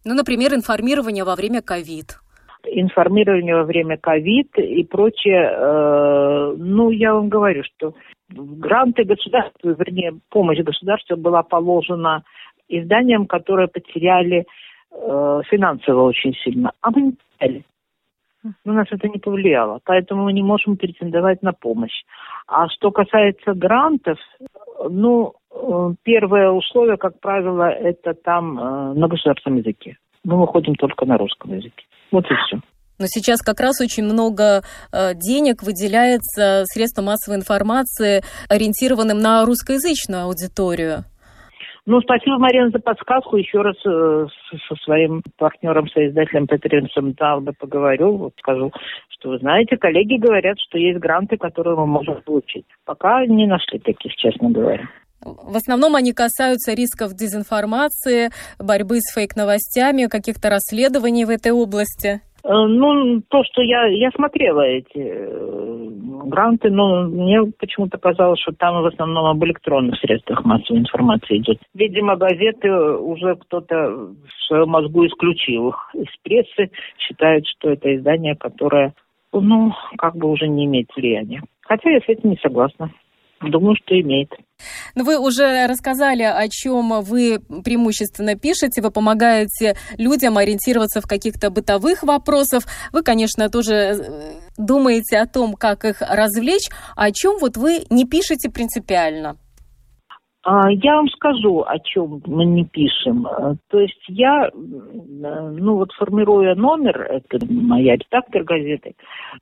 ну, 0.05 0.15
например, 0.15 0.55
информирование 0.55 1.25
во 1.25 1.37
время 1.37 1.61
ковид. 1.61 2.19
Информирование 2.65 3.55
во 3.55 3.65
время 3.65 3.99
ковид 3.99 4.57
и 4.57 4.83
прочее. 4.85 5.51
Э, 5.51 6.55
ну, 6.57 6.91
я 6.91 7.15
вам 7.15 7.29
говорю, 7.29 7.63
что 7.65 7.95
гранты 8.31 9.05
государства, 9.05 9.69
вернее, 9.69 10.13
помощь 10.31 10.61
государства 10.61 11.17
была 11.17 11.43
положена 11.43 12.23
изданиям, 12.69 13.27
которые 13.27 13.69
потеряли 13.69 14.47
э, 14.93 15.41
финансово 15.51 16.03
очень 16.03 16.35
сильно. 16.35 16.73
А 16.81 16.91
мы 16.91 17.03
не 17.03 17.13
потеряли. 17.13 17.65
На 18.65 18.73
нас 18.73 18.87
это 18.91 19.07
не 19.09 19.19
повлияло, 19.19 19.81
поэтому 19.85 20.25
мы 20.25 20.33
не 20.33 20.43
можем 20.43 20.77
претендовать 20.77 21.43
на 21.43 21.53
помощь. 21.53 22.05
А 22.47 22.69
что 22.69 22.91
касается 22.91 23.53
грантов, 23.53 24.19
ну, 24.89 25.35
э, 25.53 25.95
первое 26.03 26.51
условие, 26.51 26.97
как 26.97 27.21
правило, 27.21 27.69
это 27.69 28.15
там 28.15 28.59
э, 28.59 28.95
на 28.95 29.09
государственном 29.09 29.59
языке. 29.59 29.99
Мы 30.25 30.39
выходим 30.39 30.75
только 30.75 31.05
на 31.05 31.19
русском 31.19 31.53
языке. 31.53 31.85
Вот 32.11 32.25
и 32.31 32.35
все. 32.47 32.61
Но 32.99 33.07
сейчас 33.07 33.41
как 33.41 33.61
раз 33.61 33.81
очень 33.81 34.05
много 34.05 34.63
э, 34.93 35.15
денег 35.15 35.63
выделяется 35.63 36.65
средствам 36.67 37.07
массовой 37.07 37.39
информации, 37.39 38.23
ориентированным 38.49 39.19
на 39.19 39.45
русскоязычную 39.45 40.25
аудиторию. 40.25 41.05
Ну, 41.91 42.01
спасибо, 42.03 42.39
Марина, 42.39 42.71
за 42.71 42.79
подсказку. 42.79 43.37
Еще 43.37 43.61
раз 43.63 43.75
э, 43.85 44.27
со 44.69 44.77
своим 44.85 45.25
партнером, 45.37 45.89
соиздателем 45.89 46.47
Петринсом 46.47 47.15
Талбе 47.15 47.51
поговорю. 47.59 48.17
Вот 48.17 48.33
скажу, 48.39 48.71
что 49.09 49.31
вы 49.31 49.39
знаете, 49.39 49.77
коллеги 49.77 50.15
говорят, 50.15 50.57
что 50.61 50.79
есть 50.79 51.01
гранты, 51.01 51.37
которые 51.37 51.75
мы 51.77 51.89
можем 51.89 52.23
получить. 52.23 52.65
Пока 52.85 53.27
не 53.27 53.49
нашли 53.49 53.81
таких, 53.81 54.15
честно 54.15 54.51
говоря. 54.51 54.89
В 55.21 55.57
основном 55.57 55.97
они 55.97 56.13
касаются 56.13 56.75
рисков 56.75 57.15
дезинформации, 57.15 58.31
борьбы 58.61 59.01
с 59.01 59.13
фейк-новостями, 59.13 60.07
каких-то 60.07 60.49
расследований 60.49 61.25
в 61.25 61.31
этой 61.31 61.51
области. 61.51 62.21
Э, 62.45 62.67
ну, 62.67 63.21
то, 63.29 63.45
что 63.45 63.63
я, 63.63 63.87
я 63.87 64.11
смотрела 64.11 64.63
эти 64.63 64.97
э, 64.97 65.89
гранты, 66.27 66.71
но 66.71 67.05
мне 67.05 67.41
почему-то 67.59 67.99
казалось, 67.99 68.41
что 68.41 68.53
там 68.53 68.83
в 68.83 68.87
основном 68.87 69.27
об 69.27 69.45
электронных 69.45 69.99
средствах 69.99 70.45
массовой 70.45 70.81
информации 70.81 71.39
идет. 71.39 71.59
Видимо, 71.75 72.17
газеты 72.17 72.73
уже 72.73 73.37
кто-то 73.37 73.75
в 73.75 74.47
своем 74.47 74.69
мозгу 74.69 75.07
исключил 75.07 75.75
из 75.95 76.09
прессы, 76.23 76.71
считают, 76.99 77.47
что 77.47 77.71
это 77.71 77.95
издание, 77.95 78.37
которое, 78.37 78.95
ну, 79.33 79.73
как 79.99 80.17
бы 80.17 80.31
уже 80.31 80.49
не 80.49 80.65
имеет 80.65 80.89
влияния. 80.97 81.43
Хотя 81.63 81.91
я 81.91 82.01
с 82.01 82.09
этим 82.09 82.31
не 82.31 82.37
согласна. 82.37 82.91
Думаю, 83.43 83.75
что 83.77 83.99
имеет. 83.99 84.31
Но 84.95 85.03
ну, 85.03 85.05
вы 85.05 85.19
уже 85.19 85.67
рассказали, 85.67 86.23
о 86.23 86.47
чем 86.49 87.01
вы 87.03 87.39
преимущественно 87.65 88.37
пишете. 88.37 88.83
Вы 88.83 88.91
помогаете 88.91 89.75
людям 89.97 90.37
ориентироваться 90.37 91.01
в 91.01 91.07
каких-то 91.07 91.51
бытовых 91.51 92.03
вопросах. 92.03 92.65
Вы, 92.93 93.03
конечно, 93.03 93.49
тоже 93.49 93.75
э, 93.75 93.95
думаете 94.59 95.19
о 95.19 95.27
том, 95.27 95.55
как 95.55 95.87
их 95.87 96.03
развлечь. 96.03 96.69
О 96.97 97.11
чем 97.13 97.39
вот 97.41 97.57
вы 97.57 97.85
не 97.89 98.05
пишете 98.05 98.51
принципиально? 98.51 99.37
А, 100.43 100.71
я 100.71 100.97
вам 100.97 101.09
скажу, 101.09 101.63
о 101.67 101.79
чем 101.79 102.23
мы 102.27 102.45
не 102.45 102.65
пишем. 102.65 103.27
А, 103.27 103.55
то 103.69 103.81
есть 103.81 104.03
я, 104.09 104.49
э, 104.49 104.51
ну 104.55 105.77
вот 105.77 105.93
формируя 105.93 106.55
номер, 106.55 107.03
это 107.03 107.39
моя 107.47 107.97
редактор 107.97 108.45
газеты, 108.45 108.95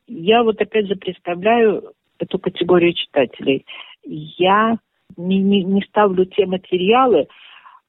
я 0.06 0.42
вот 0.42 0.60
опять 0.60 0.86
же 0.86 0.96
представляю 0.96 1.92
эту 2.18 2.38
категорию 2.38 2.94
читателей. 2.94 3.64
Я 4.04 4.78
не, 5.16 5.38
не, 5.38 5.64
не 5.64 5.82
ставлю 5.82 6.24
те 6.26 6.46
материалы, 6.46 7.28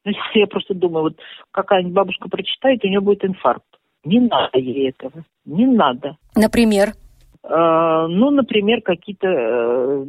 ну, 0.05 0.12
я 0.34 0.47
просто 0.47 0.74
думаю, 0.74 1.03
вот 1.03 1.20
какая-нибудь 1.51 1.93
бабушка 1.93 2.30
прочитает, 2.30 2.84
у 2.84 2.88
нее 2.88 3.01
будет 3.01 3.26
инфаркт. 3.26 3.66
Не 4.05 4.22
надо 4.22 4.57
ей 4.57 4.89
этого. 4.89 5.26
Не 5.45 5.66
надо. 5.66 6.16
Например? 6.36 6.93
Э, 7.43 8.07
ну, 8.10 8.32
например, 8.32 8.82
какие-то 8.82 9.28
э, 9.28 10.05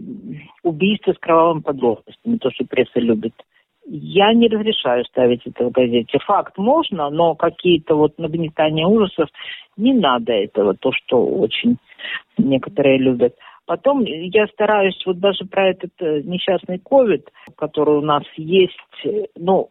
убийства 0.62 1.12
с 1.12 1.18
кровавыми 1.18 1.62
подробностями, 1.62 2.38
то, 2.38 2.50
что 2.50 2.64
пресса 2.64 3.00
любит. 3.00 3.34
Я 3.86 4.32
не 4.32 4.48
разрешаю 4.48 5.04
ставить 5.06 5.44
это 5.46 5.64
в 5.64 5.72
газете. 5.72 6.18
Факт 6.24 6.56
можно, 6.58 7.10
но 7.10 7.34
какие-то 7.34 7.96
вот 7.96 8.16
нагнетания 8.18 8.86
ужасов 8.86 9.28
не 9.76 9.92
надо 9.92 10.32
этого, 10.32 10.74
то, 10.74 10.92
что 10.92 11.26
очень 11.26 11.78
некоторые 12.38 12.98
любят. 12.98 13.34
Потом 13.70 14.02
я 14.02 14.48
стараюсь, 14.48 15.00
вот 15.06 15.20
даже 15.20 15.44
про 15.44 15.70
этот 15.70 15.92
э, 16.00 16.22
несчастный 16.22 16.80
ковид, 16.80 17.30
который 17.56 17.98
у 17.98 18.00
нас 18.00 18.24
есть, 18.36 18.74
э, 19.04 19.26
ну, 19.36 19.70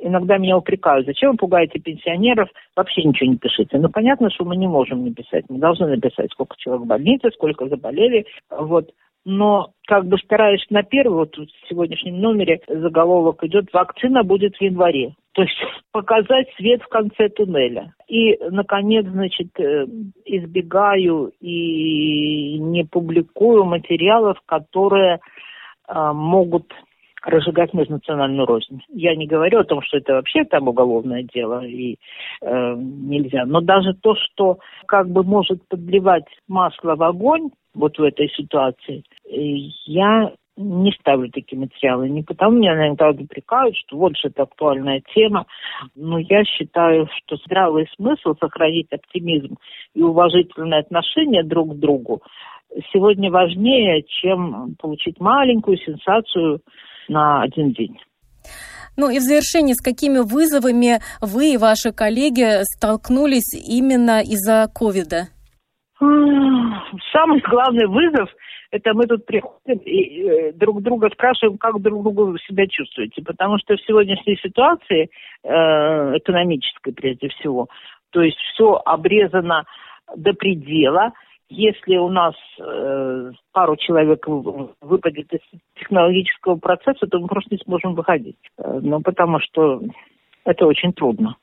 иногда 0.00 0.38
меня 0.38 0.56
упрекают, 0.56 1.06
зачем 1.06 1.32
вы 1.32 1.36
пугаете 1.36 1.80
пенсионеров, 1.80 2.48
вообще 2.76 3.02
ничего 3.02 3.28
не 3.28 3.36
пишите. 3.36 3.78
Ну, 3.78 3.88
понятно, 3.88 4.30
что 4.30 4.44
мы 4.44 4.54
не 4.54 4.68
можем 4.68 5.04
написать, 5.04 5.44
мы 5.48 5.58
должны 5.58 5.88
написать, 5.88 6.30
сколько 6.30 6.54
человек 6.56 6.84
в 6.84 6.86
больнице, 6.86 7.30
сколько 7.34 7.66
заболели, 7.66 8.26
вот 8.48 8.92
но 9.26 9.72
как 9.88 10.06
бы 10.06 10.18
стараюсь 10.18 10.64
на 10.70 10.84
первый, 10.84 11.16
вот 11.16 11.36
в 11.36 11.68
сегодняшнем 11.68 12.20
номере 12.20 12.60
заголовок 12.68 13.42
идет 13.42 13.66
«Вакцина 13.72 14.22
будет 14.22 14.54
в 14.54 14.62
январе». 14.62 15.14
То 15.32 15.42
есть 15.42 15.56
показать 15.92 16.46
свет 16.56 16.80
в 16.82 16.86
конце 16.86 17.28
туннеля. 17.30 17.92
И, 18.06 18.38
наконец, 18.50 19.04
значит, 19.04 19.48
э, 19.58 19.84
избегаю 20.24 21.32
и 21.40 22.56
не 22.60 22.84
публикую 22.84 23.64
материалов, 23.64 24.38
которые 24.46 25.18
а, 25.88 26.12
могут 26.12 26.72
разжигать 27.24 27.74
межнациональную 27.74 28.46
рознь. 28.46 28.80
Я 28.88 29.16
не 29.16 29.26
говорю 29.26 29.58
о 29.58 29.64
том, 29.64 29.82
что 29.82 29.96
это 29.96 30.14
вообще 30.14 30.44
там 30.44 30.68
уголовное 30.68 31.24
дело 31.24 31.64
и 31.66 31.96
э, 32.42 32.74
нельзя, 32.76 33.44
но 33.46 33.60
даже 33.60 33.94
то, 33.94 34.14
что 34.14 34.58
как 34.86 35.08
бы 35.08 35.24
может 35.24 35.66
подливать 35.66 36.26
масло 36.46 36.94
в 36.94 37.02
огонь, 37.02 37.50
вот 37.76 37.98
в 37.98 38.02
этой 38.02 38.28
ситуации, 38.30 39.04
я 39.86 40.32
не 40.56 40.90
ставлю 40.92 41.30
такие 41.30 41.58
материалы. 41.58 42.08
Не 42.08 42.22
потому 42.22 42.56
меня 42.56 42.74
иногда 42.74 43.10
упрекают, 43.10 43.76
что 43.76 43.98
вот 43.98 44.16
же 44.16 44.28
это 44.28 44.44
актуальная 44.44 45.02
тема. 45.14 45.46
Но 45.94 46.18
я 46.18 46.44
считаю, 46.44 47.08
что 47.18 47.36
здравый 47.44 47.86
смысл 47.94 48.34
сохранить 48.40 48.90
оптимизм 48.90 49.58
и 49.94 50.02
уважительное 50.02 50.80
отношение 50.80 51.44
друг 51.44 51.74
к 51.74 51.78
другу 51.78 52.22
сегодня 52.92 53.30
важнее, 53.30 54.02
чем 54.02 54.74
получить 54.80 55.20
маленькую 55.20 55.76
сенсацию 55.78 56.60
на 57.08 57.42
один 57.42 57.72
день. 57.72 57.98
Ну 58.96 59.10
и 59.10 59.18
в 59.18 59.22
завершении, 59.22 59.74
с 59.74 59.82
какими 59.82 60.18
вызовами 60.18 61.00
вы 61.20 61.52
и 61.52 61.58
ваши 61.58 61.92
коллеги 61.92 62.62
столкнулись 62.64 63.54
именно 63.54 64.22
из-за 64.22 64.70
ковида? 64.74 65.28
Самый 65.98 67.40
главный 67.40 67.86
вызов– 67.86 68.28
это 68.70 68.92
мы 68.92 69.06
тут 69.06 69.24
приходим 69.24 69.78
и 69.78 70.22
э, 70.22 70.52
друг 70.52 70.82
друга 70.82 71.08
спрашиваем, 71.10 71.56
как 71.56 71.80
друг 71.80 72.02
друга 72.02 72.38
себя 72.46 72.66
чувствуете. 72.66 73.22
Потому 73.22 73.58
что 73.58 73.76
в 73.76 73.80
сегодняшней 73.82 74.36
ситуации, 74.36 75.08
э, 75.42 76.18
экономической 76.18 76.92
прежде 76.92 77.28
всего, 77.28 77.68
то 78.10 78.22
есть 78.22 78.36
все 78.52 78.80
обрезано 78.84 79.64
до 80.14 80.34
предела. 80.34 81.12
Если 81.48 81.96
у 81.96 82.08
нас 82.08 82.34
э, 82.58 83.32
пару 83.52 83.76
человек 83.76 84.26
выпадет 84.80 85.32
из 85.32 85.40
технологического 85.78 86.56
процесса, 86.56 87.06
то 87.06 87.18
мы 87.20 87.28
просто 87.28 87.54
не 87.54 87.62
сможем 87.64 87.94
выходить. 87.94 88.36
Э, 88.58 88.80
ну, 88.82 89.00
потому 89.00 89.40
что 89.40 89.80
это 90.44 90.66
очень 90.66 90.92
трудно. 90.92 91.36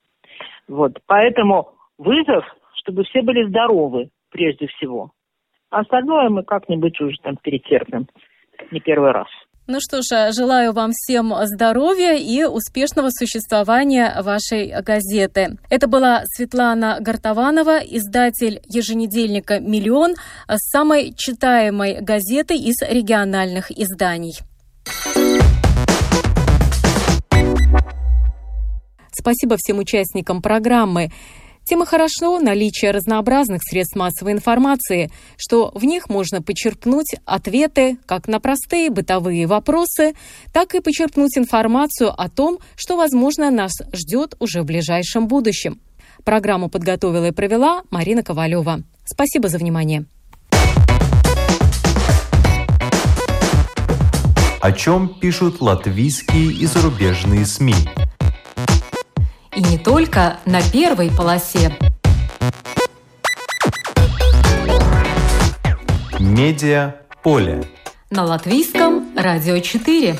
Вот. 0.68 1.00
Поэтому 1.08 1.70
вызов, 1.98 2.46
чтобы 2.76 3.04
все 3.04 3.22
были 3.22 3.48
здоровы, 3.48 4.10
прежде 4.34 4.68
всего. 4.68 5.12
А 5.70 5.80
остальное 5.80 6.30
мы 6.30 6.44
как-нибудь 6.44 7.00
уже 7.00 7.18
там 7.24 7.38
перетерпим 7.38 8.08
не 8.72 8.80
первый 8.82 9.12
раз. 9.12 9.28
Ну 9.66 9.80
что 9.80 10.02
ж, 10.02 10.34
желаю 10.34 10.74
вам 10.74 10.92
всем 10.92 11.34
здоровья 11.46 12.16
и 12.18 12.44
успешного 12.44 13.08
существования 13.10 14.14
вашей 14.22 14.74
газеты. 14.82 15.58
Это 15.70 15.88
была 15.88 16.24
Светлана 16.26 16.98
Гартованова, 17.00 17.80
издатель 17.80 18.60
еженедельника 18.68 19.62
«Миллион», 19.62 20.16
самой 20.58 21.14
читаемой 21.16 22.02
газеты 22.02 22.56
из 22.56 22.82
региональных 22.82 23.72
изданий. 23.72 24.34
Спасибо 29.14 29.56
всем 29.58 29.80
участникам 29.80 30.42
программы. 30.42 31.10
Тем 31.66 31.82
и 31.84 31.86
хорошо 31.86 32.40
наличие 32.40 32.92
разнообразных 32.92 33.62
средств 33.64 33.96
массовой 33.96 34.34
информации, 34.34 35.12
что 35.38 35.72
в 35.74 35.84
них 35.86 36.10
можно 36.10 36.42
почерпнуть 36.42 37.16
ответы 37.26 37.98
как 38.06 38.28
на 38.28 38.40
простые 38.40 38.90
бытовые 38.90 39.48
вопросы, 39.48 40.14
так 40.52 40.76
и 40.76 40.82
почерпнуть 40.82 41.38
информацию 41.38 42.12
о 42.12 42.30
том, 42.30 42.60
что, 42.76 42.98
возможно, 42.98 43.50
нас 43.50 43.72
ждет 43.94 44.36
уже 44.40 44.62
в 44.62 44.66
ближайшем 44.66 45.28
будущем. 45.28 45.80
Программу 46.26 46.70
подготовила 46.70 47.28
и 47.28 47.32
провела 47.32 47.84
Марина 47.90 48.24
Ковалева. 48.24 48.84
Спасибо 49.06 49.50
за 49.50 49.58
внимание. 49.58 50.06
О 54.62 54.72
чем 54.72 55.10
пишут 55.20 55.60
латвийские 55.60 56.54
и 56.54 56.66
зарубежные 56.66 57.46
СМИ? 57.46 57.76
И 59.56 59.62
не 59.62 59.78
только 59.78 60.38
на 60.46 60.62
первой 60.64 61.12
полосе. 61.12 61.78
Медиа 66.20 66.96
поле. 67.22 67.64
На 68.10 68.24
латвийском 68.24 69.16
радио 69.16 69.60
4. 69.60 70.18